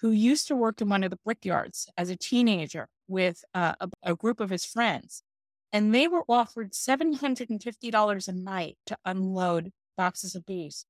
who 0.00 0.10
used 0.10 0.48
to 0.48 0.56
work 0.56 0.80
in 0.80 0.88
one 0.88 1.04
of 1.04 1.10
the 1.10 1.18
brickyards 1.22 1.86
as 1.98 2.08
a 2.08 2.16
teenager 2.16 2.88
with 3.08 3.44
uh, 3.52 3.74
a, 3.78 3.90
a 4.02 4.16
group 4.16 4.40
of 4.40 4.48
his 4.48 4.64
friends. 4.64 5.22
And 5.70 5.94
they 5.94 6.08
were 6.08 6.24
offered 6.30 6.72
$750 6.72 8.28
a 8.28 8.32
night 8.32 8.78
to 8.86 8.96
unload 9.04 9.70
boxes 9.98 10.34
of 10.34 10.46
bees. 10.46 10.86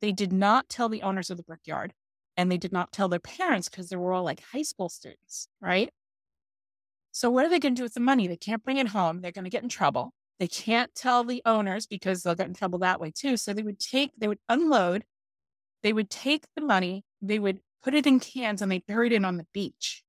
They 0.00 0.12
did 0.12 0.32
not 0.32 0.68
tell 0.68 0.88
the 0.88 1.02
owners 1.02 1.28
of 1.28 1.38
the 1.38 1.42
brickyard 1.42 1.92
and 2.36 2.50
they 2.50 2.58
did 2.58 2.72
not 2.72 2.92
tell 2.92 3.08
their 3.08 3.18
parents 3.18 3.68
because 3.68 3.88
they 3.88 3.96
were 3.96 4.12
all 4.12 4.24
like 4.24 4.42
high 4.52 4.62
school 4.62 4.88
students, 4.88 5.48
right? 5.60 5.90
So, 7.12 7.30
what 7.30 7.46
are 7.46 7.48
they 7.48 7.58
going 7.58 7.74
to 7.74 7.80
do 7.80 7.84
with 7.84 7.94
the 7.94 8.00
money? 8.00 8.26
They 8.26 8.36
can't 8.36 8.62
bring 8.62 8.76
it 8.76 8.88
home. 8.88 9.20
They're 9.20 9.32
going 9.32 9.44
to 9.44 9.50
get 9.50 9.62
in 9.62 9.68
trouble. 9.68 10.12
They 10.38 10.48
can't 10.48 10.94
tell 10.94 11.24
the 11.24 11.40
owners 11.46 11.86
because 11.86 12.22
they'll 12.22 12.34
get 12.34 12.48
in 12.48 12.54
trouble 12.54 12.80
that 12.80 13.00
way 13.00 13.10
too. 13.10 13.36
So, 13.36 13.52
they 13.52 13.62
would 13.62 13.80
take, 13.80 14.12
they 14.18 14.28
would 14.28 14.40
unload, 14.48 15.04
they 15.82 15.92
would 15.92 16.10
take 16.10 16.44
the 16.54 16.62
money, 16.62 17.04
they 17.22 17.38
would 17.38 17.60
put 17.82 17.94
it 17.94 18.06
in 18.06 18.20
cans 18.20 18.60
and 18.60 18.70
they 18.70 18.80
buried 18.80 19.12
it 19.12 19.24
on 19.24 19.38
the 19.38 19.46
beach. 19.54 20.02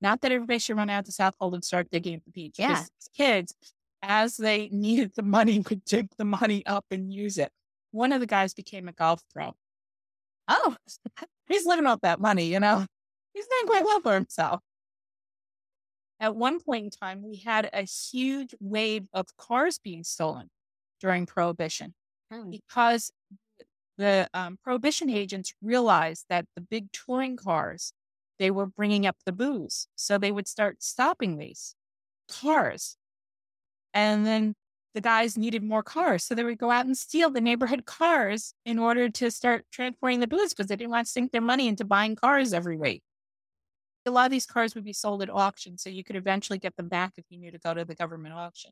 Not 0.00 0.20
that 0.22 0.32
everybody 0.32 0.58
should 0.58 0.76
run 0.76 0.90
out 0.90 1.04
to 1.06 1.12
Southold 1.12 1.54
and 1.54 1.64
start 1.64 1.90
digging 1.90 2.14
at 2.14 2.24
the 2.24 2.30
beach. 2.30 2.56
Yeah. 2.58 2.82
Kids, 3.16 3.54
as 4.02 4.36
they 4.36 4.68
needed 4.72 5.12
the 5.14 5.22
money, 5.22 5.62
would 5.68 5.84
dig 5.84 6.08
the 6.18 6.24
money 6.24 6.64
up 6.66 6.86
and 6.90 7.12
use 7.12 7.38
it. 7.38 7.50
One 7.92 8.12
of 8.12 8.20
the 8.20 8.26
guys 8.26 8.52
became 8.52 8.88
a 8.88 8.92
golf 8.92 9.22
pro. 9.32 9.54
Oh, 10.48 10.76
He's 11.48 11.66
living 11.66 11.86
off 11.86 12.00
that 12.02 12.20
money, 12.20 12.46
you 12.52 12.60
know. 12.60 12.86
He's 13.34 13.46
doing 13.46 13.66
quite 13.66 13.84
well 13.84 14.00
for 14.00 14.14
himself. 14.14 14.62
At 16.18 16.34
one 16.36 16.60
point 16.60 16.84
in 16.84 16.90
time, 16.90 17.22
we 17.22 17.36
had 17.36 17.68
a 17.72 17.82
huge 17.82 18.54
wave 18.60 19.06
of 19.12 19.36
cars 19.36 19.78
being 19.78 20.02
stolen 20.04 20.50
during 21.00 21.26
Prohibition 21.26 21.94
Hmm. 22.30 22.50
because 22.50 23.12
the 23.98 24.28
um, 24.34 24.58
Prohibition 24.58 25.10
agents 25.10 25.54
realized 25.62 26.26
that 26.30 26.46
the 26.56 26.62
big 26.62 26.92
touring 26.92 27.36
cars 27.36 27.92
they 28.38 28.50
were 28.50 28.66
bringing 28.66 29.06
up 29.06 29.16
the 29.26 29.32
booze, 29.32 29.88
so 29.96 30.18
they 30.18 30.32
would 30.32 30.48
start 30.48 30.82
stopping 30.82 31.38
these 31.38 31.76
cars, 32.28 32.98
and 33.94 34.26
then 34.26 34.54
the 34.96 35.02
guys 35.02 35.36
needed 35.36 35.62
more 35.62 35.82
cars, 35.82 36.24
so 36.24 36.34
they 36.34 36.42
would 36.42 36.56
go 36.56 36.70
out 36.70 36.86
and 36.86 36.96
steal 36.96 37.28
the 37.28 37.40
neighborhood 37.40 37.84
cars 37.84 38.54
in 38.64 38.78
order 38.78 39.10
to 39.10 39.30
start 39.30 39.66
transporting 39.70 40.20
the 40.20 40.26
booze 40.26 40.54
because 40.54 40.68
they 40.68 40.74
didn't 40.74 40.90
want 40.90 41.04
to 41.04 41.12
sink 41.12 41.32
their 41.32 41.42
money 41.42 41.68
into 41.68 41.84
buying 41.84 42.16
cars 42.16 42.54
every 42.54 42.78
week. 42.78 43.02
A 44.06 44.10
lot 44.10 44.24
of 44.24 44.30
these 44.30 44.46
cars 44.46 44.74
would 44.74 44.84
be 44.84 44.94
sold 44.94 45.22
at 45.22 45.28
auction, 45.28 45.76
so 45.76 45.90
you 45.90 46.02
could 46.02 46.16
eventually 46.16 46.58
get 46.58 46.76
them 46.76 46.88
back 46.88 47.12
if 47.18 47.26
you 47.28 47.38
knew 47.38 47.50
to 47.50 47.58
go 47.58 47.74
to 47.74 47.84
the 47.84 47.94
government 47.94 48.34
auction. 48.34 48.70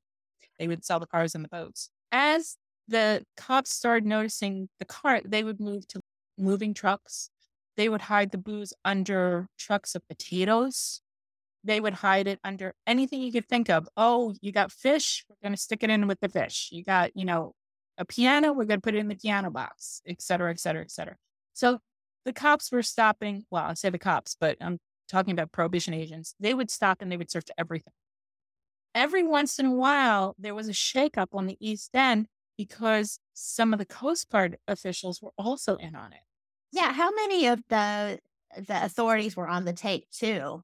They 0.59 0.67
would 0.67 0.83
sell 0.83 0.99
the 0.99 1.07
cars 1.07 1.35
and 1.35 1.45
the 1.45 1.49
boats. 1.51 1.91
As 2.11 2.57
the 2.89 3.23
cops 3.37 3.75
started 3.75 4.07
noticing 4.07 4.71
the 4.79 4.87
car, 4.87 5.21
they 5.23 5.45
would 5.45 5.61
move 5.61 5.87
to 5.89 6.01
moving 6.39 6.73
trucks. 6.73 7.29
They 7.77 7.91
would 7.91 8.03
hide 8.03 8.33
the 8.33 8.39
booze 8.39 8.73
under 8.83 9.49
trucks 9.59 9.95
of 9.95 10.09
potatoes. 10.09 11.03
They 11.65 11.81
would 11.81 11.95
hide 11.95 12.27
it 12.29 12.39
under 12.45 12.75
anything 12.87 13.23
you 13.23 13.33
could 13.33 13.49
think 13.49 13.71
of. 13.71 13.89
Oh, 13.97 14.35
you 14.43 14.53
got 14.53 14.71
fish? 14.71 15.25
We're 15.29 15.37
going 15.43 15.55
to 15.57 15.61
stick 15.61 15.83
it 15.83 15.91
in 15.91 16.07
with 16.07 16.21
the 16.21 16.29
fish. 16.29 16.69
You 16.71 16.85
got, 16.85 17.17
you 17.17 17.25
know, 17.25 17.55
a 17.99 18.05
piano? 18.05 18.53
We're 18.53 18.65
going 18.67 18.81
to 18.81 18.85
put 18.85 18.95
it 18.95 18.99
in 18.99 19.09
the 19.09 19.17
piano 19.17 19.51
box, 19.51 20.03
et 20.07 20.21
cetera, 20.21 20.51
et 20.51 20.61
cetera, 20.61 20.83
et 20.83 20.91
cetera. 20.91 21.17
So 21.55 21.79
the 22.25 22.33
cops 22.33 22.71
were 22.71 22.83
stopping. 22.83 23.45
Well, 23.51 23.65
I 23.65 23.75
say 23.75 23.91
the 23.91 23.99
cops, 23.99 24.37
but 24.39 24.57
I'm 24.61 24.79
talking 25.09 25.33
about 25.33 25.53
prohibition 25.53 25.95
agents. 25.95 26.35
They 26.39 26.55
would 26.55 26.71
stop 26.71 27.01
and 27.01 27.11
they 27.11 27.17
would 27.17 27.31
search 27.31 27.49
everything. 27.57 27.93
Every 28.95 29.23
once 29.23 29.59
in 29.59 29.67
a 29.67 29.73
while, 29.75 30.35
there 30.39 30.55
was 30.55 30.69
a 30.69 30.73
shakeup 30.73 31.29
on 31.33 31.47
the 31.47 31.57
East 31.61 31.91
End 31.95 32.27
because 32.57 33.19
some 33.33 33.73
of 33.73 33.79
the 33.79 33.85
Coast 33.87 34.29
Guard 34.31 34.59
officials 34.69 35.21
were 35.21 35.33
also 35.37 35.77
in 35.77 35.95
on 35.97 36.13
it. 36.13 36.21
yeah. 36.73 36.93
How 36.93 37.11
many 37.11 37.47
of 37.47 37.61
the 37.69 38.19
the 38.57 38.85
authorities 38.85 39.37
were 39.37 39.49
on 39.49 39.65
the 39.65 39.73
tape 39.73 40.07
too? 40.13 40.63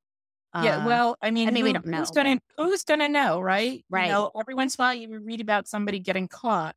Yeah, 0.55 0.79
Uh, 0.79 0.87
well, 0.87 1.17
I 1.23 1.31
mean, 1.31 1.49
I 1.49 1.51
mean, 1.53 1.65
we 1.65 1.73
don't 1.73 1.87
know, 1.87 1.99
Who's 1.99 2.11
gonna 2.11 2.39
Who's 2.57 2.85
gonna 2.85 3.09
know, 3.09 3.41
right? 3.41 3.85
Right. 3.89 4.07
You 4.07 4.13
know, 4.13 4.31
every 4.39 4.55
once 4.55 4.75
in 4.77 4.83
a 4.83 4.87
while, 4.87 4.95
you 4.95 5.19
read 5.21 5.41
about 5.41 5.69
somebody 5.69 5.99
getting 6.01 6.29
caught 6.29 6.75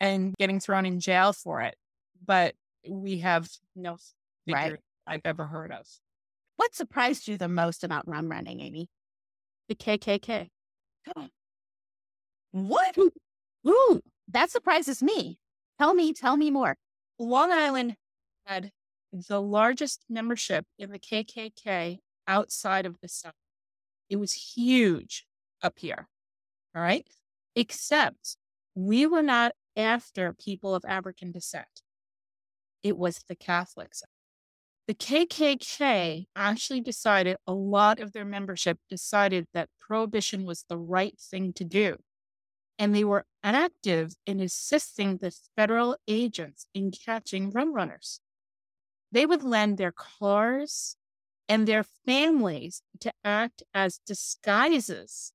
and 0.00 0.34
getting 0.38 0.60
thrown 0.60 0.86
in 0.86 0.98
jail 1.00 1.32
for 1.32 1.60
it, 1.60 1.76
but 2.24 2.54
we 2.88 3.18
have 3.18 3.48
no 3.76 3.96
Right. 4.48 4.76
I've 5.06 5.20
ever 5.24 5.46
heard 5.46 5.72
of. 5.72 5.86
what 6.56 6.74
surprised 6.74 7.28
you 7.28 7.36
the 7.36 7.48
most 7.48 7.84
about 7.84 8.06
rum 8.08 8.28
running, 8.30 8.60
Amy? 8.60 8.88
The 9.68 9.74
KKK. 9.74 10.48
What? 12.52 12.96
Ooh, 13.66 14.00
that 14.28 14.50
surprises 14.50 15.02
me. 15.02 15.38
Tell 15.78 15.94
me, 15.94 16.12
tell 16.12 16.36
me 16.36 16.50
more. 16.50 16.76
Long 17.18 17.50
Island 17.50 17.96
had 18.46 18.72
the 19.12 19.40
largest 19.40 20.04
membership 20.08 20.66
in 20.78 20.90
the 20.90 20.98
KKK 20.98 21.98
outside 22.26 22.86
of 22.86 23.00
the 23.00 23.08
South. 23.08 23.34
It 24.08 24.16
was 24.16 24.32
huge 24.32 25.26
up 25.62 25.78
here. 25.78 26.08
All 26.74 26.82
right. 26.82 27.06
Except 27.54 28.36
we 28.74 29.06
were 29.06 29.22
not 29.22 29.52
after 29.76 30.32
people 30.32 30.74
of 30.74 30.84
African 30.86 31.32
descent, 31.32 31.82
it 32.82 32.96
was 32.96 33.24
the 33.28 33.36
Catholics. 33.36 34.02
The 34.88 34.94
KKK 34.94 36.26
actually 36.34 36.80
decided, 36.80 37.36
a 37.46 37.54
lot 37.54 38.00
of 38.00 38.12
their 38.12 38.24
membership 38.24 38.78
decided 38.88 39.46
that 39.54 39.68
prohibition 39.80 40.44
was 40.44 40.64
the 40.68 40.78
right 40.78 41.18
thing 41.18 41.52
to 41.54 41.64
do. 41.64 41.96
And 42.78 42.94
they 42.94 43.04
were 43.04 43.24
active 43.44 44.14
in 44.26 44.40
assisting 44.40 45.18
the 45.18 45.32
federal 45.56 45.96
agents 46.08 46.66
in 46.74 46.90
catching 46.90 47.50
rum 47.50 47.72
runners. 47.72 48.20
They 49.12 49.24
would 49.24 49.44
lend 49.44 49.78
their 49.78 49.92
cars 49.92 50.96
and 51.52 51.68
their 51.68 51.84
families 52.06 52.80
to 52.98 53.12
act 53.26 53.62
as 53.74 54.00
disguises 54.06 55.34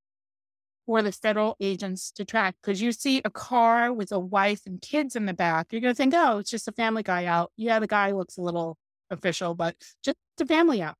for 0.88 1.04
the 1.04 1.12
federal 1.12 1.56
agents 1.60 2.10
to 2.10 2.26
track. 2.26 2.56
Because 2.60 2.82
you 2.82 2.92
see 2.92 3.22
a 3.24 3.30
car 3.30 3.94
with 3.94 4.12
a 4.12 4.18
wife 4.18 4.62
and 4.66 4.82
kids 4.82 5.16
in 5.16 5.28
the 5.28 5.34
back, 5.36 5.68
you're 5.70 5.80
going 5.80 5.94
to 5.94 5.96
think, 5.96 6.16
oh, 6.16 6.40
it's 6.40 6.50
just 6.50 6.68
a 6.68 6.72
family 6.72 7.04
guy 7.04 7.26
out. 7.26 7.52
Yeah, 7.56 7.78
the 7.78 7.86
guy 7.86 8.14
looks 8.14 8.36
a 8.36 8.42
little 8.42 8.80
official, 9.12 9.54
but 9.54 9.76
just 10.04 10.18
a 10.42 10.46
family 10.48 10.82
out. 10.82 10.96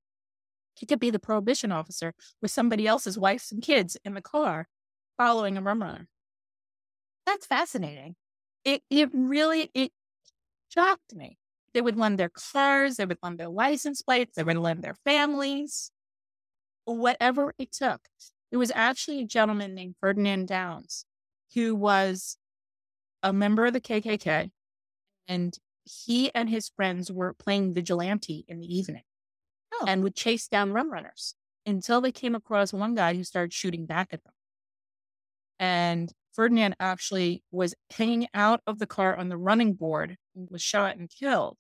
He 0.76 0.86
could 0.86 1.00
be 1.00 1.10
the 1.10 1.18
prohibition 1.18 1.72
officer 1.72 2.14
with 2.40 2.52
somebody 2.52 2.86
else's 2.86 3.18
wives 3.18 3.52
and 3.52 3.64
kids 3.64 3.98
in 4.06 4.14
the 4.14 4.22
car 4.22 4.68
following 5.18 5.58
a 5.58 5.62
rum 5.62 5.82
runner. 5.82 6.08
That's 7.26 7.48
fascinating. 7.48 8.16
It 8.64 8.84
it 8.92 9.10
really 9.14 9.72
it 9.74 9.92
shocked 10.70 11.16
me. 11.16 11.40
They 11.78 11.82
would 11.82 11.96
lend 11.96 12.18
their 12.18 12.32
cars, 12.32 12.96
they 12.96 13.06
would 13.06 13.20
lend 13.22 13.38
their 13.38 13.50
license 13.50 14.02
plates, 14.02 14.36
they 14.36 14.42
would 14.42 14.58
lend 14.58 14.84
their 14.84 14.96
families, 15.06 15.92
whatever 16.86 17.54
it 17.60 17.72
took. 17.72 18.02
It 18.52 18.58
was 18.58 18.72
actually 18.74 19.22
a 19.22 19.28
gentleman 19.28 19.76
named 19.76 19.94
Ferdinand 20.00 20.48
Downs 20.48 21.06
who 21.54 21.76
was 21.76 22.38
a 23.22 23.32
member 23.32 23.68
of 23.68 23.74
the 23.74 23.80
KKK, 23.80 24.50
and 25.28 25.56
he 25.84 26.34
and 26.34 26.50
his 26.50 26.68
friends 26.76 27.12
were 27.12 27.36
playing 27.36 27.76
vigilante 27.76 28.44
in 28.48 28.60
the 28.60 28.76
evening 28.76 29.04
oh. 29.76 29.86
and 29.88 30.02
would 30.02 30.16
chase 30.16 30.48
down 30.48 30.74
rum 30.74 30.92
runners 30.92 31.36
until 31.64 32.02
they 32.02 32.12
came 32.12 32.34
across 32.34 32.74
one 32.74 32.96
guy 32.96 33.14
who 33.14 33.24
started 33.24 33.54
shooting 33.54 33.86
back 33.86 34.08
at 34.12 34.24
them. 34.24 34.34
And 35.60 36.12
Ferdinand 36.34 36.76
actually 36.80 37.44
was 37.52 37.76
hanging 37.92 38.30
out 38.34 38.62
of 38.66 38.80
the 38.80 38.88
car 38.88 39.16
on 39.16 39.30
the 39.30 39.38
running 39.38 39.74
board 39.74 40.18
and 40.36 40.48
was 40.50 40.64
shot 40.64 40.98
and 40.98 41.08
killed. 41.08 41.56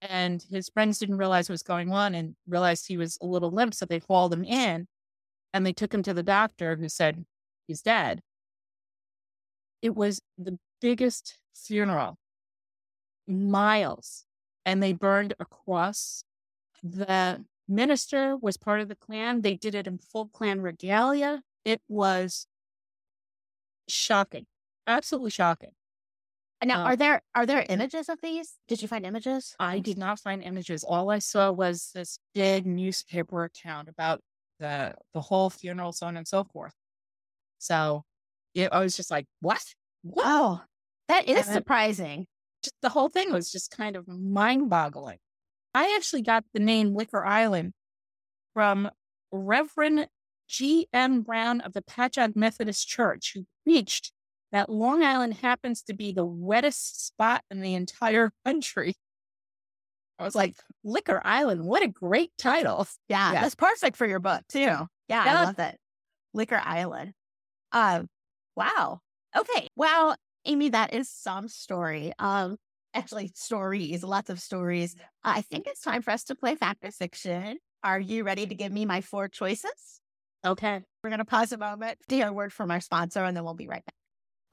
And 0.00 0.44
his 0.50 0.68
friends 0.68 0.98
didn't 0.98 1.18
realize 1.18 1.48
what 1.48 1.54
was 1.54 1.62
going 1.62 1.92
on 1.92 2.14
and 2.14 2.36
realized 2.46 2.86
he 2.86 2.96
was 2.96 3.18
a 3.20 3.26
little 3.26 3.50
limp. 3.50 3.74
So 3.74 3.86
they 3.86 3.98
hauled 3.98 4.32
him 4.32 4.44
in 4.44 4.86
and 5.52 5.64
they 5.64 5.72
took 5.72 5.92
him 5.92 6.02
to 6.02 6.14
the 6.14 6.22
doctor 6.22 6.76
who 6.76 6.88
said 6.88 7.24
he's 7.66 7.82
dead. 7.82 8.20
It 9.82 9.94
was 9.94 10.20
the 10.36 10.58
biggest 10.80 11.38
funeral, 11.54 12.18
miles, 13.26 14.24
and 14.64 14.82
they 14.82 14.92
burned 14.92 15.34
across. 15.38 16.24
The 16.82 17.44
minister 17.68 18.36
was 18.36 18.56
part 18.56 18.80
of 18.80 18.88
the 18.88 18.94
Klan. 18.94 19.42
They 19.42 19.54
did 19.54 19.74
it 19.74 19.86
in 19.86 19.98
full 19.98 20.28
Klan 20.28 20.60
regalia. 20.60 21.42
It 21.64 21.80
was 21.88 22.46
shocking, 23.88 24.46
absolutely 24.86 25.30
shocking. 25.30 25.72
Now, 26.64 26.82
uh, 26.82 26.84
are 26.84 26.96
there 26.96 27.22
are 27.34 27.46
there 27.46 27.66
images 27.68 28.08
of 28.08 28.18
these? 28.22 28.54
Did 28.66 28.80
you 28.80 28.88
find 28.88 29.04
images? 29.04 29.54
I 29.58 29.78
did 29.78 29.98
not 29.98 30.18
find 30.18 30.42
images. 30.42 30.84
All 30.84 31.10
I 31.10 31.18
saw 31.18 31.52
was 31.52 31.90
this 31.94 32.18
big 32.34 32.66
newspaper 32.66 33.44
account 33.44 33.88
about 33.88 34.20
the 34.58 34.94
the 35.12 35.20
whole 35.20 35.50
funeral, 35.50 35.92
so 35.92 36.06
on 36.06 36.16
and 36.16 36.26
so 36.26 36.44
forth. 36.44 36.72
So, 37.58 38.04
I 38.56 38.80
was 38.80 38.96
just 38.96 39.10
like, 39.10 39.26
"What? 39.40 39.62
Wow, 40.02 40.22
oh, 40.24 40.60
that 41.08 41.28
is 41.28 41.46
and 41.46 41.54
surprising." 41.54 42.26
Just 42.62 42.74
the 42.80 42.88
whole 42.88 43.10
thing 43.10 43.32
was 43.32 43.52
just 43.52 43.70
kind 43.70 43.96
of 43.96 44.08
mind 44.08 44.70
boggling. 44.70 45.18
I 45.74 45.94
actually 45.96 46.22
got 46.22 46.44
the 46.54 46.60
name 46.60 46.94
Liquor 46.94 47.24
Island 47.24 47.74
from 48.54 48.90
Reverend 49.30 50.08
G. 50.48 50.88
M. 50.92 51.20
Brown 51.20 51.60
of 51.60 51.74
the 51.74 51.82
Patchogue 51.82 52.34
Methodist 52.34 52.88
Church, 52.88 53.32
who 53.34 53.44
preached 53.64 54.12
that 54.52 54.70
Long 54.70 55.02
Island 55.02 55.34
happens 55.34 55.82
to 55.82 55.94
be 55.94 56.12
the 56.12 56.24
wettest 56.24 57.06
spot 57.06 57.42
in 57.50 57.60
the 57.60 57.74
entire 57.74 58.32
country. 58.44 58.94
I 60.18 60.24
was 60.24 60.34
like, 60.34 60.56
Liquor 60.82 61.20
Island, 61.24 61.64
what 61.64 61.82
a 61.82 61.88
great 61.88 62.30
title. 62.38 62.86
Yeah, 63.08 63.32
yeah. 63.32 63.42
that's 63.42 63.54
perfect 63.54 63.96
for 63.96 64.06
your 64.06 64.20
book, 64.20 64.42
too. 64.48 64.60
Yeah, 64.60 64.86
yeah, 65.08 65.24
I 65.24 65.44
love 65.44 65.56
that. 65.56 65.76
Liquor 66.32 66.60
Island. 66.62 67.12
Um, 67.72 68.08
wow. 68.56 69.00
Okay. 69.36 69.68
Wow, 69.76 70.16
Amy, 70.46 70.70
that 70.70 70.94
is 70.94 71.10
some 71.10 71.48
story. 71.48 72.12
Um, 72.18 72.56
actually, 72.94 73.32
stories, 73.34 74.02
lots 74.02 74.30
of 74.30 74.40
stories. 74.40 74.96
I 75.22 75.42
think 75.42 75.66
it's 75.66 75.82
time 75.82 76.00
for 76.00 76.12
us 76.12 76.24
to 76.24 76.34
play 76.34 76.54
fact 76.54 76.84
or 76.84 76.90
fiction. 76.90 77.58
Are 77.84 78.00
you 78.00 78.24
ready 78.24 78.46
to 78.46 78.54
give 78.54 78.72
me 78.72 78.86
my 78.86 79.02
four 79.02 79.28
choices? 79.28 80.00
Okay. 80.44 80.82
We're 81.02 81.10
going 81.10 81.18
to 81.18 81.24
pause 81.24 81.52
a 81.52 81.58
moment 81.58 81.98
to 82.08 82.14
hear 82.14 82.28
a 82.28 82.32
word 82.32 82.52
from 82.52 82.70
our 82.70 82.80
sponsor, 82.80 83.22
and 83.22 83.36
then 83.36 83.44
we'll 83.44 83.54
be 83.54 83.68
right 83.68 83.84
back. 83.84 83.94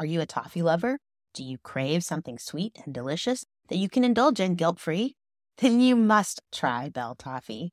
Are 0.03 0.05
you 0.05 0.19
a 0.19 0.25
toffee 0.25 0.61
lover? 0.61 0.99
Do 1.33 1.45
you 1.45 1.57
crave 1.57 2.03
something 2.03 2.37
sweet 2.37 2.77
and 2.83 2.93
delicious 2.93 3.45
that 3.69 3.77
you 3.77 3.87
can 3.87 4.03
indulge 4.03 4.41
in 4.41 4.55
guilt 4.55 4.77
free? 4.77 5.15
Then 5.59 5.79
you 5.79 5.95
must 5.95 6.41
try 6.51 6.89
Bell 6.89 7.15
Toffee. 7.15 7.71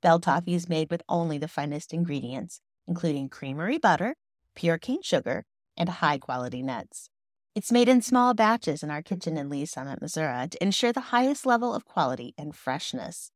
Bell 0.00 0.20
Toffee 0.20 0.54
is 0.54 0.68
made 0.68 0.92
with 0.92 1.02
only 1.08 1.38
the 1.38 1.48
finest 1.48 1.92
ingredients, 1.92 2.60
including 2.86 3.28
creamery 3.28 3.78
butter, 3.78 4.14
pure 4.54 4.78
cane 4.78 5.02
sugar, 5.02 5.44
and 5.76 5.88
high 5.88 6.18
quality 6.18 6.62
nuts. 6.62 7.10
It's 7.56 7.72
made 7.72 7.88
in 7.88 8.00
small 8.00 8.32
batches 8.32 8.84
in 8.84 8.90
our 8.92 9.02
kitchen 9.02 9.36
in 9.36 9.48
Lee's 9.48 9.72
Summit, 9.72 10.00
Missouri 10.00 10.46
to 10.50 10.62
ensure 10.62 10.92
the 10.92 11.10
highest 11.10 11.44
level 11.44 11.74
of 11.74 11.84
quality 11.84 12.32
and 12.38 12.54
freshness. 12.54 13.32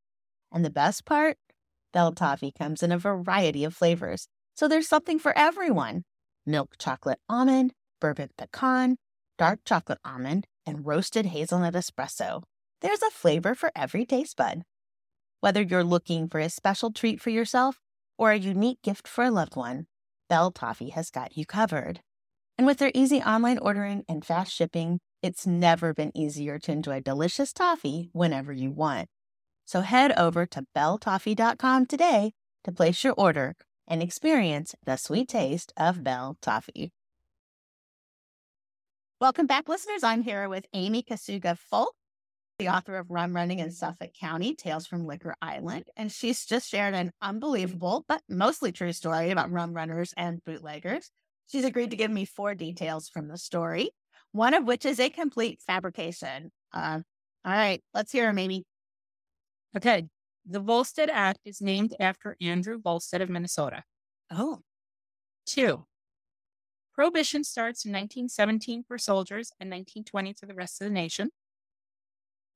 And 0.53 0.64
the 0.64 0.70
best 0.70 1.05
part? 1.05 1.36
Bell 1.92 2.12
Toffee 2.12 2.53
comes 2.57 2.84
in 2.84 2.92
a 2.92 2.99
variety 2.99 3.64
of 3.64 3.74
flavors, 3.74 4.28
so 4.55 4.68
there's 4.68 4.88
something 4.88 5.18
for 5.18 5.36
everyone. 5.36 6.05
Milk 6.47 6.76
chocolate 6.78 7.18
almond, 7.28 7.72
bourbon 8.01 8.30
pecan, 8.36 8.97
dark 9.38 9.61
chocolate 9.64 9.99
almond, 10.05 10.47
and 10.64 10.86
roasted 10.86 11.26
hazelnut 11.26 11.74
espresso. 11.74 12.42
There's 12.80 13.03
a 13.03 13.11
flavor 13.11 13.55
for 13.55 13.70
every 13.74 14.05
taste 14.05 14.36
bud. 14.36 14.62
Whether 15.40 15.62
you're 15.62 15.84
looking 15.84 16.28
for 16.28 16.40
a 16.40 16.49
special 16.49 16.92
treat 16.92 17.20
for 17.20 17.30
yourself 17.30 17.80
or 18.18 18.30
a 18.30 18.38
unique 18.38 18.82
gift 18.82 19.07
for 19.07 19.24
a 19.24 19.30
loved 19.30 19.57
one, 19.57 19.86
Bell 20.28 20.51
Toffee 20.51 20.90
has 20.90 21.11
got 21.11 21.36
you 21.36 21.47
covered. 21.47 22.01
And 22.59 22.66
with 22.66 22.78
their 22.78 22.90
easy 22.94 23.20
online 23.20 23.59
ordering 23.59 24.05
and 24.09 24.24
fast 24.24 24.53
shipping, 24.53 25.01
it's 25.22 25.47
never 25.47 25.92
been 25.92 26.16
easier 26.16 26.59
to 26.61 26.72
enjoy 26.72 27.01
delicious 27.01 27.53
toffee 27.53 28.09
whenever 28.12 28.53
you 28.53 28.70
want. 28.70 29.09
So 29.64 29.80
head 29.80 30.12
over 30.16 30.47
to 30.47 30.64
belltoffee.com 30.76 31.86
today 31.86 32.32
to 32.64 32.72
place 32.72 33.03
your 33.05 33.14
order 33.16 33.55
and 33.86 34.03
experience 34.03 34.74
the 34.84 34.97
sweet 34.97 35.28
taste 35.28 35.72
of 35.76 36.03
Bell 36.03 36.36
Toffee. 36.40 36.92
Welcome 39.18 39.46
back, 39.46 39.66
listeners. 39.66 40.04
I'm 40.04 40.20
here 40.20 40.46
with 40.46 40.66
Amy 40.74 41.02
Kasuga 41.02 41.56
Folk, 41.56 41.94
the 42.58 42.68
author 42.68 42.98
of 42.98 43.10
Rum 43.10 43.34
Running 43.34 43.60
in 43.60 43.70
Suffolk 43.70 44.10
County, 44.20 44.54
Tales 44.54 44.86
from 44.86 45.06
Liquor 45.06 45.34
Island. 45.40 45.84
And 45.96 46.12
she's 46.12 46.44
just 46.44 46.68
shared 46.68 46.92
an 46.92 47.12
unbelievable, 47.22 48.04
but 48.08 48.20
mostly 48.28 48.72
true 48.72 48.92
story 48.92 49.30
about 49.30 49.50
rum 49.50 49.72
runners 49.72 50.12
and 50.18 50.44
bootleggers. 50.44 51.10
She's 51.46 51.64
agreed 51.64 51.92
to 51.92 51.96
give 51.96 52.10
me 52.10 52.26
four 52.26 52.54
details 52.54 53.08
from 53.08 53.28
the 53.28 53.38
story, 53.38 53.88
one 54.32 54.52
of 54.52 54.64
which 54.64 54.84
is 54.84 55.00
a 55.00 55.08
complete 55.08 55.62
fabrication. 55.66 56.52
Uh, 56.74 57.00
all 57.42 57.52
right, 57.52 57.82
let's 57.94 58.12
hear 58.12 58.26
them, 58.26 58.38
Amy. 58.38 58.64
Okay. 59.74 60.08
The 60.44 60.60
Volstead 60.60 61.08
Act 61.08 61.38
is 61.46 61.62
named 61.62 61.96
after 61.98 62.36
Andrew 62.42 62.78
Volstead 62.78 63.22
of 63.22 63.30
Minnesota. 63.30 63.82
Oh. 64.30 64.60
Two. 65.46 65.86
Prohibition 66.97 67.44
starts 67.44 67.84
in 67.84 67.92
1917 67.92 68.84
for 68.88 68.97
soldiers 68.97 69.53
and 69.61 69.68
1920 69.68 70.32
for 70.32 70.47
the 70.47 70.55
rest 70.55 70.80
of 70.80 70.88
the 70.88 70.92
nation. 70.92 71.30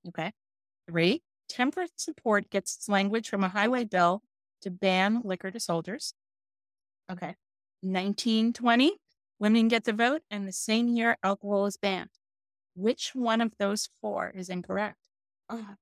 Okay. 0.09 0.33
Three. 0.89 1.23
Temperance 1.49 1.93
support 1.97 2.49
gets 2.49 2.75
its 2.75 2.89
language 2.89 3.29
from 3.29 3.45
a 3.45 3.49
highway 3.49 3.85
bill 3.85 4.23
to 4.63 4.71
ban 4.71 5.21
liquor 5.25 5.51
to 5.51 5.61
soldiers. 5.61 6.15
Okay. 7.13 7.37
1920, 7.83 8.97
women 9.39 9.69
get 9.69 9.85
the 9.85 9.93
vote, 9.93 10.23
and 10.31 10.49
the 10.49 10.53
same 10.53 10.89
year 10.89 11.17
alcohol 11.23 11.67
is 11.67 11.77
banned. 11.77 12.11
Which 12.75 13.13
one 13.15 13.41
of 13.41 13.53
those 13.59 13.91
four 14.01 14.31
is 14.35 14.49
incorrect? 14.49 14.99
Oh, 15.49 15.77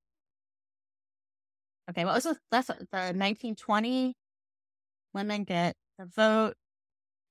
Okay, 1.91 2.05
what 2.05 2.15
was 2.15 2.27
uh, 2.27 2.35
the, 2.35 2.39
that's 2.51 2.67
the 2.67 2.75
1920 2.75 4.15
women 5.15 5.45
get 5.45 5.75
the 5.99 6.05
vote, 6.05 6.55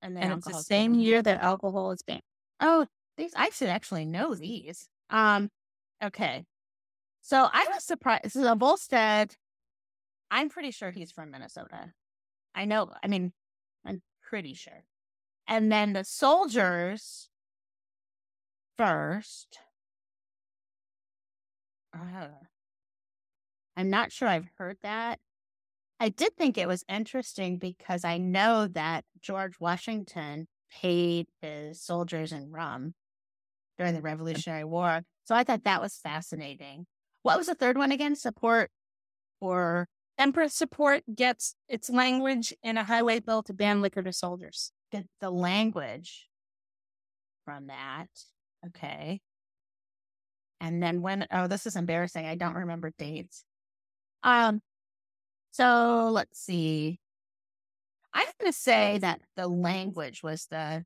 and 0.01 0.15
then 0.15 0.23
and 0.23 0.33
it's 0.33 0.47
the 0.47 0.53
same 0.53 0.93
year 0.93 1.21
that 1.21 1.41
alcohol 1.41 1.91
is 1.91 2.01
banned. 2.03 2.21
Oh, 2.59 2.85
these 3.17 3.33
I 3.35 3.49
should 3.49 3.69
actually 3.69 4.05
know 4.05 4.35
these. 4.35 4.87
Um, 5.09 5.49
okay, 6.03 6.45
so 7.21 7.47
I 7.51 7.65
was 7.73 7.83
surprised. 7.83 8.23
This 8.23 8.35
is 8.35 8.45
a 8.45 8.55
Volstead. 8.55 9.35
I'm 10.31 10.49
pretty 10.49 10.71
sure 10.71 10.91
he's 10.91 11.11
from 11.11 11.31
Minnesota. 11.31 11.93
I 12.55 12.65
know. 12.65 12.91
I 13.03 13.07
mean, 13.07 13.33
I'm 13.85 14.01
pretty 14.21 14.53
sure. 14.53 14.83
And 15.47 15.71
then 15.71 15.93
the 15.93 16.03
soldiers 16.03 17.29
first. 18.77 19.59
Uh, 21.93 22.27
I'm 23.75 23.89
not 23.89 24.11
sure 24.11 24.27
I've 24.27 24.49
heard 24.57 24.77
that. 24.83 25.19
I 25.99 26.09
did 26.09 26.35
think 26.37 26.57
it 26.57 26.67
was 26.67 26.83
interesting 26.87 27.57
because 27.57 28.05
I 28.05 28.17
know 28.17 28.67
that 28.67 29.03
George 29.27 29.59
Washington 29.59 30.47
paid 30.81 31.27
his 31.41 31.81
soldiers 31.81 32.31
in 32.31 32.49
rum 32.49 32.93
during 33.77 33.93
the 33.93 34.01
Revolutionary 34.01 34.63
War. 34.63 35.01
So 35.25 35.35
I 35.35 35.43
thought 35.43 35.65
that 35.65 35.81
was 35.81 35.99
fascinating. 36.01 36.85
What 37.23 37.37
was 37.37 37.47
the 37.47 37.55
third 37.55 37.77
one 37.77 37.91
again? 37.91 38.15
Support 38.15 38.71
for 39.41 39.89
Emperor 40.17 40.47
support 40.47 41.03
gets 41.13 41.53
its 41.67 41.89
language 41.89 42.53
in 42.63 42.77
a 42.77 42.83
highway 42.83 43.19
bill 43.19 43.43
to 43.43 43.53
ban 43.53 43.81
liquor 43.81 44.01
to 44.01 44.13
soldiers. 44.13 44.71
get 44.91 45.05
the 45.19 45.29
language 45.29 46.27
from 47.45 47.67
that. 47.67 48.07
Okay. 48.65 49.19
And 50.59 50.81
then 50.81 51.01
when, 51.01 51.27
oh, 51.31 51.47
this 51.47 51.67
is 51.67 51.75
embarrassing. 51.75 52.25
I 52.25 52.35
don't 52.35 52.55
remember 52.55 52.91
dates. 52.97 53.43
Um, 54.23 54.61
so 55.51 56.09
let's 56.11 56.39
see. 56.39 56.99
I'm 58.17 58.25
going 58.41 58.51
to 58.51 58.57
say 58.57 58.97
that 58.97 59.21
the 59.35 59.47
language 59.47 60.23
was 60.23 60.47
the, 60.47 60.83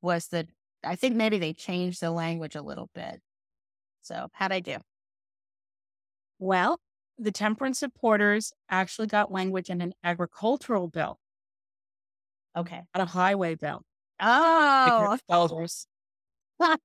was 0.00 0.28
the, 0.28 0.46
I 0.84 0.94
think 0.94 1.16
maybe 1.16 1.38
they 1.38 1.52
changed 1.52 2.00
the 2.00 2.12
language 2.12 2.54
a 2.54 2.62
little 2.62 2.88
bit. 2.94 3.20
So 4.02 4.28
how'd 4.32 4.52
I 4.52 4.60
do? 4.60 4.76
Well, 6.38 6.78
the 7.18 7.32
temperance 7.32 7.80
supporters 7.80 8.52
actually 8.68 9.08
got 9.08 9.32
language 9.32 9.70
in 9.70 9.80
an 9.80 9.92
agricultural 10.04 10.86
bill, 10.86 11.18
Okay. 12.56 12.82
not 12.96 13.02
a 13.02 13.10
highway 13.10 13.56
bill. 13.56 13.82
Oh, 14.20 15.18
Elders. 15.28 15.88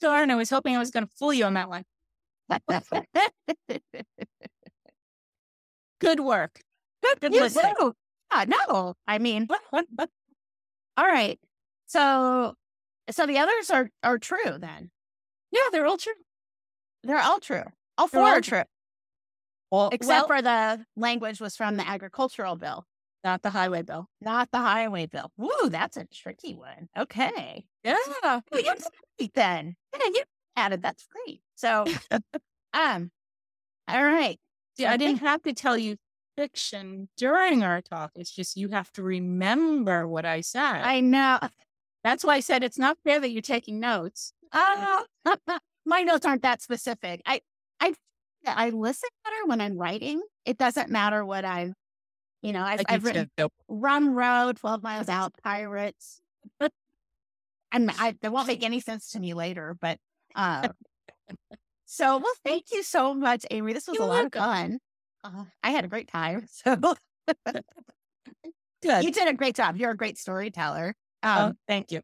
Darn, 0.00 0.32
I 0.32 0.34
was 0.34 0.50
hoping 0.50 0.74
I 0.74 0.80
was 0.80 0.90
going 0.90 1.06
to 1.06 1.12
fool 1.16 1.32
you 1.32 1.44
on 1.44 1.54
that 1.54 1.68
one. 1.68 1.84
Good 6.02 6.20
work. 6.20 6.60
Good, 7.02 7.20
good 7.20 7.34
you 7.34 7.40
listening. 7.40 7.74
too. 7.78 7.94
Yeah, 8.32 8.44
no, 8.48 8.94
I 9.06 9.18
mean, 9.18 9.46
all 9.72 11.06
right. 11.06 11.38
So, 11.86 12.54
so 13.10 13.26
the 13.26 13.38
others 13.38 13.70
are 13.70 13.88
are 14.02 14.18
true 14.18 14.58
then. 14.58 14.90
yeah, 15.52 15.60
they're 15.70 15.86
all 15.86 15.96
true. 15.96 16.12
They're 17.04 17.20
all 17.20 17.38
true. 17.40 17.64
All 17.98 18.08
four 18.08 18.22
all 18.22 18.26
are 18.26 18.40
true. 18.40 18.62
Well, 19.70 19.90
except 19.92 20.28
well, 20.28 20.38
for 20.38 20.42
the 20.42 20.84
language 20.96 21.40
was 21.40 21.56
from 21.56 21.76
the 21.76 21.88
agricultural 21.88 22.56
bill, 22.56 22.84
not 23.22 23.42
the 23.42 23.50
highway 23.50 23.82
bill. 23.82 24.08
not 24.20 24.50
the 24.50 24.58
highway 24.58 25.06
bill. 25.06 25.30
Woo, 25.36 25.68
that's 25.68 25.96
a 25.96 26.06
tricky 26.12 26.54
one. 26.54 26.88
Okay. 26.98 27.64
Yeah. 27.84 27.96
Well, 28.22 28.42
you're 28.52 28.74
great 29.18 29.34
then. 29.34 29.76
Yeah, 29.94 30.06
you 30.06 30.22
added. 30.56 30.82
That's 30.82 31.06
great. 31.06 31.40
So, 31.54 31.84
um, 32.74 33.10
all 33.88 34.04
right. 34.04 34.38
I 34.90 34.96
didn't 34.96 35.18
have 35.18 35.42
to 35.42 35.52
tell 35.52 35.76
you 35.76 35.96
fiction 36.36 37.08
during 37.16 37.62
our 37.62 37.80
talk. 37.80 38.12
It's 38.16 38.30
just 38.30 38.56
you 38.56 38.68
have 38.68 38.90
to 38.92 39.02
remember 39.02 40.06
what 40.08 40.24
I 40.24 40.40
said. 40.40 40.82
I 40.82 41.00
know. 41.00 41.38
That's 42.04 42.24
why 42.24 42.34
I 42.34 42.40
said 42.40 42.64
it's 42.64 42.78
not 42.78 42.98
fair 43.04 43.20
that 43.20 43.30
you're 43.30 43.42
taking 43.42 43.78
notes. 43.78 44.32
Oh, 44.52 45.04
my 45.86 46.02
notes 46.02 46.26
aren't 46.26 46.42
that 46.42 46.60
specific. 46.60 47.22
I, 47.24 47.40
I, 47.80 47.94
I 48.44 48.70
listen 48.70 49.08
better 49.24 49.46
when 49.46 49.60
I'm 49.60 49.78
writing. 49.78 50.20
It 50.44 50.58
doesn't 50.58 50.90
matter 50.90 51.24
what 51.24 51.44
I'm, 51.44 51.74
you 52.42 52.52
know, 52.52 52.62
I've, 52.62 52.82
I've 52.88 53.04
written 53.04 53.30
too. 53.36 53.48
Rum 53.68 54.14
Row, 54.14 54.52
12 54.52 54.82
Miles 54.82 55.08
Out, 55.08 55.32
Pirates. 55.44 56.20
and 56.60 57.90
I, 57.98 58.16
won't 58.24 58.48
make 58.48 58.64
any 58.64 58.80
sense 58.80 59.12
to 59.12 59.20
me 59.20 59.32
later, 59.32 59.76
but, 59.80 59.98
uh, 60.34 60.68
so, 61.92 62.16
well, 62.18 62.32
thank 62.44 62.66
you 62.72 62.82
so 62.82 63.12
much, 63.14 63.44
Amy. 63.50 63.72
This 63.74 63.86
was 63.86 63.96
You're 63.96 64.04
a 64.04 64.06
lot 64.06 64.32
welcome. 64.32 64.42
of 64.42 64.48
fun. 64.48 64.78
Uh, 65.24 65.44
I 65.62 65.70
had 65.70 65.84
a 65.84 65.88
great 65.88 66.08
time. 66.08 66.46
So 66.64 66.76
Good. 68.82 69.04
you 69.04 69.12
did 69.12 69.28
a 69.28 69.32
great 69.34 69.54
job. 69.54 69.76
You're 69.76 69.92
a 69.92 69.96
great 69.96 70.18
storyteller. 70.18 70.94
Oh, 71.22 71.44
Um, 71.46 71.58
thank 71.68 71.92
you. 71.92 72.00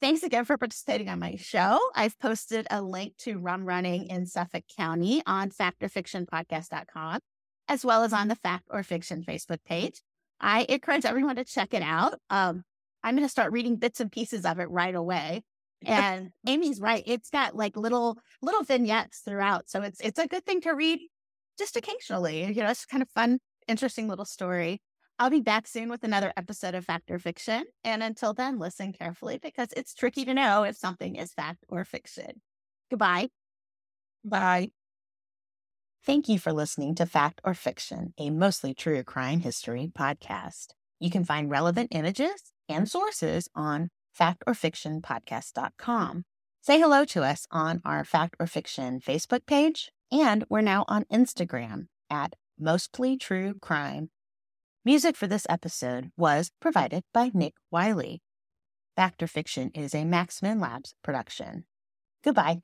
Thanks 0.00 0.24
again 0.24 0.44
for 0.44 0.58
participating 0.58 1.08
on 1.08 1.20
my 1.20 1.36
show. 1.36 1.78
I've 1.94 2.18
posted 2.18 2.66
a 2.70 2.82
link 2.82 3.16
to 3.18 3.38
rum 3.38 3.64
running 3.64 4.06
in 4.08 4.26
Suffolk 4.26 4.64
County 4.76 5.22
on 5.26 5.50
factorfictionpodcast.com, 5.50 7.20
as 7.68 7.84
well 7.84 8.02
as 8.02 8.12
on 8.12 8.26
the 8.26 8.34
Fact 8.34 8.64
or 8.70 8.82
Fiction 8.82 9.22
Facebook 9.22 9.58
page. 9.64 10.02
I 10.40 10.66
encourage 10.68 11.04
everyone 11.04 11.36
to 11.36 11.44
check 11.44 11.72
it 11.72 11.82
out. 11.82 12.14
Um, 12.30 12.64
I'm 13.04 13.14
going 13.14 13.26
to 13.26 13.30
start 13.30 13.52
reading 13.52 13.76
bits 13.76 14.00
and 14.00 14.10
pieces 14.10 14.44
of 14.44 14.58
it 14.58 14.68
right 14.70 14.94
away. 14.94 15.42
And 15.84 16.30
Amy's 16.46 16.80
right; 16.80 17.02
it's 17.06 17.30
got 17.30 17.54
like 17.54 17.76
little 17.76 18.18
little 18.42 18.64
vignettes 18.64 19.20
throughout, 19.20 19.68
so 19.68 19.82
it's 19.82 20.00
it's 20.00 20.18
a 20.18 20.26
good 20.26 20.44
thing 20.44 20.60
to 20.62 20.72
read 20.72 21.00
just 21.58 21.76
occasionally. 21.76 22.44
You 22.44 22.62
know, 22.62 22.70
it's 22.70 22.84
kind 22.86 23.02
of 23.02 23.08
fun, 23.10 23.38
interesting 23.66 24.08
little 24.08 24.24
story. 24.24 24.80
I'll 25.20 25.30
be 25.30 25.40
back 25.40 25.66
soon 25.66 25.88
with 25.88 26.04
another 26.04 26.32
episode 26.36 26.74
of 26.74 26.84
Fact 26.84 27.10
or 27.10 27.18
Fiction. 27.18 27.64
And 27.82 28.02
until 28.02 28.34
then, 28.34 28.58
listen 28.58 28.92
carefully 28.92 29.38
because 29.38 29.68
it's 29.76 29.92
tricky 29.92 30.24
to 30.24 30.34
know 30.34 30.62
if 30.62 30.76
something 30.76 31.16
is 31.16 31.32
fact 31.32 31.64
or 31.68 31.84
fiction. 31.84 32.40
Goodbye. 32.88 33.28
Bye. 34.24 34.70
Thank 36.04 36.28
you 36.28 36.38
for 36.38 36.52
listening 36.52 36.94
to 36.96 37.06
Fact 37.06 37.40
or 37.44 37.52
Fiction, 37.52 38.14
a 38.16 38.30
mostly 38.30 38.74
true 38.74 39.02
crime 39.02 39.40
history 39.40 39.90
podcast. 39.92 40.68
You 41.00 41.10
can 41.10 41.24
find 41.24 41.50
relevant 41.50 41.88
images 41.90 42.52
and 42.68 42.88
sources 42.88 43.48
on 43.54 43.90
factorfictionpodcast.com. 44.18 46.24
Say 46.60 46.80
hello 46.80 47.04
to 47.06 47.22
us 47.22 47.46
on 47.50 47.80
our 47.84 48.04
Fact 48.04 48.36
or 48.38 48.46
Fiction 48.46 49.00
Facebook 49.00 49.46
page, 49.46 49.90
and 50.10 50.44
we're 50.48 50.60
now 50.60 50.84
on 50.88 51.04
Instagram 51.04 51.86
at 52.10 52.34
Mostly 52.58 53.16
True 53.16 53.54
Crime. 53.60 54.10
Music 54.84 55.16
for 55.16 55.26
this 55.26 55.46
episode 55.48 56.10
was 56.16 56.50
provided 56.60 57.04
by 57.12 57.30
Nick 57.34 57.54
Wiley. 57.70 58.22
Fact 58.96 59.22
or 59.22 59.26
Fiction 59.26 59.70
is 59.74 59.94
a 59.94 60.04
Maxman 60.04 60.60
Labs 60.60 60.94
production. 61.02 61.64
Goodbye. 62.24 62.60